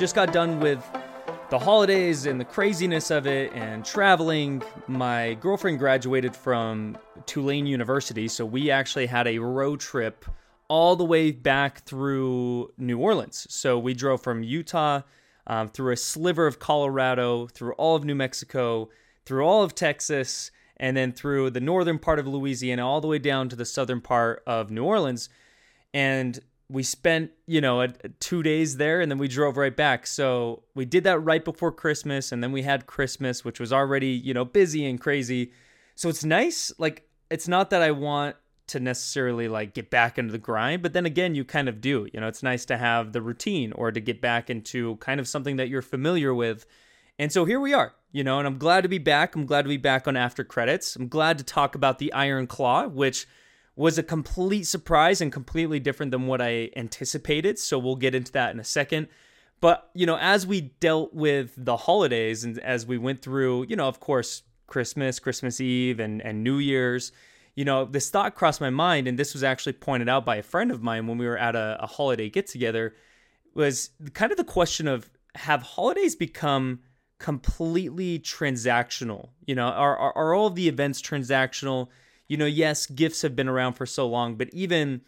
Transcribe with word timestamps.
just 0.00 0.14
got 0.14 0.32
done 0.32 0.58
with 0.60 0.82
the 1.50 1.58
holidays 1.58 2.24
and 2.24 2.40
the 2.40 2.44
craziness 2.44 3.10
of 3.10 3.26
it 3.26 3.52
and 3.52 3.84
traveling. 3.84 4.62
My 4.88 5.34
girlfriend 5.34 5.78
graduated 5.78 6.34
from 6.34 6.96
Tulane 7.26 7.66
University, 7.66 8.26
so 8.26 8.46
we 8.46 8.70
actually 8.70 9.04
had 9.04 9.26
a 9.26 9.36
road 9.36 9.78
trip 9.78 10.24
all 10.68 10.96
the 10.96 11.04
way 11.04 11.32
back 11.32 11.84
through 11.84 12.72
New 12.78 12.98
Orleans. 12.98 13.46
So 13.50 13.78
we 13.78 13.92
drove 13.92 14.22
from 14.22 14.42
Utah 14.42 15.02
um, 15.46 15.68
through 15.68 15.92
a 15.92 15.98
sliver 15.98 16.46
of 16.46 16.58
Colorado, 16.58 17.48
through 17.48 17.72
all 17.72 17.94
of 17.94 18.02
New 18.02 18.14
Mexico, 18.14 18.88
through 19.26 19.44
all 19.44 19.62
of 19.62 19.74
Texas, 19.74 20.50
and 20.78 20.96
then 20.96 21.12
through 21.12 21.50
the 21.50 21.60
northern 21.60 21.98
part 21.98 22.18
of 22.18 22.26
Louisiana, 22.26 22.88
all 22.88 23.02
the 23.02 23.08
way 23.08 23.18
down 23.18 23.50
to 23.50 23.56
the 23.56 23.66
southern 23.66 24.00
part 24.00 24.42
of 24.46 24.70
New 24.70 24.82
Orleans. 24.84 25.28
And 25.92 26.40
we 26.70 26.82
spent, 26.82 27.32
you 27.46 27.60
know, 27.60 27.80
a, 27.80 27.88
a 28.04 28.08
two 28.20 28.42
days 28.42 28.76
there 28.76 29.00
and 29.00 29.10
then 29.10 29.18
we 29.18 29.28
drove 29.28 29.56
right 29.56 29.76
back. 29.76 30.06
So 30.06 30.62
we 30.74 30.84
did 30.84 31.04
that 31.04 31.18
right 31.18 31.44
before 31.44 31.72
Christmas. 31.72 32.32
And 32.32 32.42
then 32.42 32.52
we 32.52 32.62
had 32.62 32.86
Christmas, 32.86 33.44
which 33.44 33.58
was 33.58 33.72
already, 33.72 34.08
you 34.08 34.32
know, 34.32 34.44
busy 34.44 34.86
and 34.86 35.00
crazy. 35.00 35.52
So 35.96 36.08
it's 36.08 36.24
nice. 36.24 36.72
Like, 36.78 37.08
it's 37.30 37.48
not 37.48 37.70
that 37.70 37.82
I 37.82 37.90
want 37.90 38.36
to 38.68 38.80
necessarily 38.80 39.48
like 39.48 39.74
get 39.74 39.90
back 39.90 40.16
into 40.16 40.30
the 40.30 40.38
grind, 40.38 40.80
but 40.80 40.92
then 40.92 41.04
again, 41.04 41.34
you 41.34 41.44
kind 41.44 41.68
of 41.68 41.80
do. 41.80 42.06
You 42.12 42.20
know, 42.20 42.28
it's 42.28 42.42
nice 42.42 42.64
to 42.66 42.76
have 42.76 43.12
the 43.12 43.20
routine 43.20 43.72
or 43.72 43.90
to 43.90 44.00
get 44.00 44.20
back 44.20 44.48
into 44.48 44.96
kind 44.96 45.18
of 45.18 45.26
something 45.26 45.56
that 45.56 45.68
you're 45.68 45.82
familiar 45.82 46.32
with. 46.32 46.66
And 47.18 47.32
so 47.32 47.44
here 47.44 47.60
we 47.60 47.74
are, 47.74 47.92
you 48.12 48.22
know, 48.22 48.38
and 48.38 48.46
I'm 48.46 48.58
glad 48.58 48.82
to 48.82 48.88
be 48.88 48.98
back. 48.98 49.34
I'm 49.34 49.44
glad 49.44 49.62
to 49.62 49.68
be 49.68 49.76
back 49.76 50.06
on 50.06 50.16
after 50.16 50.44
credits. 50.44 50.94
I'm 50.94 51.08
glad 51.08 51.36
to 51.38 51.44
talk 51.44 51.74
about 51.74 51.98
the 51.98 52.12
Iron 52.12 52.46
Claw, 52.46 52.86
which 52.86 53.26
was 53.80 53.96
a 53.96 54.02
complete 54.02 54.64
surprise 54.64 55.22
and 55.22 55.32
completely 55.32 55.80
different 55.80 56.12
than 56.12 56.26
what 56.26 56.42
I 56.42 56.68
anticipated. 56.76 57.58
So 57.58 57.78
we'll 57.78 57.96
get 57.96 58.14
into 58.14 58.30
that 58.32 58.52
in 58.52 58.60
a 58.60 58.64
second. 58.64 59.08
But, 59.62 59.88
you 59.94 60.04
know, 60.04 60.18
as 60.20 60.46
we 60.46 60.60
dealt 60.60 61.14
with 61.14 61.54
the 61.56 61.78
holidays 61.78 62.44
and 62.44 62.58
as 62.58 62.84
we 62.84 62.98
went 62.98 63.22
through, 63.22 63.64
you 63.68 63.76
know, 63.76 63.88
of 63.88 63.98
course, 63.98 64.42
Christmas, 64.66 65.18
Christmas 65.18 65.62
Eve, 65.62 65.98
and, 65.98 66.20
and 66.20 66.44
New 66.44 66.58
Year's, 66.58 67.10
you 67.56 67.64
know, 67.64 67.86
this 67.86 68.10
thought 68.10 68.34
crossed 68.34 68.60
my 68.60 68.68
mind, 68.68 69.08
and 69.08 69.18
this 69.18 69.32
was 69.32 69.42
actually 69.42 69.72
pointed 69.72 70.10
out 70.10 70.26
by 70.26 70.36
a 70.36 70.42
friend 70.42 70.70
of 70.70 70.82
mine 70.82 71.06
when 71.06 71.16
we 71.16 71.26
were 71.26 71.38
at 71.38 71.56
a, 71.56 71.78
a 71.80 71.86
holiday 71.86 72.28
get 72.28 72.46
together, 72.46 72.94
was 73.54 73.90
kind 74.12 74.30
of 74.30 74.36
the 74.36 74.44
question 74.44 74.88
of 74.88 75.10
have 75.36 75.62
holidays 75.62 76.14
become 76.14 76.80
completely 77.18 78.18
transactional? 78.18 79.30
You 79.46 79.54
know, 79.54 79.68
are, 79.68 79.96
are, 79.96 80.12
are 80.14 80.34
all 80.34 80.48
of 80.48 80.54
the 80.54 80.68
events 80.68 81.00
transactional? 81.00 81.88
You 82.30 82.36
know, 82.36 82.46
yes, 82.46 82.86
gifts 82.86 83.22
have 83.22 83.34
been 83.34 83.48
around 83.48 83.72
for 83.72 83.84
so 83.84 84.06
long, 84.06 84.36
but 84.36 84.48
even, 84.52 85.00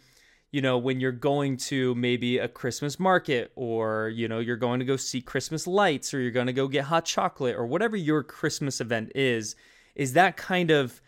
you 0.51 0.61
know, 0.61 0.77
when 0.77 0.99
you're 0.99 1.13
going 1.13 1.55
to 1.55 1.95
maybe 1.95 2.37
a 2.37 2.49
Christmas 2.49 2.99
market 2.99 3.53
or, 3.55 4.09
you 4.09 4.27
know, 4.27 4.39
you're 4.39 4.57
going 4.57 4.79
to 4.79 4.85
go 4.85 4.97
see 4.97 5.21
Christmas 5.21 5.65
lights 5.65 6.13
or 6.13 6.19
you're 6.19 6.31
going 6.31 6.47
to 6.47 6.53
go 6.53 6.67
get 6.67 6.83
hot 6.83 7.05
chocolate 7.05 7.55
or 7.55 7.65
whatever 7.65 7.95
your 7.95 8.23
Christmas 8.23 8.81
event 8.81 9.13
is, 9.15 9.55
is 9.95 10.11
that 10.11 10.35
kind 10.35 10.69
of, 10.69 11.01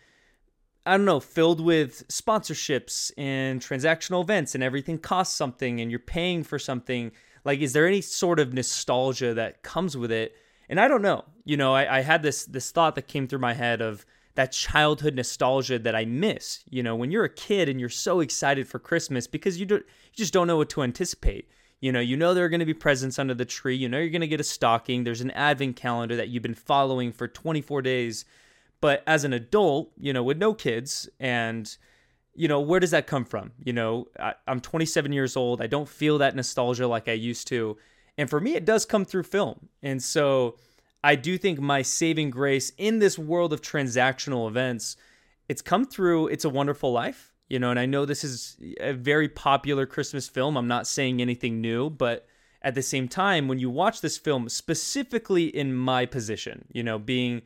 I 0.86 0.96
don't 0.96 1.04
know, 1.04 1.20
filled 1.20 1.60
with 1.60 2.08
sponsorships 2.08 3.12
and 3.18 3.60
transactional 3.60 4.22
events 4.22 4.54
and 4.54 4.64
everything 4.64 4.96
costs 4.96 5.36
something 5.36 5.82
and 5.82 5.90
you're 5.90 6.00
paying 6.00 6.44
for 6.44 6.58
something. 6.58 7.12
Like, 7.44 7.60
is 7.60 7.74
there 7.74 7.86
any 7.86 8.00
sort 8.00 8.40
of 8.40 8.54
nostalgia 8.54 9.34
that 9.34 9.62
comes 9.62 9.98
with 9.98 10.10
it? 10.10 10.34
And 10.70 10.80
I 10.80 10.88
don't 10.88 11.02
know. 11.02 11.26
You 11.44 11.58
know, 11.58 11.74
I, 11.74 11.98
I 11.98 12.00
had 12.00 12.22
this 12.22 12.46
this 12.46 12.70
thought 12.70 12.94
that 12.94 13.06
came 13.06 13.28
through 13.28 13.40
my 13.40 13.52
head 13.52 13.82
of, 13.82 14.06
that 14.36 14.52
childhood 14.52 15.14
nostalgia 15.14 15.78
that 15.78 15.96
I 15.96 16.04
miss. 16.04 16.62
You 16.70 16.82
know, 16.82 16.94
when 16.94 17.10
you're 17.10 17.24
a 17.24 17.28
kid 17.28 17.68
and 17.68 17.80
you're 17.80 17.88
so 17.88 18.20
excited 18.20 18.68
for 18.68 18.78
Christmas 18.78 19.26
because 19.26 19.58
you, 19.58 19.66
do, 19.66 19.74
you 19.76 19.82
just 20.14 20.32
don't 20.32 20.46
know 20.46 20.58
what 20.58 20.70
to 20.70 20.82
anticipate. 20.82 21.48
You 21.80 21.92
know, 21.92 22.00
you 22.00 22.16
know 22.16 22.32
there 22.32 22.44
are 22.44 22.48
going 22.48 22.60
to 22.60 22.66
be 22.66 22.74
presents 22.74 23.18
under 23.18 23.34
the 23.34 23.44
tree. 23.44 23.76
You 23.76 23.88
know 23.88 23.98
you're 23.98 24.10
going 24.10 24.20
to 24.20 24.26
get 24.26 24.40
a 24.40 24.44
stocking. 24.44 25.04
There's 25.04 25.20
an 25.20 25.30
advent 25.32 25.76
calendar 25.76 26.16
that 26.16 26.28
you've 26.28 26.42
been 26.42 26.54
following 26.54 27.12
for 27.12 27.26
24 27.28 27.82
days. 27.82 28.24
But 28.80 29.02
as 29.06 29.24
an 29.24 29.32
adult, 29.32 29.90
you 29.98 30.12
know, 30.12 30.22
with 30.22 30.38
no 30.38 30.54
kids 30.54 31.08
and 31.18 31.76
you 32.38 32.48
know, 32.48 32.60
where 32.60 32.80
does 32.80 32.90
that 32.90 33.06
come 33.06 33.24
from? 33.24 33.52
You 33.64 33.72
know, 33.72 34.08
I, 34.20 34.34
I'm 34.46 34.60
27 34.60 35.10
years 35.12 35.36
old. 35.36 35.62
I 35.62 35.66
don't 35.66 35.88
feel 35.88 36.18
that 36.18 36.36
nostalgia 36.36 36.86
like 36.86 37.08
I 37.08 37.12
used 37.12 37.48
to. 37.48 37.78
And 38.18 38.28
for 38.28 38.40
me, 38.40 38.54
it 38.54 38.66
does 38.66 38.84
come 38.84 39.06
through 39.06 39.22
film. 39.22 39.70
And 39.82 40.02
so, 40.02 40.56
I 41.06 41.14
do 41.14 41.38
think 41.38 41.60
my 41.60 41.82
saving 41.82 42.30
grace 42.30 42.72
in 42.78 42.98
this 42.98 43.16
world 43.16 43.52
of 43.52 43.62
transactional 43.62 44.48
events, 44.48 44.96
it's 45.48 45.62
come 45.62 45.84
through 45.84 46.26
It's 46.26 46.44
a 46.44 46.50
Wonderful 46.50 46.90
Life. 46.90 47.32
You 47.48 47.60
know, 47.60 47.70
and 47.70 47.78
I 47.78 47.86
know 47.86 48.04
this 48.04 48.24
is 48.24 48.56
a 48.80 48.92
very 48.92 49.28
popular 49.28 49.86
Christmas 49.86 50.28
film. 50.28 50.56
I'm 50.56 50.66
not 50.66 50.88
saying 50.88 51.22
anything 51.22 51.60
new, 51.60 51.90
but 51.90 52.26
at 52.60 52.74
the 52.74 52.82
same 52.82 53.06
time, 53.06 53.46
when 53.46 53.60
you 53.60 53.70
watch 53.70 54.00
this 54.00 54.18
film, 54.18 54.48
specifically 54.48 55.44
in 55.44 55.72
my 55.72 56.06
position, 56.06 56.64
you 56.72 56.82
know, 56.82 56.98
being 56.98 57.42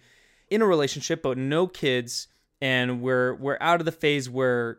in 0.48 0.62
a 0.62 0.66
relationship 0.66 1.22
but 1.22 1.36
no 1.36 1.66
kids, 1.66 2.28
and 2.62 3.02
we're 3.02 3.34
we're 3.34 3.58
out 3.60 3.80
of 3.80 3.84
the 3.84 3.92
phase 3.92 4.30
where 4.30 4.78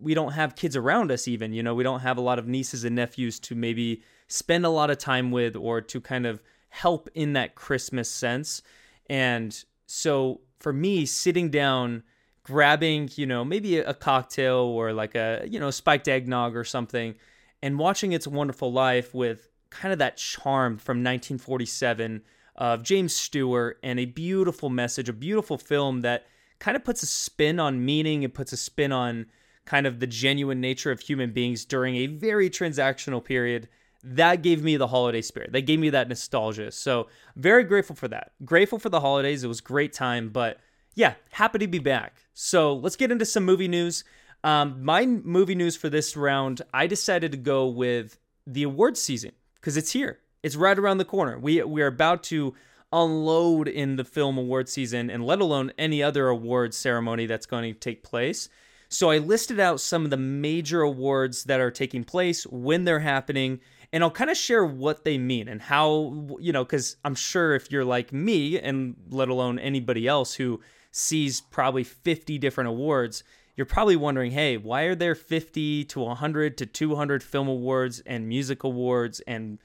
we 0.00 0.14
don't 0.14 0.32
have 0.32 0.54
kids 0.54 0.76
around 0.76 1.10
us 1.10 1.28
even 1.28 1.52
you 1.52 1.62
know 1.62 1.74
we 1.74 1.84
don't 1.84 2.00
have 2.00 2.16
a 2.16 2.22
lot 2.22 2.38
of 2.38 2.48
nieces 2.48 2.84
and 2.84 2.96
nephews 2.96 3.38
to 3.38 3.54
maybe 3.54 4.02
spend 4.28 4.64
a 4.64 4.70
lot 4.70 4.88
of 4.88 4.96
time 4.96 5.30
with 5.30 5.56
or 5.56 5.82
to 5.82 6.00
kind 6.00 6.24
of 6.24 6.40
help 6.74 7.08
in 7.14 7.34
that 7.34 7.54
Christmas 7.54 8.10
sense. 8.10 8.60
And 9.08 9.56
so 9.86 10.40
for 10.58 10.72
me, 10.72 11.06
sitting 11.06 11.48
down, 11.48 12.02
grabbing, 12.42 13.08
you 13.14 13.26
know, 13.26 13.44
maybe 13.44 13.78
a 13.78 13.94
cocktail 13.94 14.56
or 14.56 14.92
like 14.92 15.14
a, 15.14 15.46
you 15.48 15.60
know, 15.60 15.70
spiked 15.70 16.08
eggnog 16.08 16.56
or 16.56 16.64
something, 16.64 17.14
and 17.62 17.78
watching 17.78 18.10
It's 18.10 18.26
a 18.26 18.30
Wonderful 18.30 18.72
Life 18.72 19.14
with 19.14 19.48
kind 19.70 19.92
of 19.92 20.00
that 20.00 20.16
charm 20.16 20.76
from 20.76 20.98
1947 20.98 22.22
of 22.56 22.82
James 22.82 23.14
Stewart 23.14 23.78
and 23.84 24.00
a 24.00 24.06
beautiful 24.06 24.68
message, 24.68 25.08
a 25.08 25.12
beautiful 25.12 25.56
film 25.56 26.00
that 26.00 26.26
kind 26.58 26.76
of 26.76 26.84
puts 26.84 27.04
a 27.04 27.06
spin 27.06 27.60
on 27.60 27.84
meaning, 27.84 28.24
it 28.24 28.34
puts 28.34 28.52
a 28.52 28.56
spin 28.56 28.90
on 28.90 29.26
kind 29.64 29.86
of 29.86 30.00
the 30.00 30.08
genuine 30.08 30.60
nature 30.60 30.90
of 30.90 30.98
human 30.98 31.32
beings 31.32 31.64
during 31.64 31.94
a 31.96 32.06
very 32.06 32.50
transactional 32.50 33.24
period 33.24 33.68
that 34.04 34.42
gave 34.42 34.62
me 34.62 34.76
the 34.76 34.86
holiday 34.86 35.22
spirit. 35.22 35.52
That 35.52 35.62
gave 35.62 35.80
me 35.80 35.90
that 35.90 36.08
nostalgia. 36.08 36.70
So 36.70 37.08
very 37.36 37.64
grateful 37.64 37.96
for 37.96 38.08
that. 38.08 38.32
Grateful 38.44 38.78
for 38.78 38.90
the 38.90 39.00
holidays. 39.00 39.42
It 39.42 39.48
was 39.48 39.60
great 39.60 39.92
time, 39.92 40.28
but 40.28 40.58
yeah, 40.94 41.14
happy 41.30 41.58
to 41.58 41.66
be 41.66 41.78
back. 41.78 42.24
So 42.34 42.74
let's 42.74 42.96
get 42.96 43.10
into 43.10 43.24
some 43.24 43.44
movie 43.44 43.68
news. 43.68 44.04
Um, 44.44 44.84
my 44.84 45.06
movie 45.06 45.54
news 45.54 45.76
for 45.76 45.88
this 45.88 46.16
round, 46.16 46.60
I 46.72 46.86
decided 46.86 47.32
to 47.32 47.38
go 47.38 47.66
with 47.66 48.18
the 48.46 48.64
awards 48.64 49.00
season 49.00 49.32
because 49.56 49.76
it's 49.76 49.92
here. 49.92 50.20
It's 50.42 50.54
right 50.54 50.78
around 50.78 50.98
the 50.98 51.06
corner. 51.06 51.38
We 51.38 51.62
we 51.62 51.80
are 51.80 51.86
about 51.86 52.22
to 52.24 52.54
unload 52.92 53.66
in 53.66 53.96
the 53.96 54.04
film 54.04 54.36
award 54.38 54.68
season, 54.68 55.10
and 55.10 55.24
let 55.24 55.40
alone 55.40 55.72
any 55.78 56.02
other 56.02 56.28
awards 56.28 56.76
ceremony 56.76 57.26
that's 57.26 57.46
going 57.46 57.72
to 57.72 57.80
take 57.80 58.04
place. 58.04 58.50
So 58.88 59.10
I 59.10 59.18
listed 59.18 59.58
out 59.58 59.80
some 59.80 60.04
of 60.04 60.10
the 60.10 60.16
major 60.16 60.82
awards 60.82 61.44
that 61.44 61.58
are 61.58 61.70
taking 61.70 62.04
place, 62.04 62.46
when 62.46 62.84
they're 62.84 63.00
happening, 63.00 63.60
and 63.94 64.02
I'll 64.02 64.10
kind 64.10 64.28
of 64.28 64.36
share 64.36 64.66
what 64.66 65.04
they 65.04 65.18
mean 65.18 65.46
and 65.46 65.62
how, 65.62 66.26
you 66.40 66.52
know, 66.52 66.64
because 66.64 66.96
I'm 67.04 67.14
sure 67.14 67.54
if 67.54 67.70
you're 67.70 67.84
like 67.84 68.12
me, 68.12 68.58
and 68.58 68.96
let 69.08 69.28
alone 69.28 69.60
anybody 69.60 70.08
else 70.08 70.34
who 70.34 70.60
sees 70.90 71.40
probably 71.40 71.84
50 71.84 72.36
different 72.38 72.70
awards, 72.70 73.22
you're 73.54 73.64
probably 73.64 73.94
wondering, 73.94 74.32
hey, 74.32 74.56
why 74.56 74.82
are 74.82 74.96
there 74.96 75.14
50 75.14 75.84
to 75.84 76.00
100 76.00 76.58
to 76.58 76.66
200 76.66 77.22
film 77.22 77.46
awards 77.46 78.00
and 78.00 78.28
music 78.28 78.64
awards 78.64 79.20
and 79.28 79.60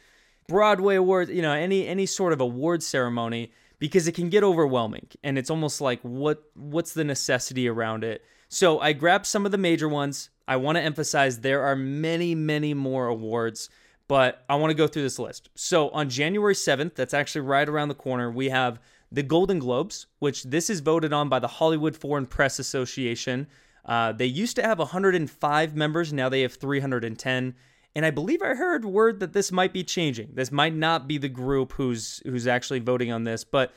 Broadway 0.48 0.96
awards, 0.96 1.32
you 1.32 1.42
know, 1.42 1.54
any 1.54 1.88
any 1.88 2.06
sort 2.06 2.32
of 2.32 2.40
award 2.40 2.84
ceremony 2.84 3.52
because 3.80 4.08
it 4.08 4.12
can 4.12 4.30
get 4.30 4.44
overwhelming 4.44 5.08
and 5.24 5.40
it's 5.40 5.50
almost 5.50 5.82
like 5.82 6.02
what 6.02 6.44
what's 6.54 6.94
the 6.94 7.04
necessity 7.04 7.68
around 7.68 8.04
it. 8.04 8.24
So 8.48 8.80
I 8.80 8.94
grabbed 8.94 9.26
some 9.26 9.48
of 9.48 9.52
the 9.52 9.58
major 9.58 9.90
ones. 9.90 10.30
I 10.48 10.58
want 10.58 10.76
to 10.78 10.84
emphasize 10.84 11.40
there 11.40 11.64
are 11.64 11.76
many 11.76 12.36
many 12.36 12.76
more 12.76 13.08
awards 13.08 13.70
but 14.10 14.44
I 14.50 14.56
want 14.56 14.72
to 14.72 14.76
go 14.76 14.88
through 14.88 15.04
this 15.04 15.20
list. 15.20 15.50
So 15.56 15.90
on 15.90 16.10
January 16.10 16.56
7th, 16.56 16.96
that's 16.96 17.14
actually 17.14 17.42
right 17.42 17.70
around 17.70 17.90
the 17.90 17.96
corner, 17.96 18.32
we 18.32 18.50
have 18.50 18.82
the 19.12 19.22
Golden 19.22 19.60
Globes, 19.60 20.08
which 20.18 20.44
this 20.44 20.70
is 20.70 20.80
voted 20.80 21.14
on 21.14 21.30
by 21.30 21.38
the 21.38 21.48
Hollywood 21.48 21.96
Foreign 21.96 22.26
Press 22.26 22.58
Association. 22.58 23.48
Uh, 23.86 24.12
they 24.12 24.26
used 24.26 24.56
to 24.56 24.64
have 24.64 24.80
105 24.80 25.76
members, 25.76 26.12
now 26.12 26.28
they 26.28 26.42
have 26.42 26.56
310. 26.56 27.54
And 27.96 28.06
I 28.06 28.10
believe 28.10 28.42
I 28.42 28.56
heard 28.56 28.84
word 28.84 29.20
that 29.20 29.34
this 29.34 29.52
might 29.52 29.74
be 29.74 29.84
changing. 29.84 30.32
This 30.34 30.52
might 30.52 30.74
not 30.74 31.08
be 31.08 31.20
the 31.20 31.30
group 31.30 31.74
who's 31.74 32.22
who's 32.26 32.48
actually 32.48 32.80
voting 32.80 33.12
on 33.12 33.24
this, 33.24 33.44
but 33.44 33.74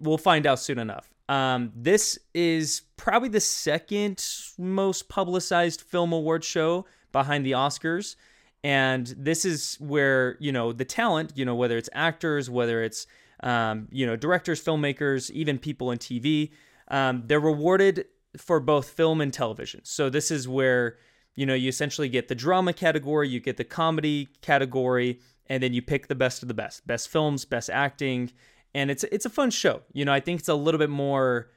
we'll 0.00 0.18
find 0.18 0.46
out 0.46 0.60
soon 0.60 0.78
enough. 0.78 1.12
Um, 1.28 1.72
this 1.74 2.18
is 2.32 2.82
probably 2.96 3.28
the 3.28 3.40
second 3.40 4.24
most 4.58 5.10
publicized 5.10 5.82
film 5.82 6.12
award 6.12 6.42
show 6.42 6.86
behind 7.12 7.44
the 7.44 7.52
Oscars. 7.52 8.16
And 8.64 9.06
this 9.16 9.44
is 9.44 9.76
where, 9.80 10.36
you 10.40 10.52
know, 10.52 10.72
the 10.72 10.84
talent, 10.84 11.32
you 11.36 11.44
know, 11.44 11.54
whether 11.54 11.76
it's 11.76 11.88
actors, 11.92 12.50
whether 12.50 12.82
it's, 12.82 13.06
um, 13.42 13.88
you 13.90 14.04
know, 14.06 14.16
directors, 14.16 14.62
filmmakers, 14.62 15.30
even 15.30 15.58
people 15.58 15.90
in 15.92 15.98
TV, 15.98 16.50
um, 16.88 17.22
they're 17.26 17.40
rewarded 17.40 18.06
for 18.36 18.60
both 18.60 18.90
film 18.90 19.20
and 19.20 19.32
television. 19.32 19.80
So 19.84 20.10
this 20.10 20.30
is 20.30 20.48
where, 20.48 20.96
You 21.38 21.46
know, 21.46 21.54
you 21.54 21.68
essentially 21.68 22.08
get 22.08 22.26
the 22.26 22.34
drama 22.34 22.72
category, 22.72 23.28
you 23.28 23.38
get 23.38 23.56
the 23.58 23.64
comedy 23.64 24.26
category, 24.42 25.20
and 25.46 25.62
then 25.62 25.72
you 25.72 25.80
pick 25.80 26.08
the 26.08 26.16
best 26.16 26.42
of 26.42 26.48
the 26.48 26.54
best. 26.54 26.84
Best 26.84 27.08
films, 27.08 27.44
best 27.44 27.70
acting, 27.70 28.32
and 28.74 28.90
it's 28.90 29.04
it's 29.04 29.24
a 29.24 29.30
fun 29.30 29.50
show. 29.52 29.82
You 29.92 30.04
know, 30.04 30.12
I 30.12 30.18
think 30.18 30.40
it's 30.40 30.48
a 30.48 30.56
little 30.56 30.78
bit 30.78 30.90
more 30.90 31.50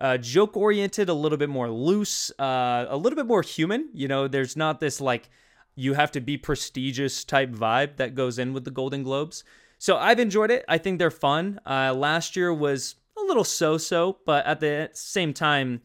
uh, 0.00 0.16
joke 0.16 0.56
oriented, 0.56 1.10
a 1.10 1.14
little 1.14 1.36
bit 1.36 1.50
more 1.50 1.68
loose, 1.70 2.30
uh, 2.40 2.86
a 2.88 2.96
little 2.96 3.14
bit 3.14 3.26
more 3.26 3.42
human. 3.42 3.90
You 3.92 4.08
know, 4.08 4.26
there's 4.26 4.56
not 4.56 4.80
this 4.80 5.02
like 5.02 5.28
you 5.76 5.94
have 5.94 6.10
to 6.12 6.20
be 6.20 6.36
prestigious 6.36 7.22
type 7.22 7.50
vibe 7.50 7.96
that 7.96 8.14
goes 8.14 8.38
in 8.38 8.52
with 8.52 8.64
the 8.64 8.70
Golden 8.70 9.02
Globes. 9.02 9.44
So 9.78 9.96
I've 9.96 10.18
enjoyed 10.18 10.50
it. 10.50 10.64
I 10.68 10.78
think 10.78 10.98
they're 10.98 11.10
fun. 11.10 11.60
Uh, 11.66 11.94
last 11.94 12.34
year 12.34 12.52
was 12.52 12.96
a 13.16 13.22
little 13.22 13.44
so 13.44 13.76
so, 13.78 14.18
but 14.24 14.44
at 14.46 14.60
the 14.60 14.90
same 14.94 15.34
time, 15.34 15.82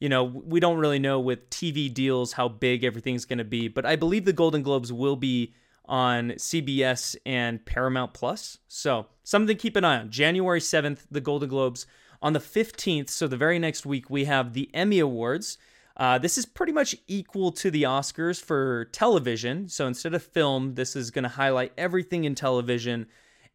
you 0.00 0.08
know, 0.08 0.24
we 0.24 0.60
don't 0.60 0.78
really 0.78 0.98
know 0.98 1.20
with 1.20 1.48
TV 1.50 1.92
deals 1.92 2.32
how 2.32 2.48
big 2.48 2.84
everything's 2.84 3.24
going 3.24 3.38
to 3.38 3.44
be. 3.44 3.68
But 3.68 3.86
I 3.86 3.96
believe 3.96 4.24
the 4.24 4.32
Golden 4.32 4.62
Globes 4.62 4.92
will 4.92 5.16
be 5.16 5.54
on 5.86 6.30
CBS 6.32 7.16
and 7.24 7.64
Paramount 7.64 8.14
Plus. 8.14 8.58
So 8.68 9.06
something 9.24 9.56
to 9.56 9.60
keep 9.60 9.76
an 9.76 9.84
eye 9.84 10.00
on. 10.00 10.10
January 10.10 10.60
7th, 10.60 11.06
the 11.10 11.20
Golden 11.20 11.48
Globes. 11.48 11.86
On 12.20 12.32
the 12.32 12.40
15th, 12.40 13.10
so 13.10 13.28
the 13.28 13.36
very 13.36 13.60
next 13.60 13.86
week, 13.86 14.10
we 14.10 14.24
have 14.24 14.52
the 14.52 14.68
Emmy 14.74 14.98
Awards. 14.98 15.56
Uh, 15.98 16.16
this 16.16 16.38
is 16.38 16.46
pretty 16.46 16.72
much 16.72 16.94
equal 17.08 17.50
to 17.50 17.70
the 17.70 17.82
Oscars 17.82 18.40
for 18.40 18.84
television. 18.92 19.68
So 19.68 19.86
instead 19.86 20.14
of 20.14 20.22
film, 20.22 20.74
this 20.74 20.94
is 20.94 21.10
going 21.10 21.24
to 21.24 21.28
highlight 21.28 21.72
everything 21.76 22.24
in 22.24 22.34
television. 22.34 23.06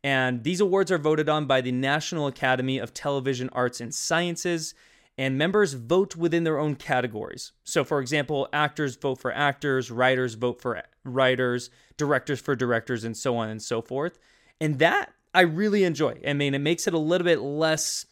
And 0.03 0.43
these 0.43 0.59
awards 0.59 0.91
are 0.91 0.97
voted 0.97 1.29
on 1.29 1.45
by 1.45 1.61
the 1.61 1.71
National 1.71 2.27
Academy 2.27 2.77
of 2.77 2.93
Television 2.93 3.49
Arts 3.53 3.79
and 3.79 3.95
Sciences, 3.95 4.73
and 5.17 5.37
members 5.37 5.73
vote 5.73 6.17
within 6.17 6.43
their 6.43 6.59
own 6.59 6.75
categories. 6.75 7.53
So, 7.63 7.85
for 7.85 8.01
example, 8.01 8.49
actors 8.51 8.97
vote 8.97 9.19
for 9.19 9.31
actors, 9.31 9.89
writers 9.89 10.33
vote 10.33 10.61
for 10.61 10.83
writers, 11.05 11.69
directors 11.95 12.41
for 12.41 12.55
directors, 12.55 13.05
and 13.05 13.15
so 13.15 13.37
on 13.37 13.47
and 13.47 13.61
so 13.61 13.81
forth. 13.81 14.19
And 14.59 14.79
that 14.79 15.13
I 15.33 15.41
really 15.41 15.83
enjoy. 15.83 16.19
I 16.27 16.33
mean, 16.33 16.53
it 16.53 16.59
makes 16.59 16.87
it 16.87 16.93
a 16.93 16.99
little 16.99 17.25
bit 17.25 17.39
less 17.39 18.05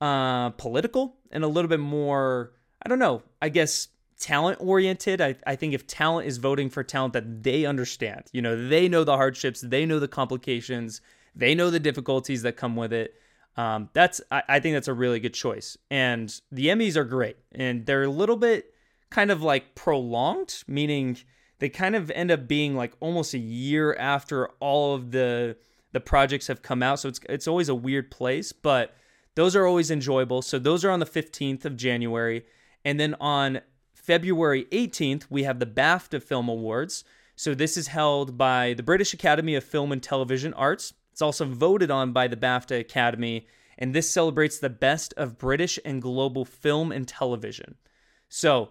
uh, 0.00 0.50
political 0.50 1.16
and 1.30 1.44
a 1.44 1.48
little 1.48 1.68
bit 1.68 1.80
more, 1.80 2.52
I 2.82 2.88
don't 2.88 2.98
know, 2.98 3.22
I 3.42 3.48
guess 3.48 3.88
talent 4.18 4.58
oriented. 4.60 5.20
I, 5.20 5.36
I 5.46 5.56
think 5.56 5.74
if 5.74 5.86
talent 5.86 6.26
is 6.26 6.38
voting 6.38 6.70
for 6.70 6.82
talent 6.82 7.12
that 7.14 7.42
they 7.42 7.64
understand, 7.64 8.24
you 8.32 8.42
know, 8.42 8.68
they 8.68 8.88
know 8.88 9.04
the 9.04 9.16
hardships, 9.16 9.60
they 9.60 9.86
know 9.86 9.98
the 9.98 10.08
complications, 10.08 11.00
they 11.34 11.54
know 11.54 11.70
the 11.70 11.80
difficulties 11.80 12.42
that 12.42 12.56
come 12.56 12.76
with 12.76 12.92
it. 12.92 13.14
Um, 13.56 13.88
that's 13.92 14.20
I, 14.30 14.42
I 14.48 14.60
think 14.60 14.76
that's 14.76 14.88
a 14.88 14.94
really 14.94 15.20
good 15.20 15.34
choice. 15.34 15.76
And 15.90 16.32
the 16.52 16.66
Emmys 16.66 16.96
are 16.96 17.04
great, 17.04 17.36
and 17.52 17.86
they're 17.86 18.04
a 18.04 18.10
little 18.10 18.36
bit 18.36 18.72
kind 19.10 19.30
of 19.30 19.42
like 19.42 19.74
prolonged, 19.74 20.62
meaning 20.66 21.18
they 21.58 21.68
kind 21.68 21.96
of 21.96 22.10
end 22.12 22.30
up 22.30 22.46
being 22.46 22.76
like 22.76 22.92
almost 23.00 23.34
a 23.34 23.38
year 23.38 23.94
after 23.94 24.48
all 24.60 24.94
of 24.94 25.10
the 25.10 25.56
the 25.92 26.00
projects 26.00 26.46
have 26.46 26.62
come 26.62 26.82
out. 26.82 27.00
So 27.00 27.08
it's 27.08 27.20
it's 27.28 27.48
always 27.48 27.68
a 27.68 27.74
weird 27.74 28.10
place, 28.10 28.52
but 28.52 28.94
those 29.34 29.56
are 29.56 29.66
always 29.66 29.90
enjoyable. 29.90 30.42
So 30.42 30.58
those 30.58 30.84
are 30.84 30.90
on 30.90 31.00
the 31.00 31.06
15th 31.06 31.64
of 31.64 31.76
January. 31.76 32.44
And 32.88 32.98
then 32.98 33.16
on 33.20 33.60
February 33.92 34.64
18th, 34.72 35.26
we 35.28 35.42
have 35.42 35.58
the 35.58 35.66
BAFTA 35.66 36.22
Film 36.22 36.48
Awards. 36.48 37.04
So 37.36 37.54
this 37.54 37.76
is 37.76 37.88
held 37.88 38.38
by 38.38 38.72
the 38.72 38.82
British 38.82 39.12
Academy 39.12 39.54
of 39.56 39.62
Film 39.62 39.92
and 39.92 40.02
Television 40.02 40.54
Arts. 40.54 40.94
It's 41.12 41.20
also 41.20 41.44
voted 41.44 41.90
on 41.90 42.14
by 42.14 42.28
the 42.28 42.36
BAFTA 42.36 42.80
Academy, 42.80 43.46
and 43.76 43.94
this 43.94 44.10
celebrates 44.10 44.58
the 44.58 44.70
best 44.70 45.12
of 45.18 45.36
British 45.36 45.78
and 45.84 46.00
global 46.00 46.46
film 46.46 46.90
and 46.90 47.06
television. 47.06 47.74
So, 48.30 48.70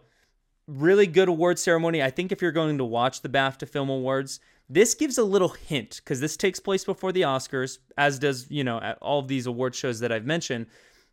really 0.66 1.06
good 1.06 1.30
award 1.30 1.60
ceremony. 1.60 2.02
I 2.02 2.10
think 2.10 2.32
if 2.32 2.42
you're 2.42 2.52
going 2.52 2.80
to 2.80 2.86
watch 2.86 3.22
the 3.22 3.30
BAFTA 3.30 3.70
Film 3.70 3.90
Awards, 3.90 4.40
this 4.68 4.96
gives 4.96 5.20
a 5.20 5.24
little 5.24 5.50
hint 5.50 6.02
because 6.04 6.22
this 6.22 6.38
takes 6.38 6.60
place 6.60 6.84
before 6.84 7.12
the 7.12 7.22
Oscars, 7.22 7.78
as 8.00 8.18
does, 8.18 8.50
you 8.50 8.64
know, 8.64 8.80
all 9.00 9.20
of 9.20 9.28
these 9.28 9.46
award 9.46 9.76
shows 9.76 10.00
that 10.00 10.12
I've 10.12 10.26
mentioned. 10.26 10.66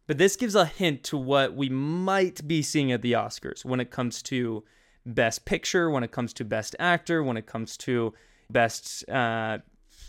But 0.06 0.19
this 0.19 0.37
gives 0.37 0.55
a 0.55 0.67
hint 0.67 1.03
to 1.05 1.17
what 1.17 1.55
we 1.55 1.69
might 1.69 2.47
be 2.47 2.62
seeing 2.62 2.93
at 2.93 3.03
the 3.03 3.12
Oscars 3.12 3.65
when 3.65 3.81
it 3.81 3.91
comes 3.91 4.23
to 4.25 4.65
Best 5.06 5.45
Picture, 5.45 5.91
when 5.91 6.05
it 6.05 6.12
comes 6.12 6.33
to 6.35 6.45
Best 6.45 6.77
Actor, 6.79 7.23
when 7.23 7.37
it 7.37 7.47
comes 7.47 7.77
to 7.79 8.12
Best 8.51 9.09
uh, 9.09 9.59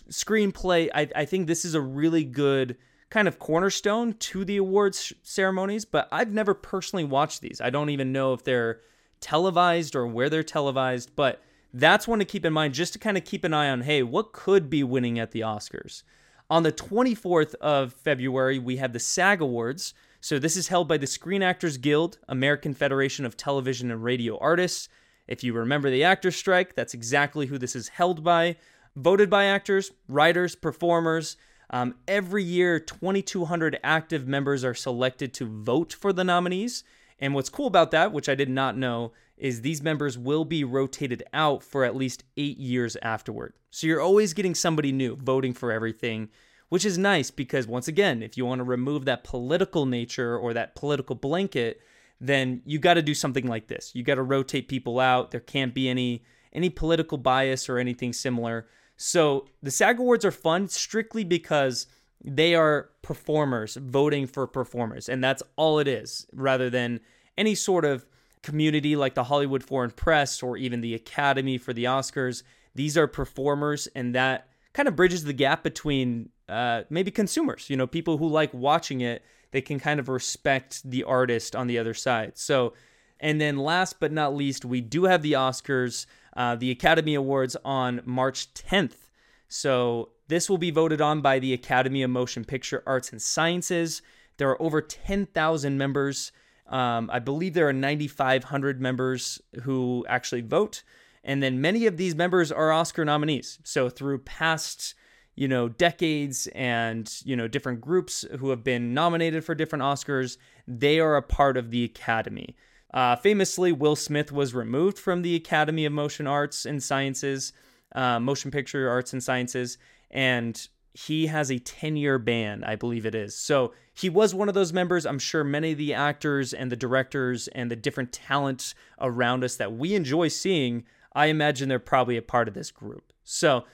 Screenplay. 0.10 0.90
I, 0.94 1.10
I 1.16 1.26
think 1.26 1.48
this 1.48 1.64
is 1.64 1.76
a 1.76 1.82
really 1.82 2.24
good 2.24 2.78
kind 3.10 3.28
of 3.28 3.40
cornerstone 3.40 4.14
to 4.14 4.44
the 4.44 4.58
awards 4.58 5.14
ceremonies, 5.24 5.86
but 5.86 6.10
I've 6.12 6.34
never 6.34 6.54
personally 6.54 7.06
watched 7.06 7.42
these. 7.42 7.62
I 7.62 7.70
don't 7.70 7.90
even 7.90 8.12
know 8.12 8.34
if 8.34 8.44
they're 8.44 8.82
televised 9.22 9.96
or 9.96 10.06
where 10.08 10.30
they're 10.30 10.44
televised, 10.44 11.16
but 11.16 11.42
that's 11.74 12.08
one 12.08 12.20
to 12.20 12.26
keep 12.26 12.46
in 12.46 12.54
mind 12.54 12.74
just 12.74 12.94
to 12.94 13.00
kind 13.00 13.18
of 13.18 13.24
keep 13.24 13.44
an 13.44 13.54
eye 13.54 13.70
on 13.70 13.82
hey, 13.82 14.04
what 14.04 14.34
could 14.34 14.70
be 14.70 14.84
winning 14.84 15.20
at 15.20 15.32
the 15.32 15.42
Oscars? 15.42 16.04
On 16.50 16.62
the 16.62 16.72
24th 16.72 17.56
of 17.56 17.94
February, 17.94 18.60
we 18.60 18.78
have 18.78 18.94
the 18.94 19.00
SAG 19.00 19.42
Awards. 19.42 19.96
So 20.22 20.38
this 20.38 20.56
is 20.56 20.68
held 20.68 20.88
by 20.88 20.98
the 20.98 21.08
Screen 21.08 21.42
Actors 21.42 21.78
Guild, 21.78 22.20
American 22.30 22.76
Federation 22.76 23.26
of 23.26 23.36
Television 23.36 23.90
and 23.90 24.04
Radio 24.04 24.38
Artists. 24.38 24.88
If 25.28 25.44
you 25.44 25.54
remember 25.54 25.90
the 25.90 26.04
actors 26.04 26.36
strike, 26.36 26.76
that's 26.76 26.94
exactly 26.94 27.48
who 27.48 27.58
this 27.58 27.76
is 27.76 27.88
held 27.88 28.24
by. 28.24 28.58
Voted 28.96 29.28
by 29.28 29.46
actors, 29.46 29.92
writers, 30.08 30.56
performers. 30.56 31.36
Um, 31.72 31.96
every 32.08 32.44
year, 32.44 32.80
2,200 32.80 33.80
active 33.84 34.28
members 34.28 34.64
are 34.64 34.76
selected 34.76 35.34
to 35.36 35.48
vote 35.48 35.94
for 35.94 36.14
the 36.14 36.24
nominees. 36.24 36.84
And 37.20 37.34
what's 37.34 37.50
cool 37.50 37.66
about 37.66 37.90
that, 37.92 38.12
which 38.12 38.30
I 38.30 38.36
did 38.36 38.50
not 38.50 38.78
know, 38.78 39.14
is 39.38 39.62
these 39.62 39.84
members 39.84 40.18
will 40.18 40.46
be 40.46 40.64
rotated 40.64 41.24
out 41.34 41.64
for 41.64 41.84
at 41.84 41.96
least 41.96 42.24
eight 42.38 42.58
years 42.58 42.96
afterward. 43.02 43.54
So 43.70 43.88
you're 43.88 44.02
always 44.02 44.34
getting 44.34 44.56
somebody 44.56 44.92
new 44.92 45.16
voting 45.18 45.54
for 45.54 45.72
everything, 45.72 46.30
which 46.70 46.86
is 46.86 46.98
nice 46.98 47.32
because, 47.32 47.68
once 47.68 47.88
again, 47.88 48.24
if 48.24 48.38
you 48.38 48.46
want 48.46 48.60
to 48.60 48.64
remove 48.64 49.06
that 49.06 49.24
political 49.24 49.86
nature 49.86 50.38
or 50.38 50.54
that 50.54 50.76
political 50.76 51.16
blanket, 51.16 51.82
then 52.22 52.62
you 52.66 52.80
got 52.80 52.94
to 52.94 53.02
do 53.02 53.14
something 53.14 53.48
like 53.48 53.68
this. 53.68 53.92
You 53.94 54.04
got 54.04 54.16
to 54.16 54.24
rotate 54.24 54.70
people 54.70 55.00
out. 55.00 55.32
There 55.32 55.42
can't 55.42 55.74
be 55.74 55.90
any 55.90 56.24
any 56.54 56.70
political 56.70 57.18
bias 57.18 57.68
or 57.68 57.78
anything 57.78 58.14
similar. 58.14 58.68
So 58.96 59.48
the 59.62 59.72
SAG 59.72 60.00
Awards 60.00 60.24
are 60.24 60.32
fun 60.32 60.70
strictly 60.70 61.26
because 61.26 61.88
they 62.24 62.56
are 62.56 62.92
performers 63.02 63.76
voting 63.76 64.26
for 64.26 64.48
performers, 64.48 65.10
and 65.10 65.22
that's 65.22 65.44
all 65.58 65.80
it 65.80 65.88
is, 65.88 66.26
rather 66.32 66.70
than 66.70 67.02
any 67.38 67.56
sort 67.56 67.84
of 67.84 68.06
community 68.46 68.96
like 68.96 69.16
the 69.16 69.24
Hollywood 69.24 69.64
Foreign 69.64 69.90
Press 69.90 70.44
or 70.44 70.56
even 70.56 70.80
the 70.82 70.94
Academy 70.94 71.58
for 71.58 71.74
the 71.74 71.86
Oscars. 71.86 72.44
These 72.76 72.96
are 72.96 73.08
performers, 73.08 73.88
and 73.96 74.14
that 74.14 74.50
kind 74.74 74.88
of 74.88 74.96
bridges 74.96 75.24
the 75.24 75.34
gap 75.34 75.64
between 75.64 76.30
uh, 76.48 76.84
maybe 76.90 77.10
consumers, 77.10 77.70
you 77.70 77.76
know, 77.76 77.88
people 77.88 78.18
who 78.18 78.28
like 78.28 78.54
watching 78.54 79.02
it. 79.02 79.24
They 79.52 79.62
can 79.62 79.80
kind 79.80 80.00
of 80.00 80.10
respect 80.10 80.88
the 80.90 81.04
artist 81.04 81.56
on 81.56 81.68
the 81.68 81.80
other 81.80 81.94
side. 81.94 82.34
So, 82.38 82.74
and 83.20 83.42
then 83.42 83.58
last 83.58 84.00
but 84.00 84.12
not 84.12 84.36
least, 84.36 84.64
we 84.64 84.82
do 84.82 85.06
have 85.06 85.22
the 85.22 85.34
Oscars, 85.34 86.06
uh, 86.36 86.56
the 86.56 86.72
Academy 86.72 87.16
Awards 87.16 87.56
on 87.66 88.02
March 88.06 88.54
10th. 88.54 89.10
So, 89.48 90.10
this 90.28 90.50
will 90.50 90.58
be 90.58 90.72
voted 90.72 91.02
on 91.02 91.22
by 91.22 91.40
the 91.40 91.54
Academy 91.54 92.04
of 92.04 92.10
Motion 92.10 92.44
Picture 92.44 92.84
Arts 92.86 93.12
and 93.12 93.22
Sciences. 93.22 94.02
There 94.38 94.50
are 94.50 94.62
over 94.62 94.82
10,000 94.82 95.78
members 95.78 96.32
um, 96.68 97.10
I 97.14 97.20
believe 97.20 97.54
there 97.54 97.68
are 97.68 97.74
9,500 97.74 98.82
members 98.82 99.42
who 99.64 100.06
actually 100.10 100.42
vote, 100.42 100.84
and 101.24 101.42
then 101.42 101.62
many 101.62 101.86
of 101.86 101.98
these 101.98 102.16
members 102.16 102.52
are 102.52 102.72
Oscar 102.72 103.06
nominees. 103.06 103.60
So 103.64 103.90
through 103.90 104.20
past, 104.20 104.96
you 105.36 105.48
know, 105.48 105.70
decades 105.70 106.48
and 106.56 107.12
you 107.24 107.36
know 107.36 107.48
different 107.48 107.82
groups 107.82 108.26
who 108.40 108.50
have 108.50 108.64
been 108.64 108.94
nominated 108.94 109.44
for 109.44 109.54
different 109.54 109.84
Oscars, 109.84 110.38
they 110.68 111.00
are 111.00 111.16
a 111.16 111.22
part 111.22 111.58
of 111.58 111.72
the 111.72 111.84
Academy. 111.84 112.56
Uh, 112.94 113.16
famously, 113.16 113.72
Will 113.72 113.96
Smith 113.96 114.32
was 114.32 114.56
removed 114.56 114.98
from 114.98 115.22
the 115.22 115.36
Academy 115.36 115.86
of 115.86 115.92
Motion 115.92 116.28
Arts 116.28 116.66
and 116.66 116.82
Sciences, 116.82 117.52
uh, 117.94 118.20
Motion 118.20 118.52
Picture 118.52 118.90
Arts 118.90 119.14
and 119.14 119.22
Sciences, 119.22 119.78
and 120.12 120.70
he 120.96 121.28
has 121.28 121.52
a 121.52 121.60
10 121.60 121.98
year 121.98 122.18
ban, 122.18 122.64
I 122.64 122.76
believe 122.78 123.06
it 123.06 123.14
is. 123.14 123.36
So 123.36 123.74
he 123.94 124.10
was 124.10 124.34
one 124.34 124.48
of 124.48 124.56
those 124.56 124.72
members. 124.72 125.06
I'm 125.06 125.20
sure 125.20 125.44
many 125.44 125.74
of 125.74 125.78
the 125.78 125.94
actors 125.94 126.54
and 126.54 126.72
the 126.72 126.78
directors 126.78 127.50
and 127.50 127.70
the 127.70 127.76
different 127.76 128.14
talents 128.14 128.74
around 129.02 129.44
us 129.44 129.58
that 129.58 129.74
we 129.74 129.94
enjoy 129.94 130.30
seeing, 130.30 130.86
I 131.14 131.26
imagine 131.26 131.68
they're 131.68 131.80
probably 131.80 132.16
a 132.16 132.22
part 132.22 132.48
of 132.48 132.54
this 132.54 132.72
group. 132.72 133.12
So 133.26 133.66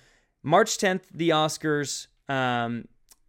March 0.42 0.78
10th, 0.78 1.04
the 1.14 1.30
Oscars. 1.30 2.08
Um, 2.28 2.88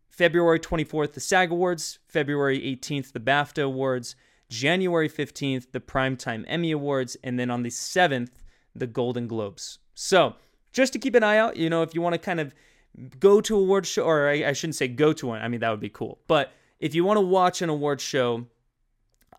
February 0.08 0.60
24th, 0.60 1.12
the 1.12 1.20
SAG 1.20 1.50
Awards. 1.50 1.98
February 2.06 2.60
18th, 2.60 3.12
the 3.12 3.20
BAFTA 3.20 3.64
Awards. 3.64 4.16
January 4.48 5.08
15th, 5.08 5.72
the 5.72 5.80
Primetime 5.80 6.44
Emmy 6.46 6.70
Awards. 6.70 7.18
And 7.22 7.38
then 7.38 7.50
on 7.50 7.62
the 7.62 7.68
7th, 7.68 8.30
the 8.74 8.86
Golden 8.86 9.26
Globes. 9.26 9.80
So 9.94 10.36
just 10.72 10.94
to 10.94 10.98
keep 10.98 11.14
an 11.14 11.22
eye 11.22 11.36
out, 11.36 11.58
you 11.58 11.68
know, 11.68 11.82
if 11.82 11.94
you 11.94 12.00
want 12.00 12.14
to 12.14 12.18
kind 12.18 12.40
of 12.40 12.54
go 13.18 13.40
to 13.40 13.56
award 13.56 13.86
show, 13.86 14.04
or 14.04 14.28
I, 14.28 14.48
I 14.48 14.52
shouldn't 14.52 14.76
say 14.76 14.88
go 14.88 15.12
to 15.12 15.28
one. 15.28 15.42
I 15.42 15.48
mean, 15.48 15.60
that 15.60 15.70
would 15.70 15.80
be 15.80 15.88
cool. 15.88 16.18
But 16.26 16.52
if 16.78 16.94
you 16.94 17.04
want 17.04 17.16
to 17.16 17.22
watch 17.22 17.62
an 17.62 17.68
award 17.68 18.00
show, 18.00 18.46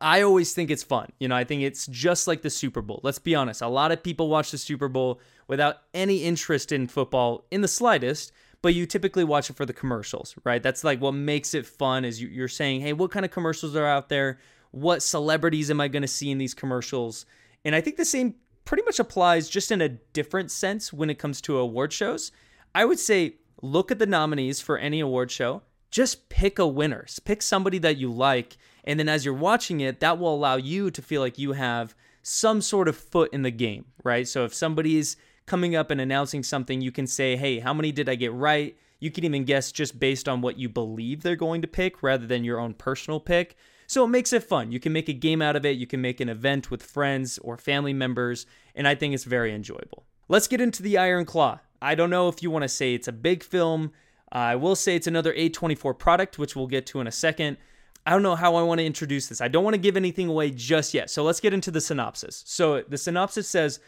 I 0.02 0.22
always 0.22 0.54
think 0.54 0.70
it's 0.72 0.84
fun. 0.84 1.10
You 1.20 1.28
know, 1.28 1.36
I 1.36 1.44
think 1.44 1.62
it's 1.62 1.88
just 1.88 2.28
like 2.28 2.42
the 2.42 2.50
Super 2.50 2.82
Bowl. 2.82 3.00
Let's 3.04 3.20
be 3.20 3.36
honest. 3.36 3.62
A 3.62 3.68
lot 3.68 3.92
of 3.92 4.04
people 4.04 4.28
watch 4.28 4.52
the 4.52 4.58
Super 4.58 4.88
Bowl 4.88 5.22
without 5.48 5.78
any 5.94 6.24
interest 6.24 6.72
in 6.72 6.88
football 6.88 7.46
in 7.52 7.62
the 7.62 7.68
slightest, 7.68 8.32
but 8.62 8.74
you 8.74 8.86
typically 8.86 9.24
watch 9.24 9.50
it 9.50 9.56
for 9.56 9.66
the 9.66 9.74
commercials, 9.74 10.36
right? 10.44 10.64
That's 10.64 10.84
like 10.84 11.00
what 11.00 11.14
makes 11.14 11.54
it 11.54 11.66
fun 11.66 12.06
is 12.06 12.22
you're 12.22 12.48
saying, 12.48 12.82
"Hey, 12.82 12.94
what 12.94 13.12
kind 13.12 13.26
of 13.26 13.32
commercials 13.32 13.76
are 13.76 13.86
out 13.86 14.10
there? 14.10 14.40
What 14.72 15.04
celebrities 15.04 15.70
am 15.70 15.80
I 15.80 15.88
going 15.88 16.02
to 16.02 16.08
see 16.08 16.32
in 16.32 16.38
these 16.38 16.54
commercials?" 16.54 17.26
And 17.64 17.76
I 17.76 17.82
think 17.82 17.98
the 17.98 18.06
same 18.06 18.36
pretty 18.66 18.84
much 18.84 19.00
applies 19.00 19.50
just 19.50 19.72
in 19.72 19.82
a 19.82 19.90
different 19.90 20.52
sense 20.52 20.92
when 20.92 21.10
it 21.10 21.20
comes 21.20 21.42
to 21.42 21.58
award 21.58 21.94
shows. 21.94 22.32
I 22.76 22.86
would 22.86 23.00
say 23.00 23.36
look 23.64 23.90
at 23.90 23.98
the 23.98 24.06
nominees 24.06 24.62
for 24.62 24.78
any 24.78 25.00
award 25.00 25.32
show, 25.32 25.64
just 25.90 26.30
pick 26.30 26.60
a 26.60 26.68
winner. 26.68 27.08
Pick 27.26 27.42
somebody 27.42 27.80
that 27.80 27.98
you 27.98 28.12
like 28.12 28.58
and 28.84 29.00
then 29.00 29.10
as 29.10 29.24
you're 29.24 29.34
watching 29.34 29.80
it, 29.80 30.00
that 30.02 30.20
will 30.20 30.34
allow 30.34 30.56
you 30.58 30.92
to 30.92 31.02
feel 31.02 31.22
like 31.22 31.38
you 31.38 31.54
have 31.54 31.96
some 32.22 32.62
sort 32.62 32.88
of 32.88 32.98
foot 32.98 33.32
in 33.34 33.42
the 33.42 33.52
game, 33.52 33.86
right? 34.04 34.28
So 34.28 34.46
if 34.46 34.54
somebody's 34.54 35.18
coming 35.46 35.76
up 35.76 35.92
and 35.92 36.00
announcing 36.02 36.44
something, 36.44 36.82
you 36.82 36.92
can 36.92 37.08
say, 37.08 37.36
hey, 37.36 37.60
how 37.60 37.74
many 37.74 37.92
did 37.92 38.10
I 38.10 38.16
get 38.16 38.34
right? 38.34 38.78
You 39.00 39.12
can 39.12 39.26
even 39.26 39.44
guess 39.44 39.72
just 39.72 40.00
based 40.00 40.30
on 40.30 40.42
what 40.42 40.58
you 40.58 40.70
believe 40.70 41.22
they're 41.22 41.36
going 41.36 41.62
to 41.62 41.68
pick 41.68 42.02
rather 42.02 42.26
than 42.26 42.44
your 42.44 42.60
own 42.60 42.74
personal 42.74 43.20
pick. 43.20 43.58
So 43.88 44.06
it 44.06 44.10
makes 44.10 44.32
it 44.32 44.44
fun. 44.44 44.72
You 44.72 44.80
can 44.80 44.94
make 44.94 45.10
a 45.10 45.14
game 45.14 45.42
out 45.42 45.58
of 45.58 45.66
it. 45.66 45.78
You 45.78 45.88
can 45.88 46.02
make 46.02 46.22
an 46.22 46.30
event 46.30 46.72
with 46.72 46.82
friends 46.82 47.38
or 47.40 47.58
family 47.58 47.94
members. 47.94 48.46
And 48.76 48.88
I 48.88 48.96
think 48.96 49.14
it's 49.14 49.26
very 49.26 49.54
enjoyable. 49.54 50.06
Let's 50.30 50.48
get 50.48 50.62
into 50.62 50.82
the 50.82 50.98
Iron 50.98 51.26
Claw. 51.26 51.60
I 51.84 51.96
don't 51.96 52.10
know 52.10 52.30
if 52.30 52.42
you 52.42 52.50
want 52.50 52.64
to 52.64 52.70
say 52.70 52.94
it's 52.94 53.10
a 53.10 53.14
big 53.14 53.44
film. 53.44 53.92
Uh, 54.32 54.38
I 54.38 54.56
will 54.56 54.76
say 54.76 54.96
it's 54.96 55.08
another 55.08 55.34
A24 55.34 56.00
product, 56.00 56.40
which 56.40 56.56
we'll 56.56 56.68
get 56.68 56.86
to 56.88 57.02
in 57.02 57.08
a 57.08 57.12
second. 57.12 57.58
I 58.06 58.12
don't 58.12 58.24
know 58.24 58.36
how 58.36 58.56
I 58.56 58.64
want 58.64 58.80
to 58.80 58.86
introduce 58.86 59.28
this. 59.28 59.42
I 59.42 59.50
don't 59.50 59.64
want 59.64 59.76
to 59.76 59.82
give 59.82 59.98
anything 59.98 60.28
away 60.28 60.50
just 60.50 60.94
yet. 60.94 61.10
So 61.10 61.24
let's 61.24 61.40
get 61.40 61.54
into 61.54 61.72
the 61.72 61.82
synopsis. 61.82 62.44
So 62.46 62.82
the 62.82 62.98
synopsis 62.98 63.48
says 63.48 63.80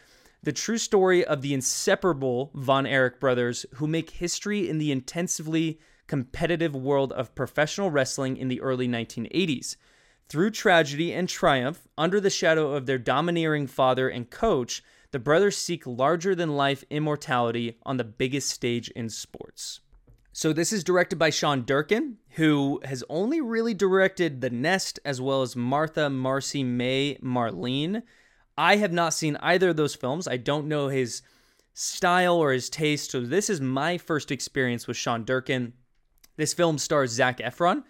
the 0.42 0.52
true 0.52 0.78
story 0.78 1.24
of 1.24 1.42
the 1.42 1.54
inseparable 1.54 2.50
Von 2.54 2.86
Erich 2.86 3.18
brothers 3.18 3.66
who 3.74 3.86
make 3.86 4.10
history 4.10 4.68
in 4.68 4.78
the 4.78 4.92
intensively 4.92 5.80
competitive 6.06 6.76
world 6.76 7.12
of 7.12 7.34
professional 7.34 7.90
wrestling 7.90 8.36
in 8.36 8.48
the 8.48 8.60
early 8.60 8.86
1980s. 8.86 9.76
Through 10.28 10.50
tragedy 10.50 11.12
and 11.12 11.28
triumph, 11.28 11.86
under 11.96 12.20
the 12.20 12.30
shadow 12.30 12.72
of 12.72 12.86
their 12.86 12.98
domineering 12.98 13.66
father 13.66 14.08
and 14.08 14.30
coach, 14.30 14.82
the 15.16 15.20
brothers 15.20 15.56
seek 15.56 15.86
larger 15.86 16.34
than 16.34 16.58
life 16.58 16.84
immortality 16.90 17.78
on 17.86 17.96
the 17.96 18.04
biggest 18.04 18.50
stage 18.50 18.90
in 18.90 19.08
sports. 19.08 19.80
So 20.30 20.52
this 20.52 20.74
is 20.74 20.84
directed 20.84 21.18
by 21.18 21.30
Sean 21.30 21.62
Durkin, 21.64 22.18
who 22.32 22.82
has 22.84 23.02
only 23.08 23.40
really 23.40 23.72
directed 23.72 24.42
The 24.42 24.50
Nest 24.50 25.00
as 25.06 25.18
well 25.18 25.40
as 25.40 25.56
Martha, 25.56 26.10
Marcy, 26.10 26.62
May, 26.62 27.16
Marlene. 27.22 28.02
I 28.58 28.76
have 28.76 28.92
not 28.92 29.14
seen 29.14 29.38
either 29.40 29.70
of 29.70 29.76
those 29.76 29.94
films. 29.94 30.28
I 30.28 30.36
don't 30.36 30.68
know 30.68 30.88
his 30.88 31.22
style 31.72 32.36
or 32.36 32.52
his 32.52 32.68
taste. 32.68 33.12
So 33.12 33.22
this 33.22 33.48
is 33.48 33.58
my 33.62 33.96
first 33.96 34.30
experience 34.30 34.86
with 34.86 34.98
Sean 34.98 35.24
Durkin. 35.24 35.72
This 36.36 36.52
film 36.52 36.76
stars 36.76 37.10
Zac 37.10 37.38
Efron. 37.38 37.84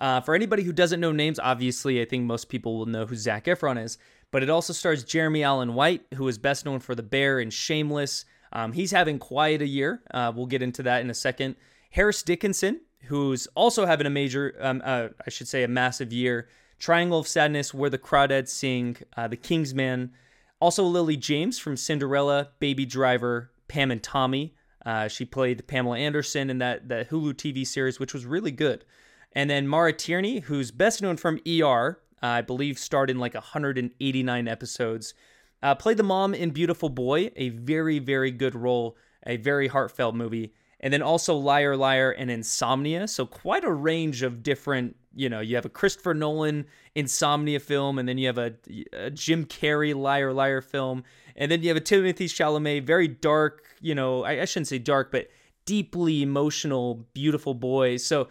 Uh, 0.00 0.20
for 0.20 0.36
anybody 0.36 0.62
who 0.62 0.72
doesn't 0.72 1.00
know 1.00 1.10
names, 1.10 1.40
obviously, 1.40 2.00
I 2.00 2.04
think 2.04 2.22
most 2.22 2.48
people 2.48 2.78
will 2.78 2.86
know 2.86 3.04
who 3.04 3.16
Zac 3.16 3.46
Efron 3.46 3.82
is. 3.82 3.98
But 4.30 4.42
it 4.42 4.50
also 4.50 4.72
stars 4.72 5.04
Jeremy 5.04 5.42
Allen 5.42 5.74
White, 5.74 6.02
who 6.14 6.28
is 6.28 6.38
best 6.38 6.64
known 6.64 6.80
for 6.80 6.94
The 6.94 7.02
Bear 7.02 7.40
and 7.40 7.52
Shameless. 7.52 8.24
Um, 8.52 8.72
he's 8.72 8.90
having 8.90 9.18
quite 9.18 9.62
a 9.62 9.66
year. 9.66 10.02
Uh, 10.12 10.32
we'll 10.34 10.46
get 10.46 10.62
into 10.62 10.82
that 10.84 11.00
in 11.00 11.10
a 11.10 11.14
second. 11.14 11.56
Harris 11.90 12.22
Dickinson, 12.22 12.80
who's 13.04 13.46
also 13.54 13.86
having 13.86 14.06
a 14.06 14.10
major, 14.10 14.54
um, 14.60 14.82
uh, 14.84 15.08
I 15.26 15.30
should 15.30 15.48
say, 15.48 15.62
a 15.62 15.68
massive 15.68 16.12
year. 16.12 16.48
Triangle 16.78 17.18
of 17.18 17.28
Sadness, 17.28 17.72
Where 17.74 17.90
the 17.90 17.98
Crawdads 17.98 18.48
Sing, 18.48 18.96
uh, 19.16 19.28
The 19.28 19.36
Kingsman. 19.36 20.12
Also, 20.60 20.84
Lily 20.84 21.16
James 21.16 21.58
from 21.58 21.76
Cinderella, 21.76 22.50
Baby 22.58 22.84
Driver, 22.84 23.50
Pam 23.68 23.90
and 23.90 24.02
Tommy. 24.02 24.54
Uh, 24.84 25.08
she 25.08 25.24
played 25.24 25.66
Pamela 25.66 25.98
Anderson 25.98 26.50
in 26.50 26.58
that, 26.58 26.88
that 26.88 27.10
Hulu 27.10 27.34
TV 27.34 27.66
series, 27.66 27.98
which 27.98 28.14
was 28.14 28.26
really 28.26 28.50
good. 28.50 28.84
And 29.32 29.48
then 29.50 29.68
Maura 29.68 29.92
Tierney, 29.92 30.40
who's 30.40 30.70
best 30.70 31.02
known 31.02 31.16
from 31.16 31.40
ER, 31.46 32.00
I 32.22 32.40
believe 32.42 32.78
starred 32.78 33.10
in 33.10 33.18
like 33.18 33.34
189 33.34 34.48
episodes. 34.48 35.14
Uh, 35.62 35.74
played 35.74 35.96
the 35.96 36.02
mom 36.02 36.34
in 36.34 36.50
Beautiful 36.50 36.88
Boy, 36.88 37.30
a 37.36 37.48
very, 37.48 37.98
very 37.98 38.30
good 38.30 38.54
role, 38.54 38.96
a 39.26 39.36
very 39.36 39.68
heartfelt 39.68 40.14
movie 40.14 40.52
and 40.80 40.92
then 40.92 41.02
also 41.02 41.34
Liar 41.34 41.76
Liar 41.76 42.10
and 42.12 42.30
Insomnia. 42.30 43.08
So 43.08 43.26
quite 43.26 43.64
a 43.64 43.72
range 43.72 44.22
of 44.22 44.42
different, 44.42 44.96
you 45.14 45.28
know, 45.28 45.40
you 45.40 45.56
have 45.56 45.64
a 45.64 45.70
Christopher 45.70 46.14
Nolan 46.14 46.66
Insomnia 46.94 47.60
film, 47.60 47.98
and 47.98 48.08
then 48.08 48.18
you 48.18 48.26
have 48.28 48.38
a, 48.38 48.54
a 48.92 49.10
Jim 49.10 49.44
Carrey 49.44 49.94
Liar 49.94 50.32
Liar 50.32 50.60
film, 50.60 51.02
and 51.36 51.50
then 51.50 51.62
you 51.62 51.68
have 51.68 51.76
a 51.76 51.80
Timothy 51.80 52.26
Chalamet, 52.26 52.84
very 52.84 53.08
dark, 53.08 53.64
you 53.80 53.94
know, 53.94 54.24
I, 54.24 54.42
I 54.42 54.44
shouldn't 54.44 54.68
say 54.68 54.78
dark, 54.78 55.10
but 55.10 55.28
deeply 55.64 56.22
emotional, 56.22 57.06
beautiful 57.12 57.54
boy. 57.54 57.96
So 57.96 58.28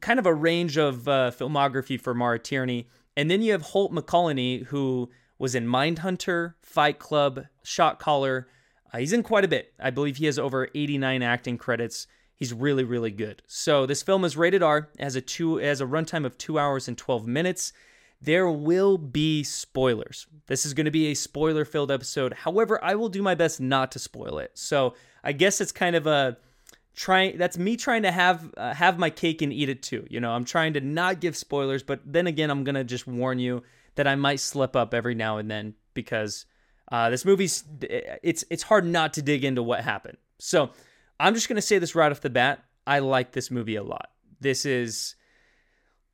kind 0.00 0.18
of 0.18 0.26
a 0.26 0.34
range 0.34 0.78
of 0.78 1.08
uh, 1.08 1.30
filmography 1.32 2.00
for 2.00 2.14
Maura 2.14 2.38
Tierney. 2.38 2.88
And 3.16 3.30
then 3.30 3.42
you 3.42 3.52
have 3.52 3.62
Holt 3.62 3.92
McCallany, 3.92 4.66
who 4.66 5.10
was 5.38 5.54
in 5.54 5.66
Mindhunter, 5.66 6.54
Fight 6.62 6.98
Club, 6.98 7.46
Shot 7.62 7.98
Caller, 7.98 8.46
uh, 8.92 8.98
he's 8.98 9.12
in 9.12 9.22
quite 9.22 9.44
a 9.44 9.48
bit. 9.48 9.72
I 9.78 9.90
believe 9.90 10.16
he 10.16 10.26
has 10.26 10.38
over 10.38 10.68
89 10.74 11.22
acting 11.22 11.58
credits. 11.58 12.06
He's 12.34 12.52
really, 12.52 12.84
really 12.84 13.10
good. 13.10 13.42
So 13.46 13.86
this 13.86 14.02
film 14.02 14.24
is 14.24 14.36
rated 14.36 14.62
R. 14.62 14.88
Has 14.98 15.16
a 15.16 15.20
two 15.20 15.56
has 15.56 15.80
a 15.80 15.86
runtime 15.86 16.24
of 16.24 16.38
two 16.38 16.58
hours 16.58 16.88
and 16.88 16.96
12 16.96 17.26
minutes. 17.26 17.72
There 18.22 18.50
will 18.50 18.98
be 18.98 19.42
spoilers. 19.44 20.26
This 20.46 20.66
is 20.66 20.74
going 20.74 20.84
to 20.84 20.90
be 20.90 21.06
a 21.06 21.14
spoiler-filled 21.14 21.90
episode. 21.90 22.34
However, 22.34 22.82
I 22.84 22.94
will 22.94 23.08
do 23.08 23.22
my 23.22 23.34
best 23.34 23.60
not 23.60 23.92
to 23.92 23.98
spoil 23.98 24.38
it. 24.38 24.50
So 24.54 24.94
I 25.24 25.32
guess 25.32 25.60
it's 25.60 25.72
kind 25.72 25.96
of 25.96 26.06
a 26.06 26.36
trying. 26.94 27.38
That's 27.38 27.58
me 27.58 27.76
trying 27.76 28.02
to 28.02 28.10
have 28.10 28.52
uh, 28.56 28.74
have 28.74 28.98
my 28.98 29.10
cake 29.10 29.42
and 29.42 29.52
eat 29.52 29.68
it 29.68 29.82
too. 29.82 30.06
You 30.10 30.20
know, 30.20 30.32
I'm 30.32 30.44
trying 30.44 30.74
to 30.74 30.80
not 30.80 31.20
give 31.20 31.36
spoilers, 31.36 31.82
but 31.82 32.00
then 32.04 32.26
again, 32.26 32.50
I'm 32.50 32.64
gonna 32.64 32.84
just 32.84 33.06
warn 33.06 33.38
you 33.38 33.62
that 33.94 34.06
I 34.06 34.14
might 34.14 34.40
slip 34.40 34.76
up 34.76 34.94
every 34.94 35.14
now 35.14 35.38
and 35.38 35.50
then 35.50 35.74
because 35.94 36.46
uh, 36.92 37.10
this 37.10 37.24
movie's 37.24 37.64
it's 37.80 38.44
it's 38.50 38.62
hard 38.62 38.86
not 38.86 39.14
to 39.14 39.22
dig 39.22 39.44
into 39.44 39.62
what 39.62 39.82
happened. 39.82 40.18
So 40.38 40.70
I'm 41.18 41.34
just 41.34 41.48
gonna 41.48 41.62
say 41.62 41.78
this 41.78 41.94
right 41.94 42.10
off 42.10 42.20
the 42.20 42.30
bat. 42.30 42.64
I 42.86 43.00
like 43.00 43.32
this 43.32 43.50
movie 43.50 43.76
a 43.76 43.82
lot. 43.82 44.10
This 44.40 44.64
is 44.64 45.14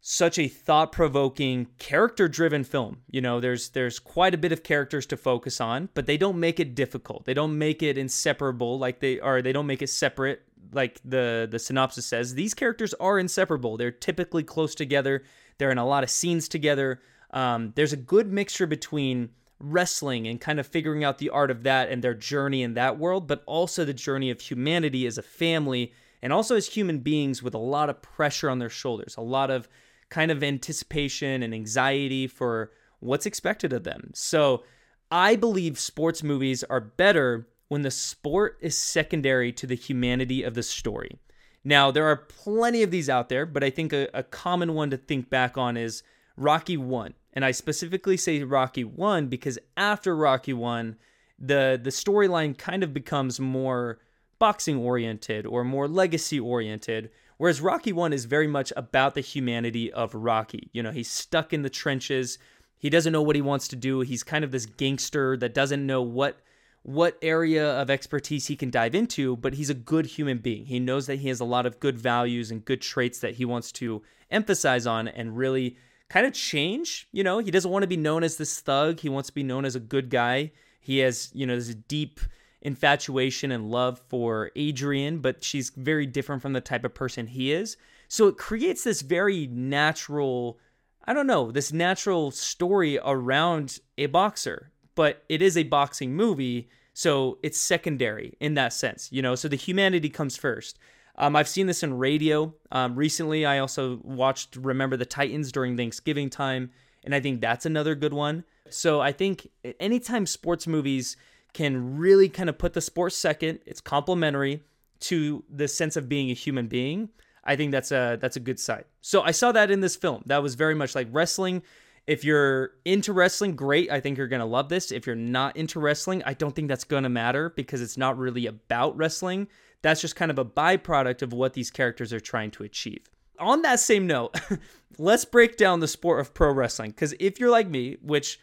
such 0.08 0.38
a 0.38 0.46
thought-provoking, 0.46 1.66
character-driven 1.78 2.62
film. 2.62 2.98
You 3.10 3.20
know, 3.20 3.40
there's 3.40 3.70
there's 3.70 3.98
quite 3.98 4.34
a 4.34 4.38
bit 4.38 4.52
of 4.52 4.62
characters 4.62 5.04
to 5.06 5.16
focus 5.16 5.60
on, 5.60 5.88
but 5.94 6.06
they 6.06 6.16
don't 6.16 6.38
make 6.38 6.60
it 6.60 6.76
difficult. 6.76 7.24
They 7.24 7.34
don't 7.34 7.58
make 7.58 7.82
it 7.82 7.98
inseparable 7.98 8.78
like 8.78 9.00
they 9.00 9.18
are. 9.18 9.42
They 9.42 9.52
don't 9.52 9.66
make 9.66 9.82
it 9.82 9.88
separate 9.90 10.42
like 10.72 11.00
the 11.04 11.48
the 11.50 11.58
synopsis 11.58 12.06
says. 12.06 12.34
These 12.34 12.54
characters 12.54 12.94
are 12.94 13.18
inseparable. 13.18 13.76
They're 13.76 13.90
typically 13.90 14.42
close 14.42 14.74
together. 14.74 15.24
They're 15.58 15.70
in 15.70 15.78
a 15.78 15.86
lot 15.86 16.04
of 16.04 16.10
scenes 16.10 16.48
together. 16.48 17.00
Um, 17.30 17.72
there's 17.76 17.92
a 17.92 17.96
good 17.96 18.32
mixture 18.32 18.66
between 18.66 19.30
wrestling 19.58 20.26
and 20.26 20.40
kind 20.40 20.60
of 20.60 20.66
figuring 20.66 21.02
out 21.02 21.18
the 21.18 21.30
art 21.30 21.50
of 21.50 21.62
that 21.62 21.90
and 21.90 22.02
their 22.02 22.14
journey 22.14 22.62
in 22.62 22.74
that 22.74 22.98
world, 22.98 23.26
but 23.26 23.42
also 23.46 23.84
the 23.84 23.94
journey 23.94 24.30
of 24.30 24.40
humanity 24.40 25.06
as 25.06 25.18
a 25.18 25.22
family 25.22 25.92
and 26.22 26.32
also 26.32 26.56
as 26.56 26.66
human 26.66 26.98
beings 26.98 27.42
with 27.42 27.54
a 27.54 27.58
lot 27.58 27.88
of 27.88 28.02
pressure 28.02 28.50
on 28.50 28.58
their 28.58 28.70
shoulders, 28.70 29.16
a 29.16 29.22
lot 29.22 29.50
of 29.50 29.68
kind 30.08 30.30
of 30.30 30.42
anticipation 30.42 31.42
and 31.42 31.54
anxiety 31.54 32.26
for 32.26 32.72
what's 33.00 33.26
expected 33.26 33.72
of 33.72 33.84
them. 33.84 34.10
So 34.14 34.64
I 35.10 35.36
believe 35.36 35.78
sports 35.78 36.22
movies 36.22 36.64
are 36.64 36.80
better 36.80 37.48
when 37.68 37.82
the 37.82 37.90
sport 37.90 38.58
is 38.60 38.76
secondary 38.76 39.52
to 39.52 39.66
the 39.66 39.74
humanity 39.74 40.42
of 40.42 40.54
the 40.54 40.62
story. 40.62 41.18
Now, 41.64 41.90
there 41.90 42.06
are 42.06 42.16
plenty 42.16 42.82
of 42.82 42.90
these 42.90 43.08
out 43.08 43.28
there, 43.28 43.44
but 43.44 43.64
I 43.64 43.70
think 43.70 43.92
a, 43.92 44.08
a 44.14 44.22
common 44.22 44.74
one 44.74 44.90
to 44.90 44.96
think 44.96 45.28
back 45.28 45.58
on 45.58 45.76
is 45.76 46.02
Rocky 46.36 46.76
1. 46.76 47.14
And 47.32 47.44
I 47.44 47.50
specifically 47.50 48.16
say 48.16 48.42
Rocky 48.42 48.84
1 48.84 49.26
because 49.26 49.58
after 49.76 50.16
Rocky 50.16 50.52
1, 50.52 50.96
the 51.38 51.78
the 51.82 51.90
storyline 51.90 52.56
kind 52.56 52.82
of 52.82 52.94
becomes 52.94 53.38
more 53.38 53.98
boxing 54.38 54.78
oriented 54.78 55.44
or 55.44 55.64
more 55.64 55.86
legacy 55.86 56.40
oriented 56.40 57.10
whereas 57.38 57.60
Rocky 57.60 57.92
1 57.92 58.12
is 58.12 58.24
very 58.24 58.46
much 58.46 58.72
about 58.76 59.14
the 59.14 59.20
humanity 59.20 59.92
of 59.92 60.14
Rocky. 60.14 60.70
You 60.72 60.82
know, 60.82 60.90
he's 60.90 61.10
stuck 61.10 61.52
in 61.52 61.62
the 61.62 61.70
trenches. 61.70 62.38
He 62.78 62.90
doesn't 62.90 63.12
know 63.12 63.22
what 63.22 63.36
he 63.36 63.42
wants 63.42 63.68
to 63.68 63.76
do. 63.76 64.00
He's 64.00 64.22
kind 64.22 64.44
of 64.44 64.50
this 64.50 64.66
gangster 64.66 65.36
that 65.38 65.54
doesn't 65.54 65.86
know 65.86 66.02
what 66.02 66.40
what 66.86 67.18
area 67.20 67.68
of 67.80 67.90
expertise 67.90 68.46
he 68.46 68.54
can 68.54 68.70
dive 68.70 68.94
into, 68.94 69.36
but 69.38 69.54
he's 69.54 69.70
a 69.70 69.74
good 69.74 70.06
human 70.06 70.38
being. 70.38 70.66
He 70.66 70.78
knows 70.78 71.06
that 71.06 71.18
he 71.18 71.26
has 71.26 71.40
a 71.40 71.44
lot 71.44 71.66
of 71.66 71.80
good 71.80 71.98
values 71.98 72.52
and 72.52 72.64
good 72.64 72.80
traits 72.80 73.18
that 73.18 73.34
he 73.34 73.44
wants 73.44 73.72
to 73.72 74.04
emphasize 74.30 74.86
on 74.86 75.08
and 75.08 75.36
really 75.36 75.76
kind 76.08 76.24
of 76.24 76.32
change. 76.32 77.08
You 77.10 77.24
know, 77.24 77.40
he 77.40 77.50
doesn't 77.50 77.72
want 77.72 77.82
to 77.82 77.88
be 77.88 77.96
known 77.96 78.22
as 78.22 78.36
this 78.36 78.60
thug. 78.60 79.00
He 79.00 79.08
wants 79.08 79.30
to 79.30 79.34
be 79.34 79.42
known 79.42 79.64
as 79.64 79.74
a 79.74 79.80
good 79.80 80.10
guy. 80.10 80.52
He 80.78 80.98
has, 80.98 81.32
you 81.34 81.44
know, 81.44 81.56
this 81.56 81.74
deep 81.74 82.20
infatuation 82.62 83.50
and 83.50 83.68
love 83.68 84.00
for 84.08 84.52
Adrian, 84.54 85.18
but 85.18 85.42
she's 85.42 85.70
very 85.70 86.06
different 86.06 86.40
from 86.40 86.52
the 86.52 86.60
type 86.60 86.84
of 86.84 86.94
person 86.94 87.26
he 87.26 87.50
is. 87.50 87.76
So 88.06 88.28
it 88.28 88.38
creates 88.38 88.84
this 88.84 89.02
very 89.02 89.48
natural 89.48 90.60
I 91.06 91.12
don't 91.14 91.28
know, 91.28 91.52
this 91.52 91.72
natural 91.72 92.32
story 92.32 92.98
around 93.04 93.78
a 93.96 94.06
boxer, 94.06 94.72
but 94.96 95.22
it 95.28 95.40
is 95.40 95.56
a 95.56 95.62
boxing 95.62 96.16
movie, 96.16 96.68
so 96.92 97.38
it's 97.44 97.60
secondary 97.60 98.34
in 98.40 98.54
that 98.54 98.72
sense, 98.72 99.08
you 99.12 99.22
know. 99.22 99.36
So 99.36 99.46
the 99.46 99.56
humanity 99.56 100.08
comes 100.08 100.36
first. 100.36 100.78
Um, 101.18 101.36
I've 101.36 101.48
seen 101.48 101.66
this 101.66 101.82
in 101.82 101.96
radio. 101.96 102.52
Um, 102.72 102.96
recently, 102.96 103.46
I 103.46 103.58
also 103.60 104.00
watched 104.02 104.56
Remember 104.56 104.96
the 104.96 105.06
Titans 105.06 105.52
during 105.52 105.76
Thanksgiving 105.76 106.28
time, 106.28 106.70
and 107.04 107.14
I 107.14 107.20
think 107.20 107.40
that's 107.40 107.64
another 107.64 107.94
good 107.94 108.12
one. 108.12 108.44
So 108.68 109.00
I 109.00 109.12
think 109.12 109.48
anytime 109.78 110.26
sports 110.26 110.66
movies 110.66 111.16
can 111.52 111.96
really 111.96 112.28
kind 112.28 112.48
of 112.48 112.58
put 112.58 112.72
the 112.72 112.80
sport 112.80 113.12
second, 113.12 113.60
it's 113.64 113.80
complementary 113.80 114.62
to 115.00 115.44
the 115.48 115.68
sense 115.68 115.96
of 115.96 116.08
being 116.08 116.30
a 116.30 116.34
human 116.34 116.66
being. 116.66 117.10
I 117.44 117.56
think 117.56 117.70
that's 117.70 117.92
a 117.92 118.18
that's 118.20 118.36
a 118.36 118.40
good 118.40 118.58
sign. 118.58 118.84
So 119.00 119.22
I 119.22 119.30
saw 119.30 119.52
that 119.52 119.70
in 119.70 119.80
this 119.80 119.96
film. 119.96 120.22
That 120.26 120.42
was 120.42 120.54
very 120.54 120.74
much 120.74 120.94
like 120.94 121.08
wrestling. 121.12 121.62
If 122.06 122.24
you're 122.24 122.70
into 122.84 123.12
wrestling, 123.12 123.56
great. 123.56 123.90
I 123.90 124.00
think 124.00 124.16
you're 124.16 124.28
going 124.28 124.40
to 124.40 124.46
love 124.46 124.68
this. 124.68 124.92
If 124.92 125.06
you're 125.06 125.16
not 125.16 125.56
into 125.56 125.80
wrestling, 125.80 126.22
I 126.24 126.34
don't 126.34 126.54
think 126.54 126.68
that's 126.68 126.84
going 126.84 127.02
to 127.02 127.08
matter 127.08 127.50
because 127.50 127.80
it's 127.80 127.96
not 127.96 128.16
really 128.16 128.46
about 128.46 128.96
wrestling. 128.96 129.48
That's 129.82 130.00
just 130.00 130.16
kind 130.16 130.30
of 130.30 130.38
a 130.38 130.44
byproduct 130.44 131.22
of 131.22 131.32
what 131.32 131.54
these 131.54 131.70
characters 131.70 132.12
are 132.12 132.20
trying 132.20 132.52
to 132.52 132.62
achieve. 132.62 133.10
On 133.38 133.62
that 133.62 133.80
same 133.80 134.06
note, 134.06 134.38
let's 134.98 135.24
break 135.24 135.56
down 135.56 135.80
the 135.80 135.88
sport 135.88 136.20
of 136.20 136.32
pro 136.32 136.52
wrestling 136.52 136.90
because 136.90 137.14
if 137.18 137.40
you're 137.40 137.50
like 137.50 137.68
me, 137.68 137.96
which 138.00 138.40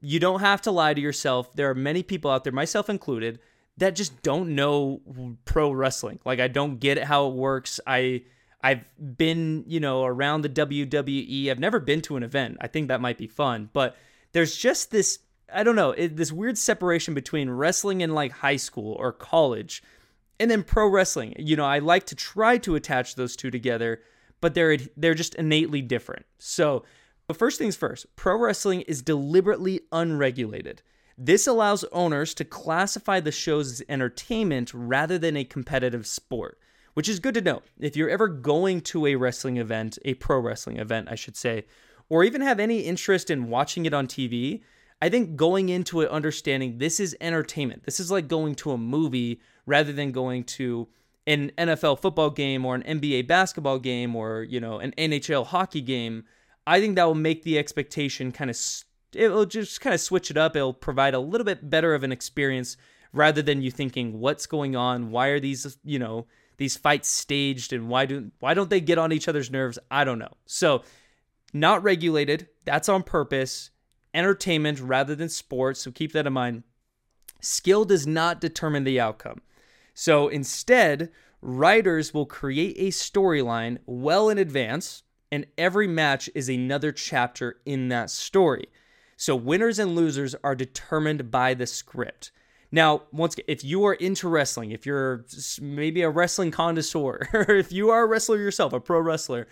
you 0.00 0.20
don't 0.20 0.40
have 0.40 0.60
to 0.62 0.70
lie 0.70 0.92
to 0.92 1.00
yourself, 1.00 1.54
there 1.54 1.70
are 1.70 1.74
many 1.74 2.02
people 2.02 2.30
out 2.30 2.44
there, 2.44 2.52
myself 2.52 2.90
included, 2.90 3.38
that 3.76 3.96
just 3.96 4.22
don't 4.22 4.54
know 4.54 5.00
pro 5.44 5.70
wrestling. 5.70 6.20
Like 6.24 6.40
I 6.40 6.48
don't 6.48 6.78
get 6.78 7.02
how 7.02 7.28
it 7.28 7.34
works. 7.34 7.80
I 7.86 8.24
I've 8.64 8.84
been, 9.18 9.64
you 9.66 9.78
know, 9.78 10.04
around 10.04 10.40
the 10.40 10.48
WWE. 10.48 11.50
I've 11.50 11.58
never 11.58 11.78
been 11.78 12.00
to 12.02 12.16
an 12.16 12.22
event. 12.22 12.56
I 12.62 12.66
think 12.66 12.88
that 12.88 13.02
might 13.02 13.18
be 13.18 13.26
fun, 13.26 13.68
but 13.74 13.94
there's 14.32 14.56
just 14.56 14.90
this 14.90 15.18
I 15.52 15.62
don't 15.62 15.76
know, 15.76 15.90
it, 15.90 16.16
this 16.16 16.32
weird 16.32 16.56
separation 16.56 17.12
between 17.12 17.50
wrestling 17.50 18.00
in 18.00 18.14
like 18.14 18.32
high 18.32 18.56
school 18.56 18.96
or 18.98 19.12
college 19.12 19.82
and 20.40 20.50
then 20.50 20.62
pro 20.62 20.88
wrestling. 20.88 21.34
You 21.38 21.56
know, 21.56 21.66
I 21.66 21.78
like 21.78 22.06
to 22.06 22.14
try 22.14 22.56
to 22.58 22.74
attach 22.74 23.14
those 23.14 23.36
two 23.36 23.50
together, 23.50 24.00
but 24.40 24.54
they're 24.54 24.78
they're 24.96 25.14
just 25.14 25.34
innately 25.34 25.82
different. 25.82 26.24
So, 26.38 26.84
but 27.26 27.36
first 27.36 27.58
things 27.58 27.76
first, 27.76 28.16
pro 28.16 28.36
wrestling 28.36 28.80
is 28.82 29.02
deliberately 29.02 29.82
unregulated. 29.92 30.82
This 31.16 31.46
allows 31.46 31.84
owners 31.92 32.34
to 32.34 32.44
classify 32.44 33.20
the 33.20 33.30
shows 33.30 33.70
as 33.72 33.82
entertainment 33.88 34.72
rather 34.74 35.18
than 35.18 35.36
a 35.36 35.44
competitive 35.44 36.06
sport, 36.06 36.58
which 36.94 37.08
is 37.08 37.20
good 37.20 37.34
to 37.34 37.40
know. 37.40 37.62
If 37.78 37.96
you're 37.96 38.08
ever 38.08 38.28
going 38.28 38.80
to 38.82 39.06
a 39.06 39.14
wrestling 39.16 39.58
event, 39.58 39.98
a 40.04 40.14
pro 40.14 40.38
wrestling 40.38 40.78
event, 40.78 41.08
I 41.10 41.14
should 41.14 41.36
say, 41.36 41.66
or 42.08 42.24
even 42.24 42.40
have 42.40 42.58
any 42.58 42.80
interest 42.80 43.30
in 43.30 43.48
watching 43.48 43.86
it 43.86 43.94
on 43.94 44.06
TV, 44.06 44.62
I 45.02 45.08
think 45.08 45.36
going 45.36 45.68
into 45.68 46.00
it 46.00 46.10
understanding 46.10 46.78
this 46.78 46.98
is 46.98 47.16
entertainment. 47.20 47.84
This 47.84 48.00
is 48.00 48.10
like 48.10 48.28
going 48.28 48.54
to 48.56 48.72
a 48.72 48.78
movie 48.78 49.40
rather 49.66 49.92
than 49.92 50.12
going 50.12 50.44
to 50.44 50.88
an 51.26 51.50
NFL 51.58 52.00
football 52.00 52.30
game 52.30 52.64
or 52.64 52.74
an 52.74 52.82
NBA 52.82 53.26
basketball 53.26 53.78
game 53.78 54.14
or, 54.14 54.42
you 54.42 54.60
know, 54.60 54.78
an 54.78 54.92
NHL 54.96 55.46
hockey 55.46 55.80
game. 55.80 56.24
I 56.66 56.80
think 56.80 56.96
that 56.96 57.04
will 57.04 57.14
make 57.14 57.42
the 57.42 57.58
expectation 57.58 58.32
kind 58.32 58.50
of 58.50 58.56
it'll 59.14 59.46
just 59.46 59.80
kind 59.80 59.94
of 59.94 60.00
switch 60.00 60.30
it 60.30 60.36
up. 60.36 60.56
It'll 60.56 60.72
provide 60.72 61.14
a 61.14 61.20
little 61.20 61.44
bit 61.44 61.70
better 61.70 61.94
of 61.94 62.02
an 62.02 62.12
experience 62.12 62.76
rather 63.12 63.42
than 63.42 63.62
you 63.62 63.70
thinking 63.70 64.18
what's 64.18 64.46
going 64.46 64.74
on, 64.74 65.10
why 65.10 65.28
are 65.28 65.40
these, 65.40 65.78
you 65.84 65.98
know, 65.98 66.26
these 66.56 66.76
fights 66.76 67.08
staged 67.08 67.72
and 67.72 67.88
why 67.88 68.06
do 68.06 68.30
why 68.40 68.54
don't 68.54 68.70
they 68.70 68.80
get 68.80 68.98
on 68.98 69.12
each 69.12 69.28
other's 69.28 69.50
nerves? 69.50 69.78
I 69.90 70.04
don't 70.04 70.18
know. 70.18 70.32
So, 70.46 70.82
not 71.52 71.82
regulated, 71.82 72.48
that's 72.64 72.88
on 72.88 73.02
purpose. 73.02 73.70
Entertainment 74.12 74.80
rather 74.80 75.14
than 75.14 75.28
sports, 75.28 75.80
so 75.80 75.90
keep 75.90 76.12
that 76.12 76.26
in 76.26 76.32
mind. 76.32 76.62
Skill 77.40 77.84
does 77.84 78.06
not 78.06 78.40
determine 78.40 78.84
the 78.84 79.00
outcome. 79.00 79.40
So 79.92 80.28
instead, 80.28 81.10
writers 81.40 82.14
will 82.14 82.26
create 82.26 82.76
a 82.78 82.88
storyline 82.88 83.78
well 83.86 84.28
in 84.28 84.38
advance, 84.38 85.02
and 85.30 85.46
every 85.58 85.86
match 85.86 86.30
is 86.34 86.48
another 86.48 86.90
chapter 86.90 87.60
in 87.66 87.88
that 87.88 88.10
story. 88.10 88.66
So 89.16 89.36
winners 89.36 89.78
and 89.78 89.94
losers 89.94 90.34
are 90.42 90.54
determined 90.54 91.30
by 91.30 91.54
the 91.54 91.66
script. 91.66 92.32
Now, 92.74 93.02
once 93.12 93.36
if 93.46 93.62
you 93.62 93.84
are 93.84 93.94
into 93.94 94.28
wrestling, 94.28 94.72
if 94.72 94.84
you're 94.84 95.24
maybe 95.60 96.02
a 96.02 96.10
wrestling 96.10 96.50
connoisseur, 96.50 97.28
or 97.32 97.54
if 97.54 97.70
you 97.70 97.90
are 97.90 98.02
a 98.02 98.06
wrestler 98.06 98.36
yourself, 98.36 98.72
a 98.72 98.80
pro 98.80 98.98
wrestler, 98.98 99.46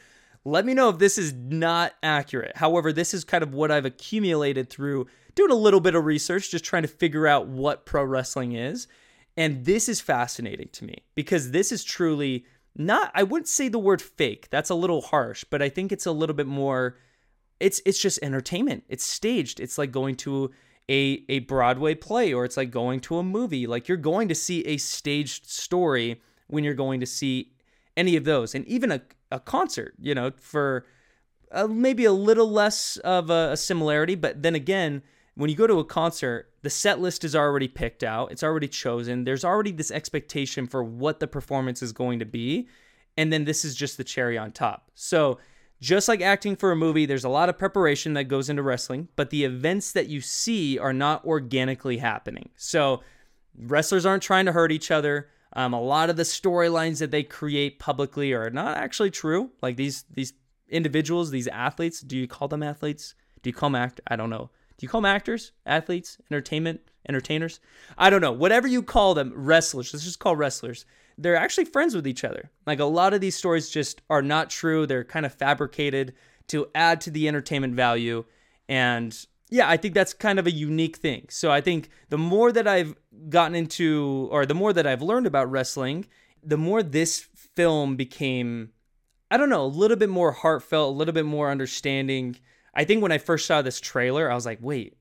let 0.45 0.67
me 0.67 0.75
know 0.75 0.89
if 0.89 0.99
this 0.99 1.19
is 1.19 1.33
not 1.33 1.93
accurate. 2.03 2.57
However, 2.57 2.93
this 2.93 3.15
is 3.15 3.23
kind 3.23 3.45
of 3.45 3.55
what 3.55 3.71
I've 3.71 3.85
accumulated 3.85 4.69
through 4.69 5.07
doing 5.37 5.53
a 5.53 5.55
little 5.55 5.79
bit 5.79 5.95
of 5.95 6.05
research, 6.05 6.51
just 6.51 6.65
trying 6.65 6.83
to 6.83 6.89
figure 6.89 7.29
out 7.29 7.47
what 7.47 7.87
pro 7.87 8.03
wrestling 8.03 8.55
is. 8.55 8.89
And 9.37 9.65
this 9.65 9.89
is 9.89 10.01
fascinating 10.01 10.71
to 10.73 10.85
me 10.85 11.05
because 11.15 11.53
this 11.53 11.71
is 11.71 11.85
truly 11.85 12.45
not 12.75 13.13
I 13.15 13.23
wouldn't 13.23 13.47
say 13.47 13.69
the 13.69 13.79
word 13.79 14.03
fake. 14.03 14.49
That's 14.51 14.71
a 14.71 14.75
little 14.75 15.01
harsh, 15.01 15.45
but 15.49 15.63
I 15.63 15.69
think 15.69 15.93
it's 15.93 16.07
a 16.07 16.13
little 16.13 16.35
bit 16.35 16.49
more 16.49 16.97
it's 17.61 17.81
it's 17.87 18.01
just 18.01 18.19
entertainment. 18.21 18.83
It's 18.89 19.05
staged. 19.05 19.61
It's 19.61 19.79
like 19.79 19.93
going 19.93 20.17
to 20.17 20.51
a 20.91 21.25
a 21.29 21.41
Broadway 21.41 21.95
play 21.95 22.33
or 22.33 22.45
it's 22.45 22.57
like 22.57 22.71
going 22.71 23.01
to 23.01 23.19
a 23.19 23.23
movie. 23.23 23.67
Like 23.67 23.89
you're 23.89 23.97
going 23.97 24.29
to 24.29 24.35
see 24.35 24.65
a 24.67 24.77
staged 24.77 25.47
story 25.47 26.21
when 26.49 26.65
you're 26.65 26.75
going 26.75 27.01
to 27.01 27.07
see 27.07 27.53
any 27.97 28.17
of 28.17 28.25
those. 28.25 28.55
And 28.55 28.67
even 28.67 28.93
a, 28.93 29.03
a 29.31 29.41
concert, 29.41 29.95
you 29.99 30.15
know, 30.15 30.33
for 30.39 30.87
uh, 31.51 31.67
maybe 31.67 32.05
a 32.05 32.13
little 32.13 32.51
less 32.51 32.97
of 32.99 33.31
a, 33.31 33.51
a 33.53 33.57
similarity, 33.57 34.15
but 34.15 34.43
then 34.43 34.55
again, 34.55 35.03
when 35.35 35.49
you 35.49 35.57
go 35.57 35.67
to 35.67 35.79
a 35.79 35.85
concert, 35.85 36.51
the 36.63 36.71
set 36.71 37.01
list 37.01 37.25
is 37.25 37.35
already 37.35 37.69
picked 37.69 38.03
out, 38.03 38.31
it's 38.31 38.43
already 38.43 38.69
chosen. 38.69 39.25
There's 39.25 39.45
already 39.45 39.73
this 39.73 39.91
expectation 39.91 40.67
for 40.67 40.85
what 40.85 41.21
the 41.21 41.27
performance 41.27 41.83
is 41.83 41.93
going 41.93 42.19
to 42.19 42.27
be. 42.27 42.69
And 43.17 43.33
then 43.33 43.45
this 43.45 43.65
is 43.65 43.75
just 43.75 43.97
the 43.97 44.05
cherry 44.05 44.39
on 44.39 44.53
top. 44.53 44.91
So 44.95 45.39
just 45.83 46.07
like 46.07 46.21
acting 46.21 46.55
for 46.55 46.71
a 46.71 46.77
movie, 46.77 47.07
there's 47.07 47.25
a 47.25 47.29
lot 47.29 47.49
of 47.49 47.59
preparation 47.59 48.15
that 48.15 48.25
goes 48.25 48.49
into 48.49 48.63
wrestling, 48.63 49.09
but 49.17 49.31
the 49.31 49.43
events 49.43 49.91
that 49.93 50.07
you 50.07 50.21
see 50.21 50.79
are 50.79 50.93
not 50.93 51.25
organically 51.25 51.99
happening. 51.99 52.51
So 52.57 53.03
wrestlers 53.59 54.07
aren't 54.07 54.23
trying 54.23 54.47
to 54.47 54.53
hurt 54.53 54.71
each 54.71 54.93
other. 54.93 55.29
Um, 55.55 55.73
a 55.75 55.83
lot 55.83 56.09
of 56.09 56.15
the 56.15 56.23
storylines 56.23 57.01
that 57.01 57.11
they 57.11 57.25
create 57.25 57.81
publicly 57.81 58.33
are 58.33 58.49
not 58.49 58.77
actually 58.77 59.11
true. 59.11 59.51
Like 59.61 59.77
these 59.77 60.05
these 60.09 60.35
individuals, 60.69 61.33
these 61.33 61.49
athletes. 61.49 62.01
Do 62.01 62.17
you 62.17 62.29
call 62.29 62.47
them 62.47 62.63
athletes? 62.63 63.17
Do 63.43 63.51
you 63.51 63.55
call 63.55 63.69
them 63.69 63.75
act? 63.75 64.01
I 64.07 64.15
don't 64.15 64.31
know. 64.31 64.51
Do 64.79 64.85
you 64.85 64.89
call 64.89 65.01
them 65.01 65.11
actors, 65.11 65.51
athletes, 65.67 66.17
entertainment, 66.31 66.81
entertainers? 67.09 67.59
I 67.99 68.09
don't 68.09 68.21
know. 68.21 68.33
Whatever 68.33 68.69
you 68.69 68.85
call 68.85 69.15
them, 69.15 69.33
wrestlers. 69.35 69.93
Let's 69.93 70.05
just 70.05 70.21
call 70.21 70.37
wrestlers 70.37 70.87
they're 71.23 71.37
actually 71.37 71.65
friends 71.65 71.95
with 71.95 72.07
each 72.07 72.25
other. 72.25 72.51
Like 72.67 72.81
a 72.81 72.85
lot 72.85 73.15
of 73.15 73.21
these 73.21 73.37
stories 73.37 73.71
just 73.71 74.03
are 74.11 74.23
not 74.23 74.51
true. 74.51 74.87
They're 74.87 75.05
kind 75.05 75.27
of 75.27 75.35
fabricated 75.35 76.15
to 76.49 76.67
add 76.75 77.01
to 77.03 77.11
the 77.11 77.29
entertainment 77.29 77.75
value. 77.75 78.25
And 78.69 79.17
yeah, 79.51 79.69
I 79.69 79.77
think 79.77 79.95
that's 79.95 80.15
kind 80.15 80.39
of 80.39 80.47
a 80.47 80.51
unique 80.51 80.97
thing. 80.97 81.27
So 81.29 81.51
I 81.51 81.61
think 81.61 81.91
the 82.09 82.19
more 82.19 82.53
that 82.53 82.67
I've 82.67 82.95
gotten 83.29 83.55
into, 83.55 84.29
or 84.31 84.47
the 84.47 84.55
more 84.55 84.73
that 84.73 84.87
I've 84.87 85.03
learned 85.03 85.27
about 85.27 85.51
wrestling, 85.51 86.07
the 86.43 86.57
more 86.57 86.83
this 86.83 87.29
film 87.55 87.97
became, 87.97 88.71
I 89.31 89.37
don't 89.37 89.51
know, 89.51 89.65
a 89.65 89.67
little 89.67 89.97
bit 89.97 90.09
more 90.09 90.33
heartfelt, 90.33 90.95
a 90.95 90.97
little 90.97 91.15
bit 91.15 91.27
more 91.27 91.51
understanding. 91.51 92.37
I 92.75 92.85
think 92.85 93.03
when 93.03 93.13
I 93.13 93.19
first 93.19 93.47
saw 93.47 93.63
this 93.63 93.81
trailer, 93.81 94.31
I 94.31 94.35
was 94.35 94.47
like, 94.47 94.59
wait, 94.61 94.97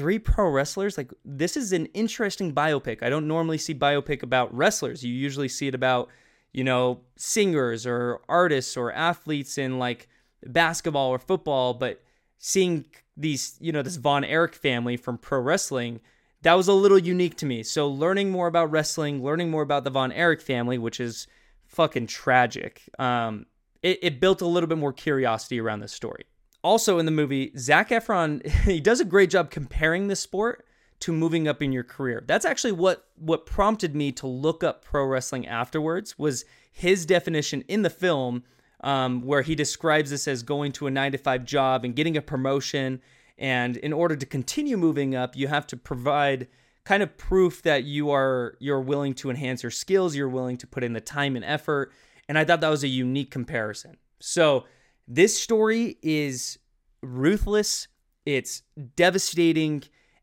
three 0.00 0.18
pro 0.18 0.48
wrestlers 0.48 0.96
like 0.96 1.12
this 1.26 1.58
is 1.58 1.74
an 1.74 1.84
interesting 1.92 2.54
biopic. 2.54 3.02
I 3.02 3.10
don't 3.10 3.28
normally 3.28 3.58
see 3.58 3.74
biopic 3.74 4.22
about 4.22 4.54
wrestlers. 4.56 5.04
You 5.04 5.12
usually 5.12 5.46
see 5.48 5.68
it 5.68 5.74
about 5.74 6.08
you 6.54 6.64
know 6.64 7.02
singers 7.16 7.86
or 7.86 8.20
artists 8.26 8.78
or 8.78 8.92
athletes 8.92 9.58
in 9.58 9.78
like 9.78 10.08
basketball 10.46 11.10
or 11.10 11.18
football 11.18 11.74
but 11.74 12.02
seeing 12.38 12.86
these 13.14 13.58
you 13.60 13.72
know 13.72 13.82
this 13.82 13.96
von 13.96 14.24
erich 14.24 14.54
family 14.54 14.96
from 14.96 15.18
pro 15.18 15.38
wrestling 15.38 16.00
that 16.40 16.54
was 16.54 16.66
a 16.66 16.72
little 16.72 16.98
unique 16.98 17.36
to 17.36 17.44
me. 17.44 17.62
So 17.62 17.86
learning 17.86 18.30
more 18.30 18.46
about 18.46 18.70
wrestling 18.70 19.22
learning 19.22 19.50
more 19.50 19.62
about 19.62 19.84
the 19.84 19.90
von 19.90 20.12
erich 20.12 20.40
family 20.40 20.78
which 20.78 20.98
is 20.98 21.26
fucking 21.66 22.06
tragic 22.06 22.88
um 22.98 23.44
it, 23.82 23.98
it 24.00 24.18
built 24.18 24.40
a 24.40 24.46
little 24.46 24.66
bit 24.66 24.78
more 24.78 24.94
curiosity 24.94 25.60
around 25.60 25.80
this 25.80 25.92
story 25.92 26.24
also 26.62 26.98
in 26.98 27.06
the 27.06 27.12
movie, 27.12 27.52
Zac 27.56 27.90
Efron 27.90 28.46
he 28.64 28.80
does 28.80 29.00
a 29.00 29.04
great 29.04 29.30
job 29.30 29.50
comparing 29.50 30.08
the 30.08 30.16
sport 30.16 30.66
to 31.00 31.12
moving 31.12 31.48
up 31.48 31.62
in 31.62 31.72
your 31.72 31.82
career. 31.82 32.22
That's 32.26 32.44
actually 32.44 32.72
what 32.72 33.06
what 33.16 33.46
prompted 33.46 33.94
me 33.94 34.12
to 34.12 34.26
look 34.26 34.62
up 34.62 34.84
pro 34.84 35.04
wrestling 35.04 35.46
afterwards 35.46 36.18
was 36.18 36.44
his 36.72 37.06
definition 37.06 37.62
in 37.68 37.82
the 37.82 37.90
film 37.90 38.44
um, 38.82 39.22
where 39.22 39.42
he 39.42 39.54
describes 39.54 40.10
this 40.10 40.28
as 40.28 40.42
going 40.42 40.72
to 40.72 40.86
a 40.86 40.90
nine 40.90 41.12
to 41.12 41.18
five 41.18 41.44
job 41.44 41.84
and 41.84 41.96
getting 41.96 42.16
a 42.16 42.22
promotion. 42.22 43.00
And 43.38 43.76
in 43.78 43.92
order 43.92 44.16
to 44.16 44.26
continue 44.26 44.76
moving 44.76 45.14
up, 45.14 45.36
you 45.36 45.48
have 45.48 45.66
to 45.68 45.76
provide 45.76 46.48
kind 46.84 47.02
of 47.02 47.16
proof 47.16 47.62
that 47.62 47.84
you 47.84 48.10
are 48.10 48.56
you're 48.58 48.80
willing 48.80 49.14
to 49.14 49.30
enhance 49.30 49.62
your 49.62 49.70
skills, 49.70 50.14
you're 50.14 50.28
willing 50.28 50.56
to 50.58 50.66
put 50.66 50.84
in 50.84 50.92
the 50.92 51.00
time 51.00 51.36
and 51.36 51.44
effort. 51.44 51.92
And 52.28 52.38
I 52.38 52.44
thought 52.44 52.60
that 52.60 52.68
was 52.68 52.84
a 52.84 52.88
unique 52.88 53.30
comparison. 53.30 53.96
So 54.20 54.66
This 55.12 55.36
story 55.36 55.98
is 56.02 56.56
ruthless, 57.02 57.88
it's 58.24 58.62
devastating, 58.94 59.82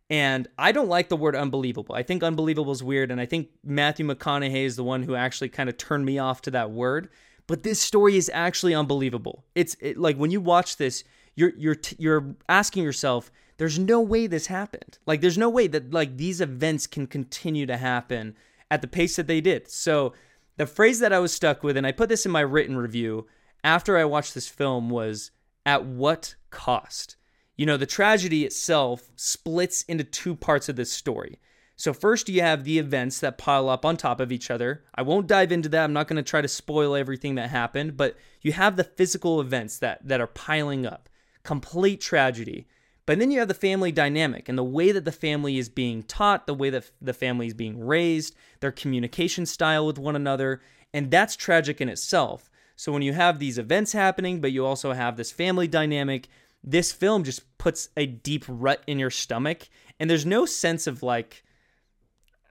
and 0.10 0.48
I 0.58 0.72
don't 0.72 0.88
like 0.88 1.10
the 1.10 1.18
word 1.18 1.36
unbelievable. 1.36 1.94
I 1.94 2.04
think 2.04 2.24
unbelievable 2.24 2.72
is 2.72 2.82
weird, 2.82 3.12
and 3.12 3.20
I 3.20 3.26
think 3.26 3.50
Matthew 3.66 4.08
McConaughey 4.08 4.64
is 4.64 4.78
the 4.78 4.86
one 4.86 5.04
who 5.04 5.14
actually 5.14 5.50
kind 5.50 5.68
of 5.68 5.76
turned 5.76 6.06
me 6.06 6.20
off 6.20 6.42
to 6.44 6.52
that 6.52 6.72
word. 6.72 7.10
But 7.48 7.64
this 7.64 7.82
story 7.82 8.16
is 8.16 8.32
actually 8.34 8.74
unbelievable. 8.74 9.44
It's 9.56 9.76
it, 9.82 9.98
like 9.98 10.16
when 10.16 10.32
you 10.32 10.40
watch 10.40 10.78
this, 10.78 11.04
you're 11.36 11.52
you're 11.58 11.76
you're 11.98 12.36
asking 12.48 12.86
yourself, 12.86 13.30
there's 13.58 13.78
no 13.78 14.00
way 14.00 14.26
this 14.26 14.48
happened. 14.48 15.00
Like 15.06 15.20
there's 15.20 15.38
no 15.38 15.50
way 15.50 15.68
that 15.68 15.92
like 15.92 16.16
these 16.16 16.40
events 16.40 16.88
can 16.88 17.08
continue 17.08 17.66
to 17.66 17.76
happen 17.76 18.38
at 18.72 18.82
the 18.82 18.88
pace 18.88 19.18
that 19.18 19.28
they 19.28 19.42
did. 19.42 19.70
So 19.70 20.14
the 20.56 20.66
phrase 20.66 21.00
that 21.00 21.12
I 21.12 21.20
was 21.20 21.34
stuck 21.34 21.62
with, 21.62 21.76
and 21.76 21.86
I 21.86 21.92
put 21.92 22.08
this 22.08 22.26
in 22.26 22.32
my 22.32 22.40
written 22.40 22.78
review 22.78 23.28
after 23.68 23.98
I 23.98 24.06
watched 24.06 24.34
this 24.34 24.48
film, 24.48 24.90
was 24.90 25.32
at 25.66 25.84
what 25.84 26.36
cost? 26.52 27.18
You 27.58 27.66
know, 27.66 27.76
the 27.76 27.86
tragedy 27.86 28.46
itself 28.46 29.12
splits 29.18 29.82
into 29.84 30.06
two 30.06 30.38
parts 30.38 30.70
of 30.70 30.78
this 30.78 30.90
story. 30.90 31.42
So, 31.76 31.92
first, 31.92 32.30
you 32.30 32.42
have 32.42 32.64
the 32.64 32.80
events 32.80 33.20
that 33.20 33.38
pile 33.38 33.68
up 33.68 33.84
on 33.84 33.98
top 33.98 34.22
of 34.22 34.32
each 34.32 34.50
other. 34.50 34.86
I 34.96 35.02
won't 35.02 35.28
dive 35.28 35.52
into 35.52 35.68
that. 35.70 35.84
I'm 35.84 35.92
not 35.92 36.08
going 36.08 36.16
to 36.16 36.24
try 36.24 36.42
to 36.42 36.48
spoil 36.48 36.96
everything 36.96 37.36
that 37.36 37.50
happened, 37.50 37.98
but 37.98 38.16
you 38.42 38.54
have 38.54 38.78
the 38.78 38.86
physical 38.86 39.42
events 39.42 39.80
that, 39.80 40.00
that 40.08 40.22
are 40.22 40.28
piling 40.28 40.86
up. 40.86 41.10
Complete 41.44 42.00
tragedy. 42.00 42.68
But 43.06 43.20
then 43.20 43.32
you 43.32 43.40
have 43.40 43.50
the 43.50 43.54
family 43.54 43.92
dynamic 43.92 44.48
and 44.48 44.58
the 44.58 44.64
way 44.64 44.94
that 44.94 45.04
the 45.04 45.12
family 45.12 45.58
is 45.58 45.68
being 45.68 46.04
taught, 46.04 46.48
the 46.48 46.54
way 46.54 46.70
that 46.70 46.90
the 47.02 47.14
family 47.14 47.48
is 47.48 47.54
being 47.54 47.86
raised, 47.86 48.34
their 48.62 48.72
communication 48.72 49.46
style 49.46 49.86
with 49.86 50.00
one 50.00 50.16
another. 50.16 50.62
And 50.94 51.12
that's 51.12 51.36
tragic 51.36 51.82
in 51.82 51.90
itself. 51.90 52.50
So 52.78 52.94
when 52.94 53.02
you 53.02 53.12
have 53.12 53.40
these 53.40 53.58
events 53.58 53.92
happening, 53.92 54.40
but 54.40 54.54
you 54.54 54.66
also 54.66 54.94
have 54.94 55.18
this 55.18 55.32
family 55.32 55.68
dynamic, 55.68 56.30
this 56.64 56.94
film 56.94 57.26
just 57.26 57.58
puts 57.58 57.90
a 57.98 58.06
deep 58.06 58.46
rut 58.48 58.82
in 58.88 59.00
your 59.00 59.10
stomach. 59.10 59.68
And 60.00 60.10
there's 60.10 60.26
no 60.26 60.46
sense 60.46 60.88
of 60.88 61.04
like, 61.04 61.44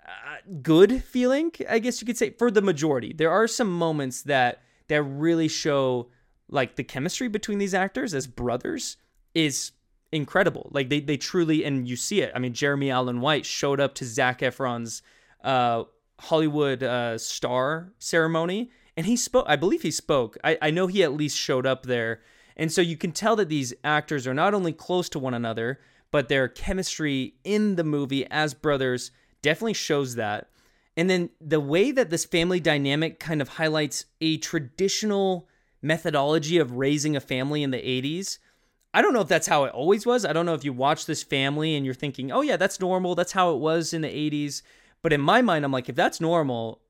uh, 0.07 0.37
good 0.63 1.03
feeling, 1.03 1.53
I 1.69 1.79
guess 1.79 2.01
you 2.01 2.07
could 2.07 2.19
say, 2.19 2.31
for 2.31 2.51
the 2.51 2.61
majority. 2.61 3.13
There 3.13 3.31
are 3.31 3.47
some 3.47 3.71
moments 3.71 4.23
that 4.23 4.63
that 4.89 5.03
really 5.03 5.49
show 5.49 6.11
like 6.49 6.77
the 6.77 6.85
chemistry 6.85 7.29
between 7.29 7.59
these 7.59 7.75
actors 7.75 8.15
as 8.15 8.27
brothers 8.27 8.97
is 9.35 9.73
incredible. 10.13 10.71
Like 10.73 10.89
they 10.89 11.01
they 11.01 11.17
truly 11.17 11.65
and 11.65 11.89
you 11.89 11.97
see 11.97 12.21
it. 12.21 12.33
I 12.35 12.39
mean, 12.39 12.53
Jeremy 12.53 12.91
Allen 12.91 13.21
White 13.21 13.47
showed 13.47 13.81
up 13.81 13.95
to 13.97 14.05
Zac 14.05 14.41
Efron's 14.41 15.03
uh, 15.43 15.85
Hollywood 16.21 16.83
uh, 16.83 17.19
star 17.19 17.93
ceremony, 17.99 18.71
and 18.97 19.07
he 19.07 19.17
spoke. 19.17 19.47
I 19.49 19.57
believe 19.57 19.83
he 19.83 19.91
spoke. 19.91 20.37
I, 20.43 20.59
I 20.61 20.71
know 20.71 20.87
he 20.87 21.03
at 21.03 21.13
least 21.13 21.37
showed 21.37 21.67
up 21.67 21.85
there, 21.85 22.21
and 22.57 22.73
so 22.73 22.81
you 22.81 22.97
can 22.97 23.13
tell 23.13 23.37
that 23.37 23.49
these 23.49 23.75
actors 23.85 24.27
are 24.27 24.35
not 24.35 24.55
only 24.55 24.73
close 24.73 25.09
to 25.11 25.19
one 25.19 25.35
another, 25.35 25.81
but 26.11 26.29
their 26.29 26.49
chemistry 26.49 27.35
in 27.45 27.77
the 27.77 27.85
movie 27.85 28.27
as 28.31 28.55
brothers 28.55 29.11
definitely 29.43 29.75
shows 29.75 30.15
that. 30.15 30.49
And 30.97 31.11
then 31.11 31.31
the 31.41 31.61
way 31.61 31.93
that 31.93 32.09
this 32.09 32.25
family 32.25 32.59
dynamic 32.59 33.21
kind 33.21 33.43
of 33.43 33.51
highlights 33.51 34.07
a 34.21 34.39
traditional 34.39 35.47
methodology 35.83 36.57
of 36.57 36.73
raising 36.73 37.15
a 37.15 37.21
family 37.21 37.63
in 37.63 37.71
the 37.71 37.77
80s 37.77 38.39
I 38.97 39.03
don't 39.03 39.13
know 39.13 39.21
if 39.21 39.29
that's 39.29 39.47
how 39.47 39.65
it 39.65 39.75
always 39.75 40.07
was. 40.07 40.25
I 40.25 40.33
don't 40.33 40.47
know 40.47 40.55
if 40.55 40.65
you 40.65 40.73
watch 40.73 41.05
this 41.05 41.23
family 41.23 41.77
and 41.77 41.85
you're 41.85 41.95
thinking, 41.95 42.33
oh, 42.33 42.41
yeah, 42.41 42.57
that's 42.57 42.81
normal. 42.81 43.15
That's 43.15 43.33
how 43.33 43.53
it 43.53 43.59
was 43.59 43.93
in 43.93 44.01
the 44.01 44.09
80s. 44.09 44.63
But 45.03 45.13
in 45.13 45.21
my 45.21 45.43
mind, 45.43 45.67
I'm 45.67 45.71
like, 45.71 45.91
if 45.91 45.95
that's 45.95 46.19
normal, 46.19 46.81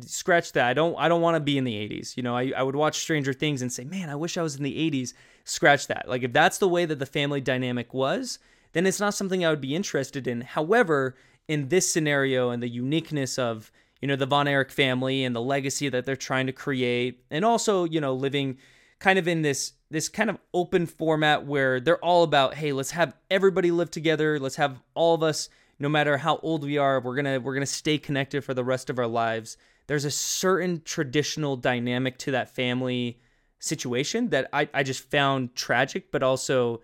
scratch 0.00 0.52
that. 0.52 0.66
I 0.66 0.74
don't 0.74 0.96
I 0.98 1.08
don't 1.08 1.20
want 1.20 1.36
to 1.36 1.40
be 1.40 1.58
in 1.58 1.64
the 1.64 1.74
80s. 1.74 2.16
You 2.16 2.22
know, 2.22 2.36
I, 2.36 2.52
I 2.56 2.62
would 2.62 2.76
watch 2.76 2.98
Stranger 2.98 3.32
Things 3.32 3.62
and 3.62 3.72
say, 3.72 3.84
man, 3.84 4.10
I 4.10 4.14
wish 4.14 4.36
I 4.36 4.42
was 4.42 4.56
in 4.56 4.62
the 4.62 4.90
80s. 4.90 5.12
Scratch 5.44 5.86
that. 5.86 6.08
Like, 6.08 6.22
if 6.22 6.32
that's 6.32 6.58
the 6.58 6.68
way 6.68 6.84
that 6.84 6.98
the 6.98 7.06
family 7.06 7.40
dynamic 7.40 7.94
was, 7.94 8.38
then 8.72 8.86
it's 8.86 9.00
not 9.00 9.14
something 9.14 9.44
I 9.44 9.50
would 9.50 9.60
be 9.60 9.74
interested 9.74 10.26
in. 10.26 10.40
However, 10.40 11.16
in 11.48 11.68
this 11.68 11.90
scenario 11.90 12.50
and 12.50 12.62
the 12.62 12.68
uniqueness 12.68 13.38
of, 13.38 13.70
you 14.00 14.08
know, 14.08 14.16
the 14.16 14.26
Von 14.26 14.48
Erich 14.48 14.72
family 14.72 15.24
and 15.24 15.34
the 15.34 15.40
legacy 15.40 15.88
that 15.88 16.04
they're 16.04 16.16
trying 16.16 16.46
to 16.46 16.52
create, 16.52 17.24
and 17.30 17.44
also, 17.44 17.84
you 17.84 18.00
know, 18.00 18.12
living 18.14 18.58
kind 18.98 19.18
of 19.18 19.28
in 19.28 19.42
this 19.42 19.72
this 19.90 20.08
kind 20.08 20.30
of 20.30 20.38
open 20.52 20.86
format 20.86 21.46
where 21.46 21.80
they're 21.80 22.02
all 22.04 22.22
about 22.22 22.54
hey 22.54 22.72
let's 22.72 22.92
have 22.92 23.14
everybody 23.30 23.70
live 23.70 23.90
together 23.90 24.38
let's 24.38 24.56
have 24.56 24.80
all 24.94 25.14
of 25.14 25.22
us 25.22 25.48
no 25.78 25.88
matter 25.88 26.18
how 26.18 26.38
old 26.38 26.64
we 26.64 26.78
are 26.78 27.00
we're 27.00 27.16
gonna 27.16 27.40
we're 27.40 27.54
gonna 27.54 27.66
stay 27.66 27.98
connected 27.98 28.42
for 28.42 28.54
the 28.54 28.64
rest 28.64 28.90
of 28.90 28.98
our 28.98 29.06
lives. 29.06 29.56
There's 29.86 30.04
a 30.04 30.10
certain 30.10 30.82
traditional 30.84 31.56
dynamic 31.56 32.18
to 32.18 32.32
that 32.32 32.54
family 32.54 33.20
situation 33.58 34.28
that 34.28 34.48
i, 34.52 34.68
I 34.74 34.82
just 34.82 35.10
found 35.10 35.54
tragic 35.54 36.12
but 36.12 36.22
also 36.22 36.82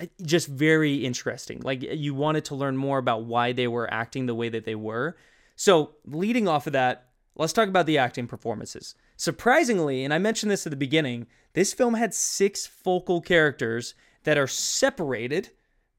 uh, 0.00 0.06
just 0.22 0.48
very 0.48 1.04
interesting. 1.04 1.60
Like 1.60 1.82
you 1.82 2.14
wanted 2.14 2.44
to 2.46 2.56
learn 2.56 2.76
more 2.76 2.98
about 2.98 3.24
why 3.24 3.52
they 3.52 3.68
were 3.68 3.92
acting 3.92 4.26
the 4.26 4.34
way 4.34 4.48
that 4.48 4.64
they 4.64 4.74
were. 4.74 5.16
So 5.54 5.92
leading 6.04 6.48
off 6.48 6.66
of 6.66 6.72
that 6.72 7.12
let's 7.36 7.52
talk 7.52 7.68
about 7.68 7.86
the 7.86 7.98
acting 7.98 8.26
performances. 8.26 8.94
Surprisingly, 9.16 10.04
and 10.04 10.12
I 10.12 10.18
mentioned 10.18 10.50
this 10.50 10.66
at 10.66 10.70
the 10.70 10.76
beginning, 10.76 11.26
this 11.54 11.72
film 11.72 11.94
had 11.94 12.14
six 12.14 12.66
focal 12.66 13.20
characters 13.20 13.94
that 14.24 14.38
are 14.38 14.46
separated. 14.46 15.50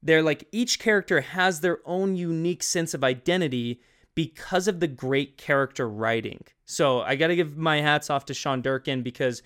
They're 0.04 0.22
like 0.22 0.46
each 0.52 0.78
character 0.78 1.22
has 1.22 1.60
their 1.60 1.78
own 1.84 2.14
unique 2.14 2.62
sense 2.62 2.94
of 2.94 3.02
identity 3.02 3.80
because 4.14 4.68
of 4.68 4.78
the 4.78 4.86
great 4.86 5.36
character 5.36 5.88
writing. 5.88 6.44
So 6.66 7.00
I 7.00 7.16
got 7.16 7.28
to 7.28 7.36
give 7.36 7.56
my 7.56 7.80
hats 7.80 8.10
off 8.10 8.26
to 8.26 8.34
Sean 8.34 8.62
Durkin 8.62 9.02
because 9.02 9.42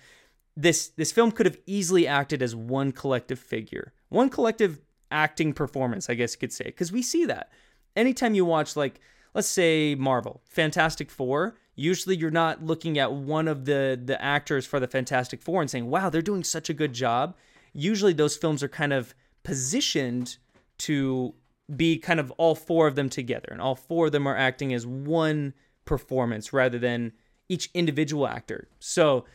this 0.55 0.89
this 0.89 1.11
film 1.11 1.31
could 1.31 1.45
have 1.45 1.57
easily 1.65 2.05
acted 2.05 2.41
as 2.43 2.55
one 2.55 2.91
collective 2.91 3.39
figure, 3.39 3.93
one 4.09 4.29
collective 4.29 4.79
acting 5.09 5.53
performance, 5.53 6.09
I 6.09 6.13
guess 6.13 6.33
you 6.33 6.39
could 6.39 6.53
say, 6.53 6.65
because 6.65 6.91
we 6.91 7.01
see 7.01 7.25
that 7.25 7.49
anytime 7.95 8.35
you 8.35 8.45
watch 8.45 8.75
like 8.75 8.99
let's 9.33 9.47
say 9.47 9.95
Marvel, 9.95 10.41
Fantastic 10.45 11.09
Four, 11.09 11.55
usually 11.75 12.17
you're 12.17 12.31
not 12.31 12.63
looking 12.63 12.97
at 12.97 13.13
one 13.13 13.47
of 13.47 13.65
the 13.65 13.99
the 14.03 14.21
actors 14.21 14.65
for 14.65 14.79
the 14.79 14.87
Fantastic 14.87 15.41
Four 15.41 15.61
and 15.61 15.69
saying, 15.69 15.89
"Wow, 15.89 16.09
they're 16.09 16.21
doing 16.21 16.43
such 16.43 16.69
a 16.69 16.73
good 16.73 16.93
job." 16.93 17.35
Usually 17.73 18.13
those 18.13 18.35
films 18.35 18.63
are 18.63 18.69
kind 18.69 18.93
of 18.93 19.13
positioned 19.43 20.37
to 20.79 21.33
be 21.75 21.97
kind 21.97 22.19
of 22.19 22.31
all 22.31 22.55
four 22.55 22.87
of 22.87 22.95
them 22.95 23.09
together, 23.09 23.49
and 23.51 23.61
all 23.61 23.75
four 23.75 24.07
of 24.07 24.11
them 24.11 24.27
are 24.27 24.35
acting 24.35 24.73
as 24.73 24.85
one 24.85 25.53
performance 25.85 26.51
rather 26.51 26.79
than 26.79 27.13
each 27.47 27.69
individual 27.73 28.27
actor. 28.27 28.67
So, 28.79 29.25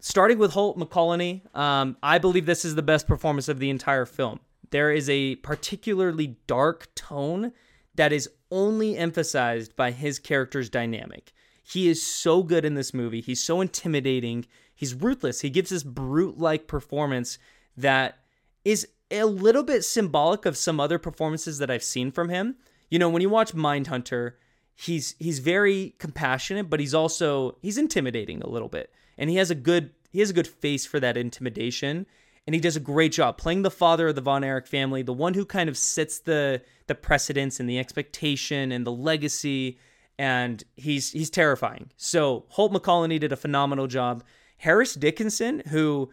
starting 0.00 0.38
with 0.38 0.52
Holt 0.52 0.78
McCallany, 0.78 1.54
um, 1.56 1.96
I 2.02 2.18
believe 2.18 2.46
this 2.46 2.64
is 2.64 2.74
the 2.74 2.82
best 2.82 3.06
performance 3.06 3.48
of 3.48 3.58
the 3.58 3.70
entire 3.70 4.06
film. 4.06 4.40
There 4.70 4.92
is 4.92 5.08
a 5.08 5.36
particularly 5.36 6.36
dark 6.46 6.94
tone 6.94 7.52
that 7.94 8.12
is 8.12 8.28
only 8.50 8.96
emphasized 8.96 9.74
by 9.76 9.90
his 9.90 10.18
character's 10.18 10.70
dynamic. 10.70 11.32
He 11.62 11.88
is 11.88 12.04
so 12.04 12.42
good 12.42 12.64
in 12.64 12.74
this 12.74 12.94
movie. 12.94 13.20
He's 13.20 13.42
so 13.42 13.60
intimidating. 13.60 14.46
He's 14.74 14.94
ruthless. 14.94 15.40
He 15.40 15.50
gives 15.50 15.70
this 15.70 15.82
brute 15.82 16.38
like 16.38 16.66
performance 16.66 17.38
that 17.76 18.18
is 18.64 18.88
a 19.10 19.24
little 19.24 19.62
bit 19.62 19.84
symbolic 19.84 20.46
of 20.46 20.56
some 20.56 20.80
other 20.80 20.98
performances 20.98 21.58
that 21.58 21.70
I've 21.70 21.82
seen 21.82 22.10
from 22.10 22.28
him. 22.28 22.56
You 22.90 22.98
know, 22.98 23.08
when 23.08 23.22
you 23.22 23.28
watch 23.28 23.54
Mindhunter, 23.54 24.32
he's 24.74 25.14
he's 25.18 25.38
very 25.38 25.94
compassionate, 25.98 26.70
but 26.70 26.80
he's 26.80 26.94
also 26.94 27.56
he's 27.62 27.78
intimidating 27.78 28.42
a 28.42 28.48
little 28.48 28.68
bit. 28.68 28.92
And 29.16 29.30
he 29.30 29.36
has 29.36 29.50
a 29.50 29.54
good 29.54 29.90
he 30.10 30.20
has 30.20 30.30
a 30.30 30.34
good 30.34 30.46
face 30.46 30.86
for 30.86 31.00
that 31.00 31.16
intimidation 31.16 32.06
and 32.48 32.54
he 32.54 32.62
does 32.62 32.76
a 32.76 32.80
great 32.80 33.12
job 33.12 33.36
playing 33.36 33.60
the 33.60 33.70
father 33.70 34.08
of 34.08 34.14
the 34.14 34.22
Von 34.22 34.42
Erich 34.42 34.66
family, 34.66 35.02
the 35.02 35.12
one 35.12 35.34
who 35.34 35.44
kind 35.44 35.68
of 35.68 35.76
sets 35.76 36.20
the 36.20 36.62
the 36.86 36.94
precedence 36.94 37.60
and 37.60 37.68
the 37.68 37.78
expectation 37.78 38.72
and 38.72 38.86
the 38.86 38.90
legacy 38.92 39.78
and 40.18 40.64
he's 40.74 41.12
he's 41.12 41.28
terrifying. 41.28 41.90
So 41.98 42.46
Holt 42.48 42.72
McCallany 42.72 43.20
did 43.20 43.32
a 43.32 43.36
phenomenal 43.36 43.86
job. 43.86 44.24
Harris 44.56 44.94
Dickinson, 44.94 45.62
who 45.68 46.10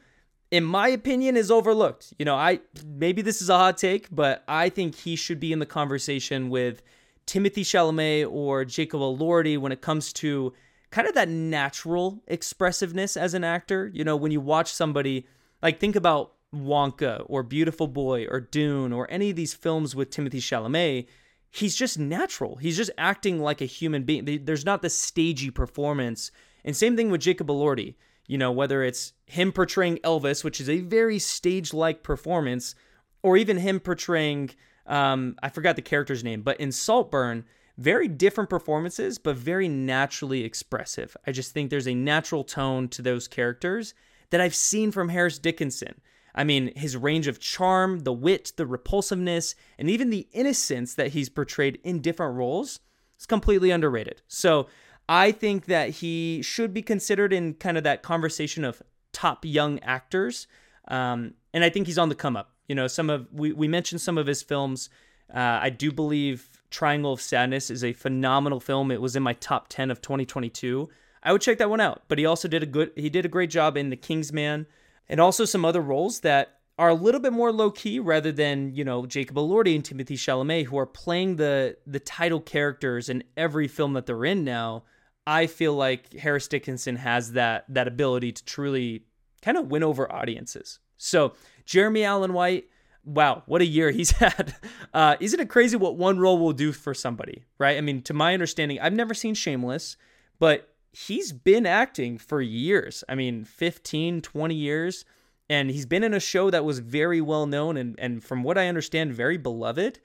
in 0.51 0.63
my 0.63 0.87
opinion 0.87 1.37
is 1.37 1.51
overlooked. 1.51 2.13
You 2.19 2.25
know, 2.25 2.35
I 2.35 2.59
maybe 2.85 3.21
this 3.21 3.41
is 3.41 3.49
a 3.49 3.57
hot 3.57 3.77
take, 3.77 4.13
but 4.13 4.43
I 4.47 4.69
think 4.69 4.95
he 4.95 5.15
should 5.15 5.39
be 5.39 5.51
in 5.51 5.59
the 5.59 5.65
conversation 5.65 6.49
with 6.49 6.81
Timothy 7.25 7.63
Chalamet 7.63 8.31
or 8.31 8.65
Jacob 8.65 9.01
Elordi 9.01 9.57
when 9.57 9.71
it 9.71 9.81
comes 9.81 10.13
to 10.13 10.53
kind 10.91 11.07
of 11.07 11.13
that 11.15 11.29
natural 11.29 12.23
expressiveness 12.27 13.17
as 13.17 13.33
an 13.33 13.43
actor. 13.43 13.91
You 13.93 14.03
know, 14.03 14.15
when 14.15 14.31
you 14.31 14.39
watch 14.39 14.71
somebody 14.71 15.27
like 15.61 15.79
think 15.79 15.95
about 15.95 16.33
Wonka 16.53 17.23
or 17.27 17.43
Beautiful 17.43 17.87
Boy 17.87 18.25
or 18.27 18.39
Dune 18.39 18.93
or 18.93 19.09
any 19.09 19.31
of 19.31 19.35
these 19.35 19.53
films 19.53 19.95
with 19.95 20.09
Timothy 20.09 20.39
Chalamet, 20.39 21.07
he's 21.49 21.75
just 21.75 21.97
natural. 21.97 22.57
He's 22.57 22.77
just 22.77 22.91
acting 22.97 23.39
like 23.39 23.61
a 23.61 23.65
human 23.65 24.03
being. 24.03 24.45
There's 24.45 24.65
not 24.65 24.81
the 24.81 24.89
stagey 24.89 25.53
performance. 25.53 26.31
And 26.63 26.75
same 26.75 26.95
thing 26.95 27.09
with 27.09 27.21
Jacob 27.21 27.47
Elordi. 27.47 27.95
You 28.27 28.37
know, 28.37 28.51
whether 28.51 28.83
it's 28.83 29.13
him 29.25 29.51
portraying 29.51 29.97
Elvis, 29.97 30.43
which 30.43 30.59
is 30.59 30.69
a 30.69 30.81
very 30.81 31.19
stage-like 31.19 32.03
performance, 32.03 32.75
or 33.21 33.37
even 33.37 33.57
him 33.57 33.79
portraying 33.79 34.51
um, 34.85 35.35
I 35.41 35.49
forgot 35.49 35.75
the 35.75 35.81
character's 35.81 36.23
name, 36.23 36.41
but 36.41 36.59
in 36.59 36.71
Saltburn, 36.71 37.45
very 37.77 38.07
different 38.07 38.49
performances, 38.49 39.17
but 39.17 39.35
very 39.35 39.67
naturally 39.67 40.43
expressive. 40.43 41.17
I 41.25 41.31
just 41.31 41.53
think 41.53 41.69
there's 41.69 41.87
a 41.87 41.95
natural 41.95 42.43
tone 42.43 42.87
to 42.89 43.01
those 43.01 43.27
characters 43.27 43.93
that 44.29 44.41
I've 44.41 44.55
seen 44.55 44.91
from 44.91 45.09
Harris 45.09 45.39
Dickinson. 45.39 46.01
I 46.33 46.43
mean, 46.43 46.71
his 46.75 46.97
range 46.97 47.27
of 47.27 47.39
charm, 47.39 47.99
the 47.99 48.13
wit, 48.13 48.53
the 48.57 48.65
repulsiveness, 48.65 49.55
and 49.77 49.89
even 49.89 50.09
the 50.09 50.27
innocence 50.33 50.93
that 50.95 51.09
he's 51.09 51.29
portrayed 51.29 51.79
in 51.83 52.01
different 52.01 52.35
roles 52.35 52.79
is 53.19 53.25
completely 53.25 53.71
underrated. 53.71 54.21
So 54.27 54.67
I 55.07 55.31
think 55.31 55.65
that 55.65 55.89
he 55.89 56.41
should 56.41 56.73
be 56.73 56.81
considered 56.81 57.31
in 57.31 57.53
kind 57.55 57.77
of 57.77 57.83
that 57.83 58.01
conversation 58.01 58.63
of 58.63 58.81
top 59.13 59.45
young 59.45 59.79
actors. 59.79 60.47
Um, 60.87 61.35
and 61.53 61.63
I 61.63 61.69
think 61.69 61.87
he's 61.87 61.97
on 61.97 62.09
the 62.09 62.15
come 62.15 62.35
up. 62.35 62.51
You 62.67 62.75
know, 62.75 62.87
some 62.87 63.09
of 63.09 63.27
we, 63.31 63.51
we 63.53 63.67
mentioned 63.67 64.01
some 64.01 64.17
of 64.17 64.27
his 64.27 64.41
films. 64.41 64.89
Uh, 65.33 65.59
I 65.61 65.69
do 65.69 65.91
believe 65.91 66.61
Triangle 66.69 67.13
of 67.13 67.21
Sadness 67.21 67.69
is 67.69 67.83
a 67.83 67.93
phenomenal 67.93 68.59
film. 68.59 68.91
It 68.91 69.01
was 69.01 69.15
in 69.15 69.23
my 69.23 69.33
top 69.33 69.67
10 69.69 69.91
of 69.91 70.01
2022. 70.01 70.89
I 71.23 71.31
would 71.31 71.41
check 71.41 71.57
that 71.57 71.69
one 71.69 71.81
out. 71.81 72.03
But 72.07 72.17
he 72.17 72.25
also 72.25 72.47
did 72.47 72.63
a 72.63 72.67
good 72.67 72.91
he 72.95 73.09
did 73.09 73.25
a 73.25 73.29
great 73.29 73.49
job 73.49 73.77
in 73.77 73.89
The 73.89 73.95
Kingsman 73.95 74.67
and 75.07 75.19
also 75.19 75.45
some 75.45 75.65
other 75.65 75.81
roles 75.81 76.21
that 76.21 76.59
are 76.77 76.89
a 76.89 76.95
little 76.95 77.21
bit 77.21 77.31
more 77.31 77.51
low 77.51 77.71
key 77.71 77.99
rather 77.99 78.31
than 78.31 78.73
you 78.75 78.83
know 78.83 79.05
Jacob 79.05 79.37
Elordi 79.37 79.75
and 79.75 79.85
Timothy 79.85 80.17
Chalamet 80.17 80.65
who 80.65 80.77
are 80.77 80.85
playing 80.85 81.37
the 81.37 81.77
the 81.87 81.99
title 81.99 82.41
characters 82.41 83.09
in 83.09 83.23
every 83.37 83.67
film 83.67 83.93
that 83.93 84.05
they're 84.05 84.25
in 84.25 84.43
now. 84.43 84.83
I 85.27 85.47
feel 85.47 85.73
like 85.73 86.13
Harris 86.13 86.47
Dickinson 86.47 86.97
has 86.97 87.33
that 87.33 87.65
that 87.69 87.87
ability 87.87 88.31
to 88.33 88.45
truly 88.45 89.03
kind 89.41 89.57
of 89.57 89.71
win 89.71 89.83
over 89.83 90.11
audiences. 90.11 90.79
So 90.97 91.33
Jeremy 91.65 92.03
Allen 92.03 92.33
White, 92.33 92.65
wow, 93.03 93.43
what 93.45 93.61
a 93.61 93.65
year 93.65 93.91
he's 93.91 94.11
had. 94.19 94.55
Uh, 94.93 95.15
isn't 95.19 95.39
it 95.39 95.49
crazy 95.49 95.77
what 95.77 95.97
one 95.97 96.19
role 96.19 96.37
will 96.37 96.53
do 96.53 96.71
for 96.71 96.93
somebody, 96.93 97.43
right? 97.57 97.77
I 97.77 97.81
mean, 97.81 98.01
to 98.03 98.13
my 98.13 98.33
understanding, 98.33 98.79
I've 98.79 98.93
never 98.93 99.13
seen 99.13 99.35
Shameless, 99.35 99.97
but 100.39 100.69
he's 100.91 101.31
been 101.31 101.65
acting 101.65 102.17
for 102.17 102.41
years. 102.41 103.03
I 103.09 103.15
mean, 103.15 103.43
15, 103.43 104.21
20 104.21 104.55
years. 104.55 105.05
And 105.47 105.69
he's 105.69 105.85
been 105.85 106.03
in 106.03 106.13
a 106.13 106.19
show 106.19 106.49
that 106.49 106.65
was 106.65 106.79
very 106.79 107.21
well 107.21 107.45
known 107.45 107.77
and, 107.77 107.95
and 107.99 108.23
from 108.23 108.41
what 108.41 108.57
I 108.57 108.67
understand, 108.67 109.13
very 109.13 109.37
beloved. 109.37 109.99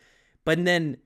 But 0.44 0.62
then 0.64 0.98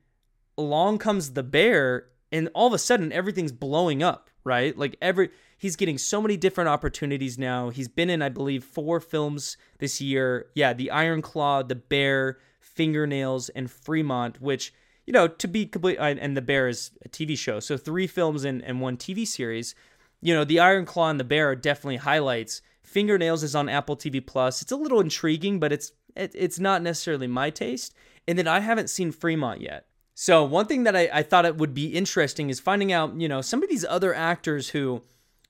along 0.59 0.99
comes 0.99 1.33
the 1.33 1.43
bear, 1.45 2.07
and 2.35 2.51
all 2.53 2.67
of 2.67 2.73
a 2.73 2.79
sudden 2.79 3.13
everything's 3.13 3.53
blowing 3.53 4.03
up, 4.03 4.29
right? 4.43 4.77
Like 4.77 4.97
every 5.01 5.31
he's 5.57 5.77
getting 5.77 5.99
so 5.99 6.21
many 6.21 6.37
different 6.37 6.69
opportunities 6.69 7.39
now. 7.39 7.71
He's 7.71 7.89
been 7.89 8.11
in, 8.11 8.23
I 8.23 8.29
believe, 8.29 8.65
four 8.65 8.99
films 9.01 9.57
this 9.79 10.01
year. 10.01 10.47
Yeah, 10.55 10.73
The 10.73 10.91
Iron 10.91 11.23
Claw, 11.23 11.63
The 11.63 11.77
Bear, 11.77 12.39
Fingernails, 12.59 13.51
and 13.51 13.71
Fremont, 13.71 14.41
which 14.41 14.75
you 15.07 15.13
know, 15.13 15.29
to 15.29 15.47
be 15.47 15.67
complete, 15.67 15.99
and 16.01 16.37
The 16.37 16.43
Bear 16.43 16.67
is 16.67 16.91
a 17.05 17.09
TV 17.09 17.39
show. 17.39 17.61
So 17.61 17.77
three 17.77 18.07
films 18.07 18.45
and, 18.45 18.63
and 18.65 18.81
one 18.81 18.97
TV 18.97 19.27
series. 19.27 19.75
You 20.21 20.35
know, 20.35 20.45
The 20.45 20.61
Iron 20.61 20.87
Claw 20.87 21.11
and 21.11 21.21
The 21.21 21.25
Bear 21.25 21.51
are 21.51 21.57
definitely 21.57 21.99
highlights. 21.99 22.63
Fingernails 22.83 23.43
is 23.43 23.55
on 23.55 23.69
Apple 23.69 23.97
TV 23.97 24.27
Plus. 24.27 24.61
It's 24.61 24.73
a 24.73 24.77
little 24.77 25.01
intriguing, 25.01 25.61
but 25.61 25.73
it's 25.73 25.93
it, 26.17 26.33
it's 26.35 26.59
not 26.59 26.83
necessarily 26.83 27.27
my 27.27 27.51
taste. 27.51 27.95
And 28.27 28.39
then 28.39 28.49
I 28.49 28.61
haven't 28.61 28.91
seen 28.91 29.13
Fremont 29.13 29.61
yet. 29.61 29.87
So 30.15 30.45
one 30.45 30.67
thing 30.67 30.85
that 30.85 30.95
I, 30.95 31.09
I 31.13 31.23
thought 31.23 31.45
it 31.45 31.57
would 31.57 31.75
be 31.75 31.89
interesting 31.89 32.49
is 32.49 32.61
finding 32.61 32.93
out, 32.93 33.21
you 33.21 33.29
know, 33.29 33.41
some 33.41 33.63
of 33.63 33.69
these 33.69 33.85
other 33.85 34.15
actors 34.15 34.71
who 34.71 35.03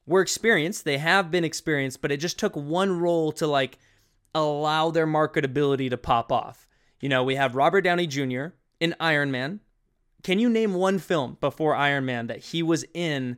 were 0.07 0.23
experienced, 0.23 0.85
they 0.85 0.99
have 0.99 1.31
been 1.31 1.45
experienced, 1.45 2.01
but 2.01 2.11
it 2.11 2.17
just 2.17 2.39
took 2.39 2.57
one 2.57 2.99
role 2.99 3.31
to 3.33 3.47
like 3.47 3.79
allow 4.35 4.91
their 4.91 5.07
marketability 5.07 5.91
to 5.91 5.97
pop 5.97 6.33
off. 6.33 6.67
You 7.01 7.09
know, 7.09 7.23
we 7.23 7.35
have 7.37 7.55
Robert 7.55 7.83
Downey 7.83 8.07
Jr., 8.07 8.47
in 8.81 8.95
Iron 9.01 9.31
Man. 9.31 9.61
Can 10.23 10.39
you 10.39 10.49
name 10.49 10.75
one 10.75 10.99
film 10.99 11.37
before 11.41 11.75
Iron 11.75 12.05
Man 12.07 12.27
that 12.29 12.39
he 12.39 12.63
was 12.63 12.85
in? 12.95 13.37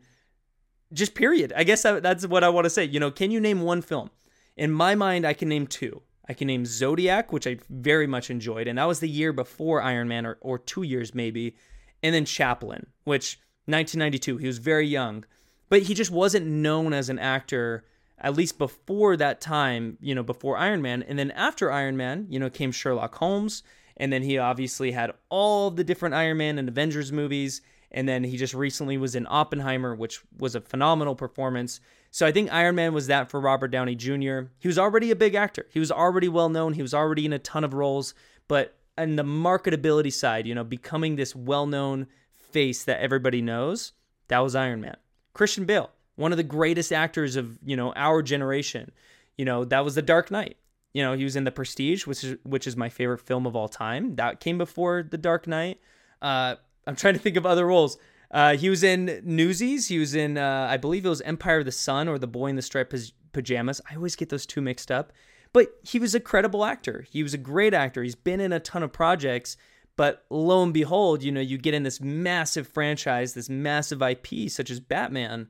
Just 0.93 1.15
period. 1.15 1.53
I 1.57 1.65
guess 1.65 1.83
that's 1.83 2.27
what 2.27 2.45
I 2.45 2.49
want 2.49 2.65
to 2.65 2.71
say. 2.71 2.85
You 2.85 3.01
know, 3.01 3.11
can 3.11 3.31
you 3.31 3.41
name 3.41 3.63
one 3.63 3.83
film? 3.83 4.11
In 4.57 4.71
my 4.71 4.95
mind, 4.95 5.27
I 5.27 5.35
can 5.35 5.49
name 5.49 5.67
two. 5.67 6.03
I 6.29 6.35
can 6.35 6.47
name 6.47 6.67
Zodiac, 6.67 7.33
which 7.33 7.47
I 7.47 7.59
very 7.71 8.07
much 8.07 8.31
enjoyed, 8.31 8.67
and 8.67 8.79
that 8.79 8.89
was 8.89 9.01
the 9.01 9.09
year 9.09 9.33
before 9.33 9.83
Iron 9.83 10.09
Man, 10.09 10.27
or, 10.27 10.39
or 10.41 10.59
two 10.59 10.83
years 10.83 11.15
maybe, 11.15 11.57
and 12.03 12.15
then 12.15 12.25
Chaplin, 12.25 12.87
which 13.05 13.39
1992. 13.67 14.39
He 14.39 14.47
was 14.47 14.59
very 14.59 14.87
young, 14.87 15.25
but 15.69 15.83
he 15.83 15.95
just 15.95 16.11
wasn't 16.11 16.47
known 16.47 16.93
as 16.93 17.09
an 17.09 17.19
actor 17.19 17.85
at 18.19 18.35
least 18.35 18.59
before 18.59 19.17
that 19.17 19.41
time, 19.41 19.99
you 20.01 20.15
know, 20.15 20.23
before 20.23 20.57
Iron 20.57 20.81
Man. 20.81 21.03
And 21.03 21.19
then 21.19 21.31
after 21.33 21.71
Iron 21.71 21.97
Man, 21.97 22.27
you 22.31 22.39
know, 22.39 22.49
came 22.49 22.73
Sherlock 22.73 23.15
Holmes 23.17 23.63
and 23.97 24.13
then 24.13 24.23
he 24.23 24.39
obviously 24.39 24.93
had 24.93 25.13
all 25.29 25.71
the 25.71 25.85
different 25.85 26.15
Iron 26.15 26.39
Man 26.39 26.59
and 26.59 26.69
Avengers 26.69 27.13
movies. 27.13 27.63
And 27.91 28.09
then 28.09 28.25
he 28.25 28.37
just 28.37 28.53
recently 28.53 28.99
was 28.99 29.15
in 29.15 29.27
Oppenheimer, 29.29 29.95
which 29.95 30.21
was 30.39 30.55
a 30.55 30.61
phenomenal 30.61 31.15
performance. 31.15 31.81
So 32.17 32.25
I 32.25 32.33
think 32.33 32.51
Iron 32.51 32.77
Man 32.77 32.95
was 32.95 33.09
that 33.09 33.29
for 33.29 33.39
Robert 33.39 33.69
Downey 33.69 33.95
Jr. 33.95 34.45
He 34.59 34.69
was 34.69 34.79
already 34.79 35.11
a 35.11 35.15
big 35.15 35.35
actor. 35.35 35.67
He 35.69 35.79
was 35.79 35.93
already 35.93 36.31
well 36.31 36.49
known. 36.49 36.73
He 36.73 36.81
was 36.81 36.95
already 36.95 37.27
in 37.27 37.35
a 37.35 37.39
ton 37.39 37.63
of 37.63 37.75
roles. 37.75 38.15
But 38.49 38.75
on 38.97 39.17
the 39.17 39.23
marketability 39.23 40.11
side, 40.11 40.47
you 40.47 40.55
know, 40.55 40.65
becoming 40.65 41.17
this 41.17 41.37
well 41.37 41.67
known 41.67 42.07
face 42.33 42.85
that 42.85 43.03
everybody 43.03 43.43
knows, 43.43 43.93
that 44.29 44.39
was 44.39 44.57
Iron 44.57 44.81
Man. 44.81 44.97
Christian 45.35 45.67
Bale, 45.67 45.91
one 46.15 46.33
of 46.33 46.39
the 46.39 46.43
greatest 46.43 46.91
actors 46.91 47.37
of, 47.37 47.59
you 47.63 47.77
know, 47.77 47.93
our 47.93 48.23
generation. 48.23 48.93
You 49.37 49.45
know, 49.45 49.67
that 49.67 49.85
was 49.85 49.95
The 49.95 50.01
Dark 50.01 50.31
Knight. 50.31 50.57
You 50.95 51.03
know, 51.03 51.13
he 51.13 51.25
was 51.25 51.37
in 51.37 51.45
The 51.45 51.53
Prestige, 51.53 52.07
which 52.07 52.25
is 52.25 52.39
which 52.45 52.67
is 52.67 52.79
my 52.79 52.89
favorite 52.89 53.21
film 53.21 53.47
of 53.47 53.55
all 53.55 53.69
time. 53.69 54.17
That 54.17 54.41
came 54.41 54.57
before 54.57 55.03
The 55.03 55.19
Dark 55.19 55.47
Knight. 55.47 55.81
Uh, 56.23 56.55
I'm 56.87 56.97
trying 56.97 57.13
to 57.13 57.21
think 57.21 57.37
of 57.37 57.45
other 57.45 57.67
roles. 57.67 57.99
Uh, 58.31 58.57
he 58.57 58.69
was 58.69 58.83
in 58.83 59.21
Newsies. 59.25 59.89
He 59.89 59.99
was 59.99 60.15
in, 60.15 60.37
uh, 60.37 60.69
I 60.71 60.77
believe 60.77 61.07
it 61.07 61.09
was 61.09 61.21
Empire 61.23 61.61
of 61.61 61.65
the 61.65 61.73
Sun 61.73 62.09
or 62.09 62.19
The 62.19 62.27
Boy 62.27 62.49
in 62.49 62.57
the 62.57 62.63
Striped 62.63 62.95
Pajamas. 63.33 63.81
I 63.91 63.97
always 63.97 64.17
get 64.17 64.29
those 64.29 64.47
two 64.47 64.61
mixed 64.61 64.91
up. 64.91 65.13
But 65.53 65.69
he 65.83 65.99
was 65.99 66.15
a 66.15 66.21
credible 66.21 66.65
actor. 66.65 67.07
He 67.09 67.23
was 67.23 67.33
a 67.33 67.39
great 67.39 67.73
actor. 67.73 68.03
He's 68.03 68.15
been 68.15 68.41
in 68.41 68.53
a 68.53 68.61
ton 68.61 68.83
of 68.83 68.93
projects. 68.93 69.57
But 69.97 70.25
lo 70.29 70.63
and 70.63 70.75
behold, 70.75 71.23
you 71.23 71.33
know, 71.33 71.41
you 71.41 71.57
get 71.57 71.73
in 71.73 71.83
this 71.83 72.01
massive 72.01 72.69
franchise, 72.69 73.33
this 73.33 73.49
massive 73.49 74.03
IP 74.03 74.51
such 74.51 74.71
as 74.71 74.81
Batman, 74.81 75.49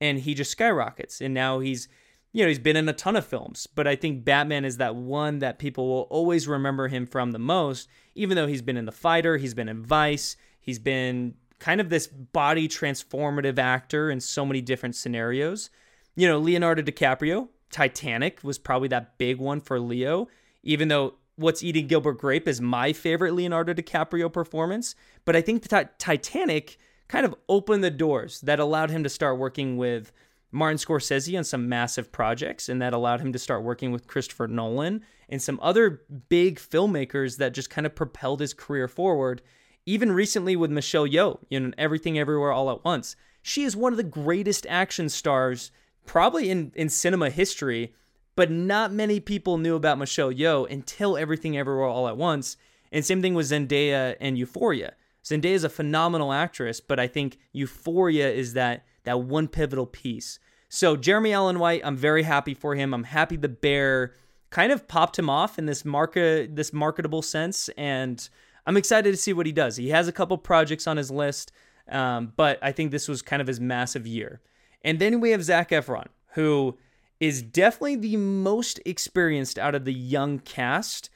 and 0.00 0.18
he 0.18 0.34
just 0.34 0.50
skyrockets. 0.50 1.22
And 1.22 1.32
now 1.32 1.60
he's 1.60 1.88
you 2.32 2.42
know, 2.42 2.48
he's 2.48 2.58
been 2.58 2.76
in 2.76 2.86
a 2.86 2.92
ton 2.92 3.16
of 3.16 3.24
films, 3.24 3.66
but 3.66 3.86
I 3.86 3.96
think 3.96 4.22
Batman 4.22 4.66
is 4.66 4.76
that 4.76 4.94
one 4.94 5.38
that 5.38 5.58
people 5.58 5.88
will 5.88 6.06
always 6.10 6.46
remember 6.46 6.86
him 6.88 7.06
from 7.06 7.32
the 7.32 7.38
most, 7.38 7.88
even 8.14 8.36
though 8.36 8.46
he's 8.46 8.60
been 8.60 8.76
in 8.76 8.84
The 8.84 8.92
Fighter, 8.92 9.38
he's 9.38 9.54
been 9.54 9.70
in 9.70 9.82
Vice, 9.82 10.36
he's 10.60 10.78
been 10.78 11.36
kind 11.58 11.80
of 11.80 11.88
this 11.88 12.06
body 12.06 12.68
transformative 12.68 13.58
actor 13.58 14.10
in 14.10 14.20
so 14.20 14.44
many 14.44 14.60
different 14.60 14.94
scenarios. 14.94 15.70
You 16.14 16.28
know, 16.28 16.38
Leonardo 16.38 16.82
DiCaprio, 16.82 17.48
Titanic 17.70 18.40
was 18.42 18.58
probably 18.58 18.88
that 18.88 19.18
big 19.18 19.38
one 19.38 19.60
for 19.60 19.80
Leo, 19.80 20.28
even 20.62 20.88
though 20.88 21.14
What's 21.36 21.62
Eating 21.62 21.86
Gilbert 21.86 22.14
Grape 22.14 22.48
is 22.48 22.60
my 22.62 22.94
favorite 22.94 23.34
Leonardo 23.34 23.74
DiCaprio 23.74 24.32
performance. 24.32 24.94
But 25.26 25.36
I 25.36 25.42
think 25.42 25.62
the 25.62 25.88
Titanic 25.98 26.78
kind 27.08 27.26
of 27.26 27.34
opened 27.48 27.84
the 27.84 27.90
doors 27.90 28.40
that 28.40 28.58
allowed 28.58 28.90
him 28.90 29.02
to 29.02 29.08
start 29.10 29.38
working 29.38 29.76
with 29.76 30.12
Martin 30.50 30.78
Scorsese 30.78 31.36
on 31.36 31.44
some 31.44 31.68
massive 31.68 32.10
projects, 32.10 32.68
and 32.70 32.80
that 32.80 32.94
allowed 32.94 33.20
him 33.20 33.32
to 33.32 33.38
start 33.38 33.62
working 33.62 33.92
with 33.92 34.06
Christopher 34.06 34.46
Nolan 34.46 35.04
and 35.28 35.42
some 35.42 35.58
other 35.60 36.02
big 36.30 36.58
filmmakers 36.58 37.36
that 37.36 37.52
just 37.52 37.68
kind 37.68 37.86
of 37.86 37.94
propelled 37.94 38.40
his 38.40 38.54
career 38.54 38.88
forward. 38.88 39.42
Even 39.86 40.10
recently 40.10 40.56
with 40.56 40.70
Michelle 40.70 41.06
Yeoh 41.06 41.38
in 41.48 41.74
Everything 41.78 42.18
Everywhere 42.18 42.52
All 42.52 42.70
at 42.70 42.84
Once. 42.84 43.14
She 43.40 43.62
is 43.62 43.76
one 43.76 43.92
of 43.92 43.96
the 43.96 44.02
greatest 44.02 44.66
action 44.68 45.08
stars 45.08 45.70
probably 46.04 46.50
in, 46.50 46.72
in 46.74 46.88
cinema 46.88 47.30
history, 47.30 47.94
but 48.34 48.50
not 48.50 48.92
many 48.92 49.20
people 49.20 49.58
knew 49.58 49.76
about 49.76 49.98
Michelle 49.98 50.32
Yeoh 50.32 50.70
until 50.70 51.16
Everything 51.16 51.56
Everywhere 51.56 51.86
All 51.86 52.08
at 52.08 52.16
Once. 52.16 52.56
And 52.90 53.04
same 53.04 53.22
thing 53.22 53.34
with 53.34 53.46
Zendaya 53.46 54.16
and 54.20 54.36
Euphoria. 54.36 54.94
Zendaya 55.24 55.54
is 55.54 55.64
a 55.64 55.68
phenomenal 55.68 56.32
actress, 56.32 56.80
but 56.80 57.00
I 57.00 57.06
think 57.06 57.38
Euphoria 57.52 58.30
is 58.30 58.54
that 58.54 58.84
that 59.04 59.20
one 59.20 59.46
pivotal 59.46 59.86
piece. 59.86 60.40
So 60.68 60.96
Jeremy 60.96 61.32
Allen 61.32 61.60
White, 61.60 61.82
I'm 61.84 61.96
very 61.96 62.24
happy 62.24 62.54
for 62.54 62.74
him. 62.74 62.92
I'm 62.92 63.04
happy 63.04 63.36
the 63.36 63.48
Bear 63.48 64.14
kind 64.50 64.72
of 64.72 64.88
popped 64.88 65.18
him 65.18 65.30
off 65.30 65.58
in 65.58 65.66
this 65.66 65.84
market 65.84 66.56
this 66.56 66.72
marketable 66.72 67.22
sense, 67.22 67.68
and 67.76 68.28
I'm 68.66 68.76
excited 68.76 69.10
to 69.10 69.16
see 69.16 69.32
what 69.32 69.46
he 69.46 69.52
does. 69.52 69.76
He 69.76 69.90
has 69.90 70.08
a 70.08 70.12
couple 70.12 70.36
projects 70.38 70.86
on 70.86 70.96
his 70.96 71.10
list, 71.10 71.52
um, 71.88 72.32
but 72.36 72.58
I 72.62 72.72
think 72.72 72.90
this 72.90 73.08
was 73.08 73.22
kind 73.22 73.40
of 73.40 73.46
his 73.46 73.60
massive 73.60 74.06
year. 74.06 74.40
And 74.82 74.98
then 74.98 75.20
we 75.20 75.30
have 75.30 75.44
Zac 75.44 75.70
Efron, 75.70 76.06
who 76.34 76.76
is 77.20 77.42
definitely 77.42 77.96
the 77.96 78.16
most 78.16 78.80
experienced 78.84 79.58
out 79.58 79.74
of 79.74 79.84
the 79.84 79.94
young 79.94 80.38
cast. 80.40 81.10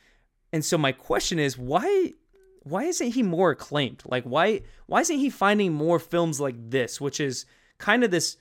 And 0.52 0.64
so 0.64 0.78
my 0.78 0.92
question 0.92 1.38
is, 1.38 1.58
why 1.58 2.14
why 2.62 2.84
isn't 2.84 3.12
he 3.12 3.22
more 3.22 3.50
acclaimed? 3.50 4.02
Like 4.06 4.24
why 4.24 4.62
why 4.86 5.00
isn't 5.00 5.18
he 5.18 5.30
finding 5.30 5.72
more 5.72 5.98
films 5.98 6.40
like 6.40 6.56
this, 6.70 7.00
which 7.00 7.20
is 7.20 7.46
kind 7.78 8.04
of 8.04 8.10
this 8.10 8.36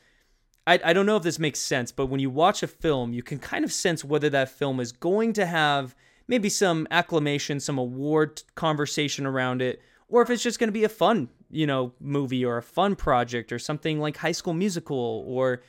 I, 0.68 0.80
I 0.84 0.94
don't 0.94 1.06
know 1.08 1.18
if 1.18 1.24
this 1.24 1.40
makes 1.40 1.60
sense, 1.60 1.92
but 1.92 2.08
when 2.08 2.20
you 2.20 2.30
watch 2.30 2.62
a 2.62 2.68
film, 2.68 3.12
you 3.12 3.24
can 3.24 3.40
kind 3.40 3.66
of 3.66 3.74
sense 3.74 4.06
whether 4.06 4.30
that 4.30 4.50
film 4.50 4.80
is 4.80 4.92
going 4.92 5.34
to 5.34 5.46
have 5.46 5.96
maybe 6.30 6.48
some 6.48 6.88
acclamation, 6.92 7.60
some 7.60 7.80
award 7.80 8.44
conversation 8.54 9.26
around 9.26 9.62
it, 9.62 9.82
or 10.08 10.22
if 10.22 10.30
it's 10.30 10.44
just 10.44 10.60
going 10.60 10.68
to 10.68 10.72
be 10.72 10.84
a 10.84 10.90
fun, 10.90 11.28
you 11.50 11.66
know, 11.66 11.92
movie 12.00 12.46
or 12.46 12.58
a 12.58 12.64
fun 12.64 12.96
project 12.96 13.52
or 13.52 13.58
something 13.58 14.00
like 14.00 14.16
High 14.16 14.32
School 14.32 14.54
Musical 14.54 15.26
or 15.28 15.64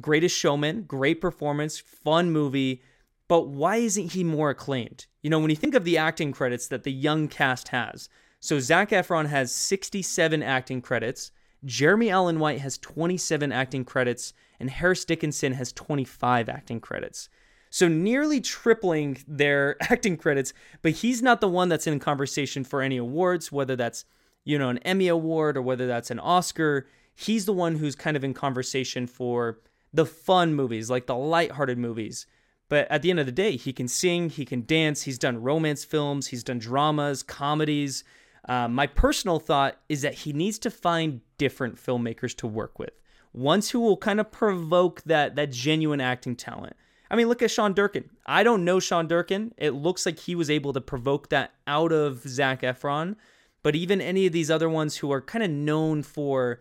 Greatest 0.00 0.38
Showman, 0.38 0.84
great 0.84 1.20
performance, 1.20 1.80
fun 1.80 2.30
movie, 2.30 2.80
but 3.26 3.48
why 3.48 3.76
isn't 3.76 4.12
he 4.12 4.22
more 4.22 4.50
acclaimed? 4.50 5.06
You 5.22 5.30
know, 5.30 5.40
when 5.40 5.50
you 5.50 5.56
think 5.56 5.74
of 5.74 5.84
the 5.84 5.98
acting 5.98 6.30
credits 6.30 6.68
that 6.68 6.84
the 6.84 6.92
young 6.92 7.26
cast 7.26 7.68
has, 7.68 8.08
so 8.38 8.60
Zac 8.60 8.90
Efron 8.90 9.26
has 9.26 9.52
67 9.52 10.42
acting 10.42 10.80
credits, 10.80 11.32
Jeremy 11.64 12.10
Allen 12.10 12.38
White 12.38 12.60
has 12.60 12.78
27 12.78 13.50
acting 13.50 13.84
credits, 13.84 14.32
and 14.60 14.70
Harris 14.70 15.04
Dickinson 15.04 15.54
has 15.54 15.72
25 15.72 16.48
acting 16.48 16.78
credits. 16.78 17.28
So 17.74 17.88
nearly 17.88 18.40
tripling 18.40 19.18
their 19.26 19.76
acting 19.90 20.16
credits, 20.16 20.52
but 20.80 20.92
he's 20.92 21.22
not 21.22 21.40
the 21.40 21.48
one 21.48 21.68
that's 21.68 21.88
in 21.88 21.98
conversation 21.98 22.62
for 22.62 22.80
any 22.80 22.98
awards, 22.98 23.50
whether 23.50 23.74
that's, 23.74 24.04
you 24.44 24.60
know, 24.60 24.68
an 24.68 24.78
Emmy 24.78 25.08
award 25.08 25.56
or 25.56 25.62
whether 25.62 25.88
that's 25.88 26.12
an 26.12 26.20
Oscar. 26.20 26.86
He's 27.16 27.46
the 27.46 27.52
one 27.52 27.74
who's 27.74 27.96
kind 27.96 28.16
of 28.16 28.22
in 28.22 28.32
conversation 28.32 29.08
for 29.08 29.58
the 29.92 30.06
fun 30.06 30.54
movies, 30.54 30.88
like 30.88 31.06
the 31.06 31.16
light-hearted 31.16 31.76
movies. 31.76 32.28
But 32.68 32.88
at 32.92 33.02
the 33.02 33.10
end 33.10 33.18
of 33.18 33.26
the 33.26 33.32
day, 33.32 33.56
he 33.56 33.72
can 33.72 33.88
sing, 33.88 34.30
he 34.30 34.44
can 34.44 34.64
dance, 34.64 35.02
he's 35.02 35.18
done 35.18 35.42
romance 35.42 35.84
films, 35.84 36.28
he's 36.28 36.44
done 36.44 36.60
dramas, 36.60 37.24
comedies. 37.24 38.04
Uh, 38.48 38.68
my 38.68 38.86
personal 38.86 39.40
thought 39.40 39.80
is 39.88 40.02
that 40.02 40.14
he 40.14 40.32
needs 40.32 40.60
to 40.60 40.70
find 40.70 41.22
different 41.38 41.74
filmmakers 41.74 42.36
to 42.36 42.46
work 42.46 42.78
with, 42.78 42.92
ones 43.32 43.70
who 43.70 43.80
will 43.80 43.96
kind 43.96 44.20
of 44.20 44.30
provoke 44.30 45.02
that 45.02 45.34
that 45.34 45.50
genuine 45.50 46.00
acting 46.00 46.36
talent. 46.36 46.76
I 47.10 47.16
mean, 47.16 47.28
look 47.28 47.42
at 47.42 47.50
Sean 47.50 47.74
Durkin. 47.74 48.10
I 48.26 48.42
don't 48.42 48.64
know 48.64 48.80
Sean 48.80 49.06
Durkin. 49.06 49.52
It 49.58 49.70
looks 49.70 50.06
like 50.06 50.18
he 50.18 50.34
was 50.34 50.50
able 50.50 50.72
to 50.72 50.80
provoke 50.80 51.28
that 51.28 51.52
out 51.66 51.92
of 51.92 52.22
Zac 52.26 52.62
Efron. 52.62 53.16
But 53.62 53.74
even 53.74 54.00
any 54.00 54.26
of 54.26 54.32
these 54.32 54.50
other 54.50 54.68
ones 54.68 54.96
who 54.96 55.10
are 55.12 55.20
kind 55.20 55.44
of 55.44 55.50
known 55.50 56.02
for 56.02 56.60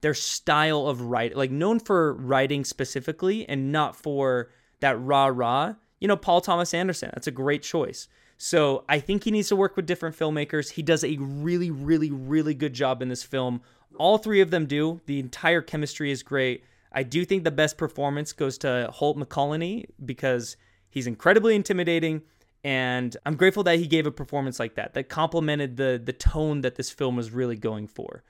their 0.00 0.14
style 0.14 0.86
of 0.86 1.00
writing, 1.00 1.36
like 1.36 1.50
known 1.50 1.80
for 1.80 2.14
writing 2.14 2.64
specifically 2.64 3.48
and 3.48 3.72
not 3.72 3.96
for 3.96 4.50
that 4.80 5.00
rah 5.00 5.26
rah, 5.26 5.74
you 6.00 6.08
know, 6.08 6.16
Paul 6.16 6.40
Thomas 6.40 6.74
Anderson, 6.74 7.10
that's 7.14 7.26
a 7.26 7.32
great 7.32 7.62
choice. 7.62 8.08
So 8.36 8.84
I 8.88 9.00
think 9.00 9.24
he 9.24 9.30
needs 9.30 9.48
to 9.48 9.56
work 9.56 9.76
with 9.76 9.86
different 9.86 10.16
filmmakers. 10.16 10.70
He 10.70 10.82
does 10.82 11.04
a 11.04 11.16
really, 11.18 11.70
really, 11.70 12.10
really 12.10 12.54
good 12.54 12.74
job 12.74 13.00
in 13.00 13.08
this 13.08 13.22
film. 13.22 13.62
All 13.96 14.18
three 14.18 14.40
of 14.40 14.50
them 14.50 14.66
do. 14.66 15.00
The 15.06 15.20
entire 15.20 15.62
chemistry 15.62 16.10
is 16.10 16.22
great. 16.22 16.64
I 16.94 17.02
do 17.02 17.24
think 17.24 17.44
the 17.44 17.50
best 17.50 17.76
performance 17.76 18.32
goes 18.32 18.56
to 18.58 18.88
Holt 18.92 19.18
McCallany 19.18 19.86
because 20.04 20.56
he's 20.88 21.06
incredibly 21.06 21.56
intimidating. 21.56 22.22
And 22.62 23.14
I'm 23.26 23.34
grateful 23.36 23.64
that 23.64 23.78
he 23.78 23.86
gave 23.86 24.06
a 24.06 24.10
performance 24.10 24.58
like 24.58 24.76
that, 24.76 24.94
that 24.94 25.10
complemented 25.10 25.76
the 25.76 26.00
the 26.02 26.14
tone 26.14 26.62
that 26.62 26.76
this 26.76 26.90
film 26.90 27.16
was 27.16 27.30
really 27.30 27.56
going 27.56 27.88
for. 27.88 28.22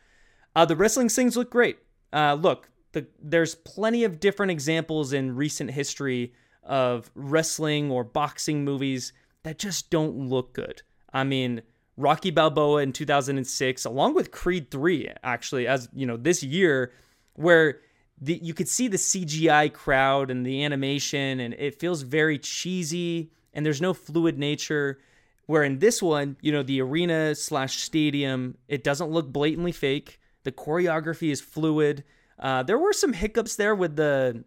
Uh, 0.57 0.65
the 0.65 0.75
wrestling 0.75 1.09
scenes 1.09 1.37
look 1.37 1.51
great. 1.51 1.79
Uh, 2.13 2.35
look, 2.35 2.71
the, 2.93 3.07
there's 3.21 3.55
plenty 3.55 4.05
of 4.05 4.19
different 4.19 4.51
examples 4.51 5.13
in 5.13 5.37
recent 5.37 5.71
history 5.71 6.33
of 6.63 7.11
wrestling 7.15 7.91
or 7.91 8.03
boxing 8.03 8.65
movies 8.65 9.13
that 9.43 9.59
just 9.59 9.91
don't 9.91 10.17
look 10.17 10.55
good. 10.55 10.83
I 11.13 11.23
mean, 11.25 11.63
Rocky 11.97 12.31
Balboa 12.31 12.83
in 12.83 12.93
2006, 12.93 13.85
along 13.85 14.15
with 14.15 14.31
Creed 14.31 14.71
3, 14.71 15.11
actually, 15.23 15.67
as 15.67 15.89
you 15.93 16.07
know, 16.07 16.17
this 16.17 16.43
year, 16.43 16.93
where 17.35 17.81
the, 18.21 18.39
you 18.43 18.55
could 18.55 18.69
see 18.69 18.89
the 18.89 18.97
CGI 18.97 19.73
crowd 19.73 20.31
and 20.31 20.47
the 20.47 20.65
animation, 20.65 21.41
and 21.41 21.55
it 21.55 21.79
feels 21.79 22.03
very 22.03 22.39
cheesy, 22.39 23.31
and 23.53 23.65
there's 23.65 23.81
no 23.81 23.95
fluid 23.95 24.39
nature. 24.39 25.01
Where 25.47 25.63
in 25.63 25.79
this 25.79 26.03
one, 26.03 26.37
you 26.41 26.53
know, 26.53 26.63
the 26.63 26.81
arena 26.81 27.35
slash 27.35 27.83
stadium, 27.83 28.57
it 28.67 28.83
doesn't 28.83 29.11
look 29.11 29.31
blatantly 29.31 29.73
fake. 29.73 30.19
The 30.45 30.53
choreography 30.53 31.31
is 31.31 31.41
fluid. 31.41 32.05
Uh, 32.39 32.63
there 32.63 32.79
were 32.79 32.93
some 32.93 33.13
hiccups 33.13 33.57
there 33.57 33.75
with 33.75 33.97
the 33.97 34.45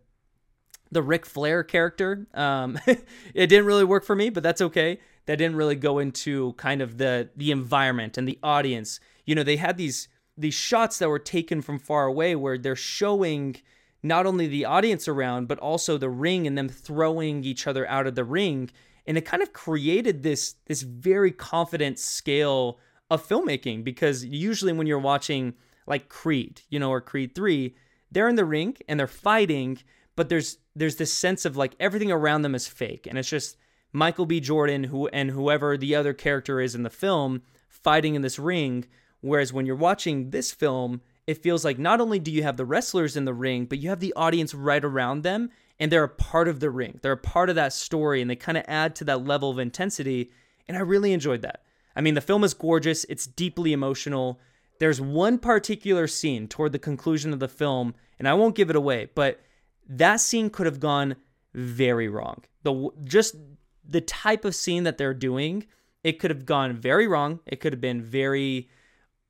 the 0.89 1.03
Ric 1.03 1.25
Flair 1.25 1.63
character. 1.63 2.27
Um, 2.33 2.79
it 2.87 3.47
didn't 3.47 3.65
really 3.65 3.83
work 3.83 4.05
for 4.05 4.15
me, 4.15 4.29
but 4.29 4.41
that's 4.41 4.61
okay. 4.61 4.99
That 5.25 5.35
didn't 5.35 5.57
really 5.57 5.75
go 5.75 5.99
into 5.99 6.53
kind 6.53 6.81
of 6.81 6.97
the 6.97 7.29
the 7.35 7.51
environment 7.51 8.17
and 8.17 8.27
the 8.27 8.39
audience. 8.41 8.99
You 9.25 9.35
know, 9.35 9.43
they 9.43 9.57
had 9.57 9.77
these 9.77 10.07
these 10.37 10.53
shots 10.53 10.99
that 10.99 11.09
were 11.09 11.19
taken 11.19 11.61
from 11.61 11.79
far 11.79 12.05
away 12.05 12.35
where 12.35 12.57
they're 12.57 12.75
showing 12.75 13.57
not 14.03 14.25
only 14.25 14.47
the 14.47 14.65
audience 14.65 15.07
around 15.07 15.47
but 15.47 15.59
also 15.59 15.97
the 15.97 16.09
ring 16.09 16.45
and 16.45 16.57
them 16.57 16.69
throwing 16.69 17.43
each 17.43 17.65
other 17.65 17.87
out 17.89 18.07
of 18.07 18.15
the 18.15 18.23
ring. 18.23 18.69
And 19.05 19.17
it 19.17 19.25
kind 19.25 19.41
of 19.41 19.53
created 19.53 20.23
this 20.23 20.55
this 20.65 20.81
very 20.81 21.31
confident 21.31 21.97
scale 21.97 22.79
of 23.09 23.25
filmmaking 23.27 23.83
because 23.83 24.25
usually 24.25 24.73
when 24.73 24.85
you're 24.85 24.99
watching 24.99 25.53
like 25.87 26.09
Creed, 26.09 26.61
you 26.69 26.79
know, 26.79 26.91
or 26.91 26.99
Creed 26.99 27.33
3, 27.33 27.73
they're 28.11 28.27
in 28.27 28.35
the 28.35 28.45
ring 28.45 28.75
and 28.87 28.99
they're 28.99 29.07
fighting 29.07 29.79
but 30.17 30.29
there's 30.29 30.57
there's 30.75 30.97
this 30.97 31.13
sense 31.13 31.45
of 31.45 31.55
like 31.55 31.75
everything 31.79 32.11
around 32.11 32.41
them 32.41 32.55
is 32.55 32.67
fake. 32.67 33.07
And 33.07 33.17
it's 33.17 33.29
just 33.29 33.55
Michael 33.93 34.25
B. 34.25 34.41
Jordan 34.41 34.85
who 34.85 35.07
and 35.07 35.31
whoever 35.31 35.77
the 35.77 35.95
other 35.95 36.13
character 36.13 36.59
is 36.59 36.75
in 36.75 36.83
the 36.83 36.89
film 36.89 37.43
fighting 37.69 38.15
in 38.15 38.21
this 38.21 38.37
ring 38.37 38.85
whereas 39.21 39.53
when 39.53 39.65
you're 39.65 39.75
watching 39.75 40.29
this 40.29 40.51
film 40.51 41.01
it 41.25 41.43
feels 41.43 41.65
like 41.65 41.77
not 41.77 41.99
only 41.99 42.19
do 42.19 42.31
you 42.31 42.43
have 42.43 42.57
the 42.57 42.65
wrestlers 42.65 43.17
in 43.17 43.25
the 43.25 43.33
ring 43.33 43.65
but 43.65 43.79
you 43.79 43.89
have 43.89 43.99
the 43.99 44.13
audience 44.15 44.53
right 44.53 44.83
around 44.83 45.23
them 45.23 45.49
and 45.79 45.91
they're 45.91 46.03
a 46.03 46.09
part 46.09 46.47
of 46.47 46.59
the 46.59 46.69
ring 46.69 46.99
they're 47.01 47.11
a 47.11 47.17
part 47.17 47.49
of 47.49 47.55
that 47.55 47.73
story 47.73 48.21
and 48.21 48.29
they 48.29 48.35
kind 48.35 48.57
of 48.57 48.65
add 48.67 48.95
to 48.95 49.03
that 49.03 49.25
level 49.25 49.49
of 49.49 49.59
intensity 49.59 50.31
and 50.67 50.77
I 50.77 50.81
really 50.81 51.13
enjoyed 51.13 51.41
that 51.41 51.63
I 51.95 52.01
mean 52.01 52.13
the 52.13 52.21
film 52.21 52.43
is 52.43 52.53
gorgeous 52.53 53.05
it's 53.05 53.27
deeply 53.27 53.73
emotional 53.73 54.39
there's 54.79 55.01
one 55.01 55.39
particular 55.39 56.07
scene 56.07 56.47
toward 56.47 56.71
the 56.71 56.79
conclusion 56.79 57.33
of 57.33 57.39
the 57.39 57.47
film 57.47 57.95
and 58.19 58.27
I 58.27 58.33
won't 58.33 58.55
give 58.55 58.69
it 58.69 58.75
away 58.75 59.09
but 59.15 59.41
that 59.89 60.19
scene 60.19 60.49
could 60.49 60.65
have 60.65 60.79
gone 60.79 61.15
very 61.53 62.07
wrong. 62.07 62.43
The 62.63 62.89
just 63.03 63.35
the 63.87 64.01
type 64.01 64.45
of 64.45 64.55
scene 64.55 64.83
that 64.83 64.97
they're 64.97 65.13
doing, 65.13 65.65
it 66.03 66.19
could 66.19 66.31
have 66.31 66.45
gone 66.45 66.73
very 66.73 67.07
wrong. 67.07 67.39
It 67.45 67.59
could 67.59 67.73
have 67.73 67.81
been 67.81 68.01
very 68.01 68.69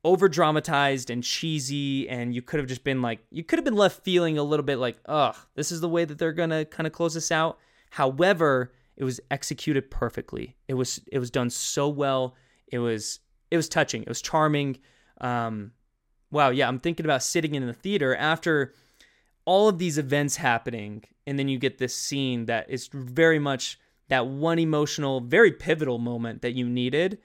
over 0.04 0.28
dramatized 0.28 1.10
and 1.10 1.24
cheesy 1.24 2.08
and 2.08 2.34
you 2.34 2.40
could 2.40 2.58
have 2.58 2.68
just 2.68 2.84
been 2.84 3.02
like 3.02 3.20
you 3.30 3.42
could 3.42 3.58
have 3.58 3.64
been 3.64 3.74
left 3.74 4.04
feeling 4.04 4.38
a 4.38 4.42
little 4.42 4.64
bit 4.64 4.78
like, 4.78 4.98
"Ugh, 5.06 5.34
this 5.54 5.72
is 5.72 5.80
the 5.80 5.88
way 5.88 6.04
that 6.04 6.18
they're 6.18 6.32
to 6.32 6.64
kind 6.66 6.86
of 6.86 6.92
close 6.92 7.14
this 7.14 7.32
out." 7.32 7.58
However, 7.90 8.72
it 8.96 9.04
was 9.04 9.20
executed 9.30 9.90
perfectly. 9.90 10.56
It 10.68 10.74
was 10.74 11.00
it 11.10 11.18
was 11.18 11.30
done 11.30 11.50
so 11.50 11.88
well. 11.88 12.34
It 12.68 12.78
was 12.78 13.20
it 13.50 13.56
was 13.56 13.68
touching. 13.68 14.02
It 14.02 14.08
was 14.08 14.22
charming. 14.22 14.78
Um 15.20 15.72
wow, 16.30 16.50
yeah, 16.50 16.68
I'm 16.68 16.78
thinking 16.80 17.06
about 17.06 17.22
sitting 17.22 17.54
in 17.54 17.66
the 17.66 17.72
theater 17.72 18.14
after 18.14 18.74
all 19.44 19.68
of 19.68 19.78
these 19.78 19.98
events 19.98 20.36
happening 20.36 21.02
and 21.26 21.38
then 21.38 21.48
you 21.48 21.58
get 21.58 21.78
this 21.78 21.96
scene 21.96 22.46
that 22.46 22.68
is 22.68 22.88
very 22.92 23.38
much 23.38 23.78
that 24.08 24.26
one 24.26 24.58
emotional 24.58 25.20
very 25.20 25.52
pivotal 25.52 25.98
moment 25.98 26.42
that 26.42 26.52
you 26.52 26.68
needed 26.68 27.18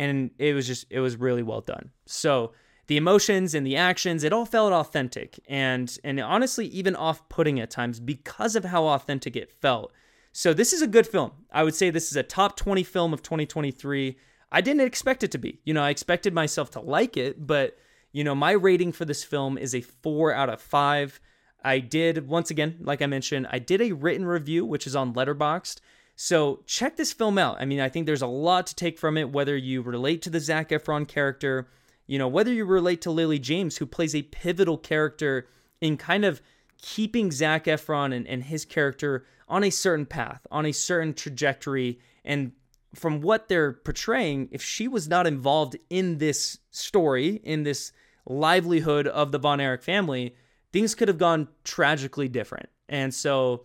and 0.00 0.30
it 0.38 0.54
was 0.54 0.66
just 0.66 0.86
it 0.90 1.00
was 1.00 1.16
really 1.16 1.42
well 1.42 1.60
done. 1.60 1.90
So 2.06 2.52
the 2.86 2.96
emotions 2.96 3.54
and 3.54 3.66
the 3.66 3.76
actions 3.76 4.24
it 4.24 4.32
all 4.32 4.46
felt 4.46 4.72
authentic 4.72 5.38
and 5.46 5.96
and 6.02 6.18
honestly 6.18 6.66
even 6.66 6.96
off-putting 6.96 7.60
at 7.60 7.70
times 7.70 8.00
because 8.00 8.56
of 8.56 8.64
how 8.64 8.86
authentic 8.86 9.36
it 9.36 9.52
felt. 9.52 9.92
So 10.32 10.54
this 10.54 10.72
is 10.72 10.80
a 10.80 10.86
good 10.86 11.06
film. 11.06 11.32
I 11.52 11.62
would 11.64 11.74
say 11.74 11.90
this 11.90 12.10
is 12.10 12.16
a 12.16 12.22
top 12.22 12.56
20 12.56 12.82
film 12.82 13.12
of 13.12 13.22
2023 13.22 14.16
i 14.52 14.60
didn't 14.60 14.80
expect 14.80 15.22
it 15.22 15.30
to 15.32 15.38
be. 15.38 15.60
You 15.64 15.74
know 15.74 15.82
i 15.82 15.90
expected 15.90 16.32
myself 16.32 16.70
to 16.70 16.80
like 16.80 17.16
it 17.16 17.46
but 17.46 17.76
you 18.10 18.24
know 18.24 18.34
my 18.34 18.52
rating 18.52 18.92
for 18.92 19.04
this 19.04 19.22
film 19.22 19.58
is 19.58 19.74
a 19.74 19.82
4 19.82 20.32
out 20.32 20.48
of 20.48 20.60
5 20.60 21.20
I 21.62 21.78
did, 21.78 22.26
once 22.26 22.50
again, 22.50 22.78
like 22.80 23.02
I 23.02 23.06
mentioned, 23.06 23.46
I 23.50 23.58
did 23.58 23.82
a 23.82 23.92
written 23.92 24.24
review, 24.24 24.64
which 24.64 24.86
is 24.86 24.96
on 24.96 25.12
Letterboxd. 25.12 25.80
So 26.22 26.62
check 26.66 26.98
this 26.98 27.14
film 27.14 27.38
out. 27.38 27.56
I 27.60 27.64
mean, 27.64 27.80
I 27.80 27.88
think 27.88 28.04
there's 28.04 28.20
a 28.20 28.26
lot 28.26 28.66
to 28.66 28.74
take 28.74 28.98
from 28.98 29.16
it, 29.16 29.30
whether 29.30 29.56
you 29.56 29.80
relate 29.80 30.20
to 30.20 30.28
the 30.28 30.38
Zac 30.38 30.68
Efron 30.68 31.08
character, 31.08 31.66
you 32.06 32.18
know, 32.18 32.28
whether 32.28 32.52
you 32.52 32.66
relate 32.66 33.00
to 33.00 33.10
Lily 33.10 33.38
James, 33.38 33.78
who 33.78 33.86
plays 33.86 34.14
a 34.14 34.20
pivotal 34.20 34.76
character 34.76 35.48
in 35.80 35.96
kind 35.96 36.26
of 36.26 36.42
keeping 36.76 37.32
Zac 37.32 37.64
Efron 37.64 38.14
and, 38.14 38.26
and 38.26 38.44
his 38.44 38.66
character 38.66 39.24
on 39.48 39.64
a 39.64 39.70
certain 39.70 40.04
path, 40.04 40.46
on 40.50 40.66
a 40.66 40.72
certain 40.72 41.14
trajectory. 41.14 41.98
And 42.22 42.52
from 42.94 43.22
what 43.22 43.48
they're 43.48 43.72
portraying, 43.72 44.50
if 44.52 44.62
she 44.62 44.88
was 44.88 45.08
not 45.08 45.26
involved 45.26 45.78
in 45.88 46.18
this 46.18 46.58
story, 46.70 47.40
in 47.44 47.62
this 47.62 47.92
livelihood 48.26 49.06
of 49.06 49.32
the 49.32 49.38
Von 49.38 49.58
Erich 49.58 49.82
family, 49.82 50.34
things 50.70 50.94
could 50.94 51.08
have 51.08 51.16
gone 51.16 51.48
tragically 51.64 52.28
different. 52.28 52.68
And 52.90 53.14
so 53.14 53.64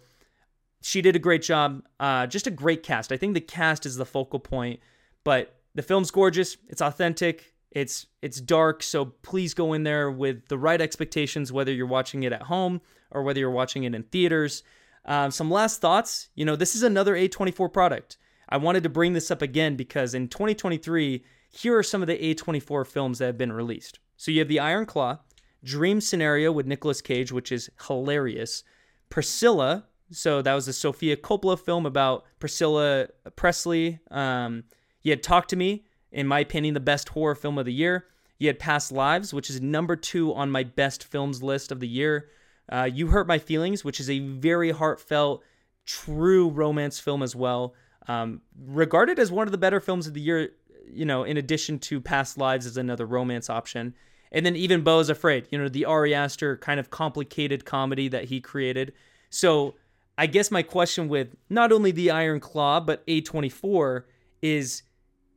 she 0.86 1.02
did 1.02 1.16
a 1.16 1.20
great 1.20 1.42
job. 1.42 1.82
Uh, 2.00 2.28
just 2.28 2.46
a 2.46 2.52
great 2.52 2.84
cast. 2.84 3.12
I 3.12 3.18
think 3.18 3.34
the 3.34 3.42
cast 3.42 3.88
is 3.88 3.96
the 3.96 4.06
focal 4.06 4.38
point, 4.38 4.80
but 5.24 5.56
the 5.74 5.82
film's 5.82 6.12
gorgeous. 6.12 6.58
It's 6.68 6.82
authentic. 6.82 7.56
It's 7.72 8.06
it's 8.22 8.40
dark, 8.40 8.84
so 8.84 9.06
please 9.06 9.56
go 9.56 9.74
in 9.74 9.82
there 9.82 10.12
with 10.12 10.48
the 10.48 10.60
right 10.60 10.80
expectations, 10.80 11.52
whether 11.52 11.74
you're 11.74 11.88
watching 11.88 12.22
it 12.22 12.32
at 12.32 12.44
home 12.44 12.82
or 13.10 13.24
whether 13.24 13.40
you're 13.40 13.50
watching 13.50 13.84
it 13.84 13.96
in 13.96 14.04
theaters. 14.04 14.62
Um, 15.06 15.32
some 15.32 15.50
last 15.50 15.82
thoughts. 15.82 16.30
You 16.36 16.46
know, 16.46 16.56
this 16.56 16.76
is 16.76 16.84
another 16.84 17.16
A24 17.16 17.74
product. 17.74 18.20
I 18.48 18.58
wanted 18.58 18.84
to 18.84 18.90
bring 18.90 19.14
this 19.14 19.32
up 19.32 19.42
again 19.42 19.76
because 19.76 20.14
in 20.14 20.28
2023, 20.28 21.26
here 21.50 21.76
are 21.76 21.84
some 21.84 22.04
of 22.04 22.08
the 22.08 22.36
A24 22.36 22.86
films 22.86 23.18
that 23.18 23.26
have 23.26 23.40
been 23.40 23.52
released. 23.52 23.98
So 24.18 24.30
you 24.30 24.38
have 24.38 24.50
The 24.50 24.60
Iron 24.60 24.86
Claw, 24.86 25.18
Dream 25.64 26.00
Scenario 26.00 26.52
with 26.52 26.68
Nicolas 26.68 27.02
Cage, 27.02 27.32
which 27.32 27.52
is 27.52 27.72
hilarious. 27.88 28.64
Priscilla. 29.10 29.86
So 30.12 30.42
that 30.42 30.54
was 30.54 30.68
a 30.68 30.74
Sofia 30.74 31.18
Coppola 31.18 31.60
film 31.60 31.86
about 31.86 32.26
Priscilla 32.40 33.08
Presley. 33.36 34.00
Um, 34.12 34.66
you 35.02 35.12
had 35.12 35.24
Talk 35.24 35.48
to 35.50 35.56
Me, 35.56 35.86
in 36.12 36.28
my 36.28 36.40
opinion, 36.40 36.74
the 36.74 36.80
best 36.80 37.10
horror 37.10 37.36
film 37.36 37.58
of 37.58 37.66
the 37.66 37.74
year. 37.74 38.06
You 38.38 38.48
had 38.48 38.60
Past 38.60 38.92
Lives, 38.92 39.34
which 39.34 39.50
is 39.50 39.62
number 39.62 39.96
two 39.96 40.34
on 40.34 40.52
my 40.52 40.64
best 40.64 41.04
films 41.04 41.42
list 41.42 41.72
of 41.72 41.80
the 41.80 41.88
year. 41.88 42.30
Uh, 42.72 42.90
you 42.92 43.08
Hurt 43.08 43.28
My 43.28 43.40
Feelings, 43.40 43.84
which 43.84 44.00
is 44.00 44.10
a 44.10 44.20
very 44.20 44.72
heartfelt, 44.72 45.44
true 45.86 46.50
romance 46.50 47.00
film 47.00 47.24
as 47.24 47.36
well. 47.36 47.74
Um, 48.08 48.42
regarded 48.68 49.20
as 49.20 49.32
one 49.32 49.48
of 49.48 49.52
the 49.52 49.58
better 49.58 49.80
films 49.80 50.06
of 50.08 50.14
the 50.14 50.22
year, 50.22 50.52
you 50.88 51.06
know, 51.06 51.24
in 51.24 51.38
addition 51.38 51.80
to 51.80 52.00
Past 52.00 52.38
Lives 52.38 52.66
as 52.66 52.78
another 52.78 53.06
romance 53.06 53.50
option. 53.50 53.96
And 54.32 54.46
then 54.46 54.56
even 54.56 54.82
Beau 54.82 55.00
is 55.00 55.10
Afraid, 55.10 55.48
you 55.50 55.58
know, 55.58 55.70
the 55.70 55.86
Ari 55.86 56.14
Aster 56.14 56.58
kind 56.58 56.80
of 56.80 56.90
complicated 56.90 57.66
comedy 57.66 58.08
that 58.10 58.26
he 58.26 58.42
created. 58.42 58.94
So 59.30 59.76
I 60.18 60.28
guess 60.28 60.50
my 60.50 60.64
question 60.64 61.10
with 61.10 61.36
not 61.50 61.72
only 61.72 61.92
the 61.92 62.12
Iron 62.12 62.40
Claw, 62.40 62.80
but 62.80 63.06
A24 63.08 64.04
is 64.42 64.84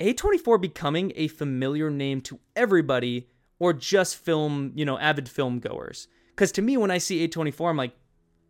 A24 0.01 0.61
becoming 0.61 1.13
a 1.17 1.29
familiar 1.29 1.91
name 1.91 2.21
to 2.23 2.39
everybody 2.55 3.29
or 3.59 3.73
just 3.73 4.17
film, 4.17 4.73
you 4.75 4.85
know, 4.85 4.99
avid 4.99 5.29
film 5.29 5.59
goers? 5.59 6.07
Because 6.31 6.53
to 6.53 6.63
me, 6.63 6.77
when 6.77 6.91
I 6.91 6.99
see 6.99 7.27
A24, 7.27 7.71
I'm 7.71 7.77
like, 7.77 7.95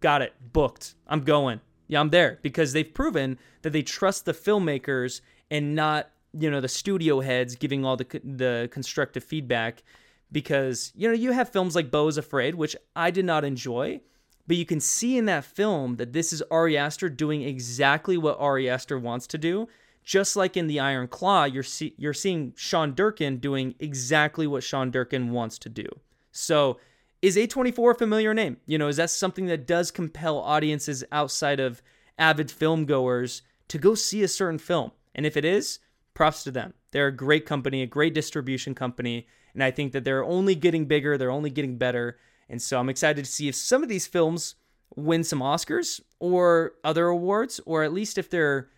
got 0.01 0.21
it, 0.21 0.35
booked, 0.53 0.95
I'm 1.07 1.23
going. 1.23 1.61
Yeah, 1.87 2.01
I'm 2.01 2.11
there 2.11 2.39
because 2.43 2.75
they've 2.75 2.93
proven 2.93 3.39
that 3.63 3.71
they 3.71 3.83
trust 3.83 4.27
the 4.27 4.35
filmmakers 4.35 5.23
and 5.51 5.75
not, 5.75 6.11
you 6.39 6.51
know, 6.51 6.61
the 6.61 6.69
studio 6.69 7.21
heads 7.21 7.57
giving 7.57 7.87
all 7.87 7.97
the 7.97 8.05
the 8.23 8.69
constructive 8.71 9.25
feedback. 9.25 9.83
Because 10.31 10.93
you 10.95 11.09
know, 11.09 11.15
you 11.15 11.33
have 11.33 11.49
films 11.49 11.75
like 11.75 11.91
Beau 11.91 12.07
is 12.09 12.19
Afraid, 12.19 12.55
which 12.55 12.77
I 12.95 13.11
did 13.11 13.25
not 13.25 13.47
enjoy, 13.47 14.03
but 14.49 14.57
you 14.57 14.65
can 14.65 14.81
see 14.81 15.19
in 15.19 15.27
that 15.27 15.45
film 15.45 15.97
that 15.97 16.15
this 16.15 16.33
is 16.33 16.43
Ari 16.51 16.77
Aster 16.77 17.11
doing 17.11 17.43
exactly 17.43 18.17
what 18.17 18.41
Ari 18.41 18.69
Aster 18.69 18.99
wants 18.99 19.27
to 19.29 19.39
do. 19.39 19.69
Just 20.03 20.37
like 20.37 20.57
in 20.57 20.69
the 20.69 20.81
Iron 20.81 21.07
Claw, 21.07 21.45
you're 21.45 21.63
see- 21.63 21.95
you're 21.99 22.15
seeing 22.15 22.55
Sean 22.57 22.95
Durkin 22.95 23.37
doing 23.37 23.75
exactly 23.79 24.47
what 24.47 24.63
Sean 24.63 24.91
Durkin 24.91 25.33
wants 25.33 25.59
to 25.59 25.69
do. 25.69 25.85
So 26.33 26.79
is 27.21 27.37
A24 27.37 27.91
a 27.91 27.95
familiar 27.95 28.33
name? 28.33 28.57
You 28.65 28.79
know, 28.79 28.89
is 28.89 28.97
that 28.97 29.11
something 29.11 29.47
that 29.47 29.67
does 29.67 29.91
compel 29.91 30.39
audiences 30.39 31.05
outside 31.13 31.61
of 31.61 31.83
avid 32.19 32.51
film 32.51 32.87
goers 32.87 33.43
to 33.69 33.77
go 33.77 33.95
see 33.95 34.23
a 34.23 34.29
certain 34.29 34.59
film? 34.59 34.93
And 35.15 35.27
if 35.27 35.37
it 35.37 35.45
is, 35.45 35.79
props 36.15 36.43
to 36.45 36.51
them. 36.51 36.73
They're 36.93 37.09
a 37.09 37.13
great 37.13 37.45
company, 37.45 37.83
a 37.83 37.87
great 37.87 38.15
distribution 38.15 38.75
company, 38.75 39.27
and 39.53 39.63
I 39.63 39.71
think 39.71 39.93
that 39.93 40.05
they're 40.05 40.25
only 40.25 40.55
getting 40.55 40.87
bigger, 40.87 41.19
they're 41.19 41.31
only 41.31 41.51
getting 41.51 41.77
better. 41.77 42.19
And 42.49 42.61
so 42.61 42.79
I'm 42.79 42.89
excited 42.89 43.25
to 43.25 43.31
see 43.31 43.49
if 43.49 43.55
some 43.55 43.83
of 43.83 43.89
these 43.89 44.07
films 44.07 44.55
win 44.97 45.25
some 45.25 45.41
Oscars 45.41 46.01
or 46.19 46.73
other 46.83 47.07
awards, 47.07 47.61
or 47.67 47.83
at 47.83 47.93
least 47.93 48.19
if 48.19 48.31
they're 48.31 48.69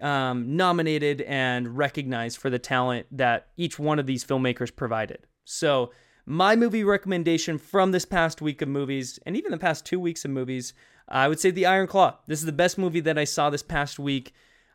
um, 0.00 0.56
nominated 0.56 1.20
and 1.22 1.76
recognized 1.76 2.38
for 2.38 2.50
the 2.50 2.58
talent 2.58 3.06
that 3.12 3.48
each 3.56 3.78
one 3.78 3.98
of 3.98 4.06
these 4.06 4.24
filmmakers 4.24 4.74
provided. 4.74 5.26
So, 5.44 5.92
my 6.26 6.54
movie 6.54 6.84
recommendation 6.84 7.58
from 7.58 7.90
this 7.90 8.04
past 8.04 8.40
week 8.40 8.62
of 8.62 8.68
movies, 8.68 9.18
and 9.26 9.36
even 9.36 9.50
the 9.50 9.58
past 9.58 9.84
two 9.84 9.98
weeks 9.98 10.24
of 10.24 10.30
movies, 10.30 10.74
I 11.08 11.26
would 11.26 11.40
say 11.40 11.50
The 11.50 11.66
Iron 11.66 11.88
Claw. 11.88 12.18
This 12.26 12.38
is 12.38 12.46
the 12.46 12.52
best 12.52 12.78
movie 12.78 13.00
that 13.00 13.18
I 13.18 13.24
saw 13.24 13.50
this 13.50 13.62
past 13.62 13.98
week. 13.98 14.32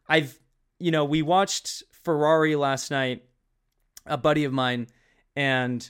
I've, 0.10 0.38
you 0.80 0.92
know, 0.92 1.06
we 1.06 1.22
watched 1.22 1.84
Ferrari 1.92 2.56
last 2.56 2.92
night, 2.92 3.24
a 4.06 4.18
buddy 4.18 4.44
of 4.44 4.52
mine, 4.52 4.88
and 5.36 5.90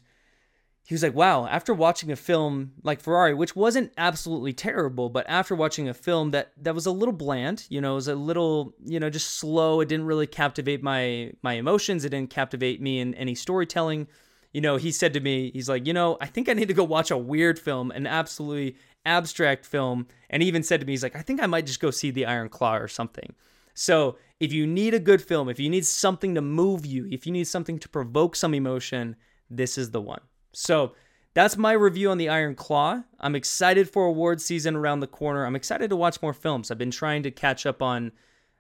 he 0.86 0.94
was 0.94 1.04
like, 1.04 1.16
wow, 1.16 1.48
after 1.48 1.74
watching 1.74 2.12
a 2.12 2.16
film 2.16 2.74
like 2.84 3.02
Ferrari, 3.02 3.34
which 3.34 3.56
wasn't 3.56 3.92
absolutely 3.98 4.54
terrible, 4.54 5.10
but 5.10 5.26
after 5.28 5.56
watching 5.56 5.90
a 5.90 5.94
film 5.94 6.32
that 6.32 6.52
that 6.62 6.76
was 6.76 6.86
a 6.86 6.92
little 6.92 7.14
bland, 7.14 7.66
you 7.70 7.82
know, 7.82 7.94
it 7.94 7.96
was 7.96 8.08
a 8.08 8.16
little, 8.16 8.74
you 8.86 9.00
know, 9.00 9.10
just 9.10 9.32
slow. 9.32 9.82
It 9.82 9.90
didn't 9.90 10.06
really 10.06 10.28
captivate 10.28 10.84
my 10.84 11.32
my 11.42 11.54
emotions. 11.54 12.06
It 12.06 12.10
didn't 12.10 12.30
captivate 12.30 12.82
me 12.82 13.00
in 13.00 13.14
any 13.16 13.36
storytelling 13.36 14.08
you 14.56 14.62
know, 14.62 14.78
he 14.78 14.94
said 14.94 15.12
to 15.12 15.20
me, 15.20 15.52
he's 15.52 15.68
like, 15.68 15.86
you 15.86 15.92
know, 15.92 16.18
I 16.22 16.28
think 16.28 16.48
I 16.48 16.54
need 16.54 16.70
to 16.70 16.74
go 16.74 16.86
watch 16.86 17.12
a 17.12 17.18
weird 17.18 17.60
film, 17.60 17.92
an 17.92 18.08
absolutely 18.08 18.78
abstract 19.06 19.66
film. 19.66 20.08
And 20.30 20.42
he 20.42 20.48
even 20.48 20.64
said 20.64 20.80
to 20.80 20.86
me, 20.86 20.94
he's 20.94 21.04
like, 21.04 21.18
I 21.18 21.22
think 21.22 21.44
I 21.44 21.46
might 21.46 21.66
just 21.66 21.82
go 21.82 21.92
see 21.92 22.10
The 22.10 22.26
Iron 22.26 22.48
Claw 22.48 22.78
or 22.78 22.88
something. 22.88 23.36
So 23.74 24.18
if 24.40 24.54
you 24.54 24.66
need 24.66 24.94
a 24.94 25.00
good 25.00 25.22
film, 25.22 25.50
if 25.50 25.60
you 25.60 25.70
need 25.70 25.86
something 25.86 26.36
to 26.36 26.42
move 26.42 26.86
you, 26.86 27.06
if 27.12 27.26
you 27.26 27.34
need 27.34 27.50
something 27.50 27.80
to 27.80 27.90
provoke 27.90 28.38
some 28.38 28.54
emotion, 28.54 29.18
this 29.50 29.78
is 29.78 29.92
the 29.92 30.00
one. 30.00 30.22
So 30.56 30.94
that's 31.34 31.58
my 31.58 31.74
review 31.74 32.10
on 32.10 32.18
The 32.18 32.30
Iron 32.30 32.56
Claw. 32.56 33.04
I'm 33.20 33.36
excited 33.36 33.90
for 33.90 34.06
award 34.06 34.40
season 34.42 34.76
around 34.76 35.02
the 35.02 35.08
corner. 35.08 35.46
I'm 35.46 35.56
excited 35.56 35.90
to 35.90 35.96
watch 35.96 36.22
more 36.22 36.34
films. 36.34 36.72
I've 36.72 36.78
been 36.78 36.92
trying 36.92 37.24
to 37.24 37.32
catch 37.32 37.66
up 37.66 37.82
on. 37.82 38.14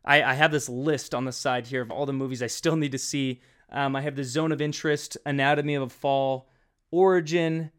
I, 0.03 0.21
I 0.21 0.33
have 0.33 0.51
this 0.51 0.69
list 0.69 1.15
on 1.15 1.25
the 1.25 1.31
side 1.31 1.67
here 1.67 1.81
of 1.81 1.89
all 1.89 2.05
the 2.05 2.13
movies 2.13 2.43
I 2.43 2.47
still 2.47 2.75
need 2.75 2.91
to 2.91 2.97
see. 2.97 3.41
Um, 3.71 3.95
I 3.95 4.01
have 4.01 4.15
the 4.15 4.23
Zone 4.23 4.51
of 4.51 4.61
Interest, 4.61 5.17
Anatomy 5.25 5.75
of 5.75 5.83
a 5.83 5.89
Fall, 5.89 6.49
Origin, 6.91 7.71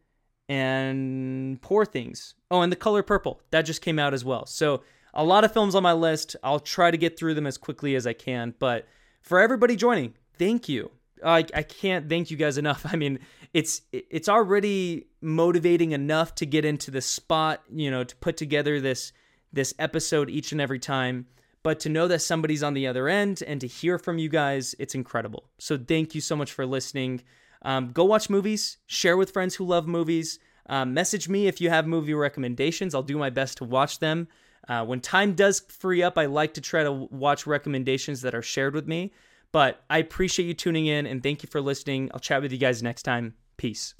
and 0.49 1.61
Poor 1.61 1.85
Things. 1.85 2.33
Oh, 2.49 2.61
and 2.61 2.71
The 2.71 2.75
Color 2.75 3.03
Purple. 3.03 3.39
That 3.51 3.61
just 3.61 3.81
came 3.81 3.99
out 3.99 4.13
as 4.13 4.25
well. 4.25 4.45
So 4.45 4.81
a 5.13 5.23
lot 5.23 5.43
of 5.43 5.53
films 5.53 5.75
on 5.75 5.83
my 5.83 5.93
list. 5.93 6.35
I'll 6.43 6.59
try 6.59 6.91
to 6.91 6.97
get 6.97 7.17
through 7.17 7.35
them 7.35 7.47
as 7.47 7.57
quickly 7.57 7.95
as 7.95 8.07
I 8.07 8.13
can. 8.13 8.55
But 8.57 8.87
for 9.21 9.39
everybody 9.39 9.75
joining, 9.75 10.15
thank 10.37 10.67
you. 10.67 10.91
I, 11.23 11.45
I 11.53 11.63
can't 11.63 12.09
thank 12.09 12.31
you 12.31 12.37
guys 12.37 12.57
enough. 12.57 12.85
I 12.91 12.95
mean, 12.95 13.19
it's 13.53 13.81
it's 13.91 14.29
already 14.29 15.07
motivating 15.21 15.91
enough 15.91 16.35
to 16.35 16.45
get 16.45 16.65
into 16.65 16.91
the 16.91 17.01
spot, 17.01 17.63
you 17.73 17.89
know, 17.91 18.03
to 18.03 18.15
put 18.17 18.37
together 18.37 18.79
this 18.79 19.13
this 19.53 19.73
episode 19.79 20.29
each 20.29 20.51
and 20.51 20.61
every 20.61 20.79
time. 20.79 21.27
But 21.63 21.79
to 21.81 21.89
know 21.89 22.07
that 22.07 22.21
somebody's 22.21 22.63
on 22.63 22.73
the 22.73 22.87
other 22.87 23.09
end 23.09 23.43
and 23.45 23.59
to 23.61 23.67
hear 23.67 23.97
from 23.97 24.17
you 24.17 24.29
guys, 24.29 24.75
it's 24.79 24.95
incredible. 24.95 25.49
So 25.57 25.77
thank 25.77 26.15
you 26.15 26.21
so 26.21 26.35
much 26.35 26.53
for 26.53 26.65
listening. 26.65 27.23
Um, 27.63 27.91
go 27.91 28.05
watch 28.05 28.29
movies, 28.29 28.77
share 28.85 29.17
with 29.17 29.31
friends 29.31 29.55
who 29.55 29.65
love 29.65 29.87
movies. 29.87 30.39
Um, 30.69 30.93
message 30.93 31.27
me 31.27 31.47
if 31.47 31.59
you 31.59 31.69
have 31.69 31.87
movie 31.87 32.13
recommendations. 32.13 32.93
I'll 32.93 33.03
do 33.03 33.17
my 33.17 33.29
best 33.29 33.57
to 33.57 33.65
watch 33.65 33.99
them. 33.99 34.27
Uh, 34.67 34.85
when 34.85 34.99
time 34.99 35.33
does 35.33 35.61
free 35.61 36.03
up, 36.03 36.17
I 36.17 36.25
like 36.25 36.53
to 36.55 36.61
try 36.61 36.83
to 36.83 36.91
watch 36.91 37.47
recommendations 37.47 38.21
that 38.21 38.35
are 38.35 38.41
shared 38.41 38.73
with 38.73 38.87
me. 38.87 39.11
But 39.51 39.83
I 39.89 39.99
appreciate 39.99 40.45
you 40.45 40.53
tuning 40.53 40.85
in 40.85 41.05
and 41.05 41.23
thank 41.23 41.43
you 41.43 41.49
for 41.49 41.61
listening. 41.61 42.11
I'll 42.13 42.19
chat 42.19 42.41
with 42.41 42.51
you 42.51 42.57
guys 42.57 42.83
next 42.83 43.03
time. 43.03 43.35
Peace. 43.57 43.93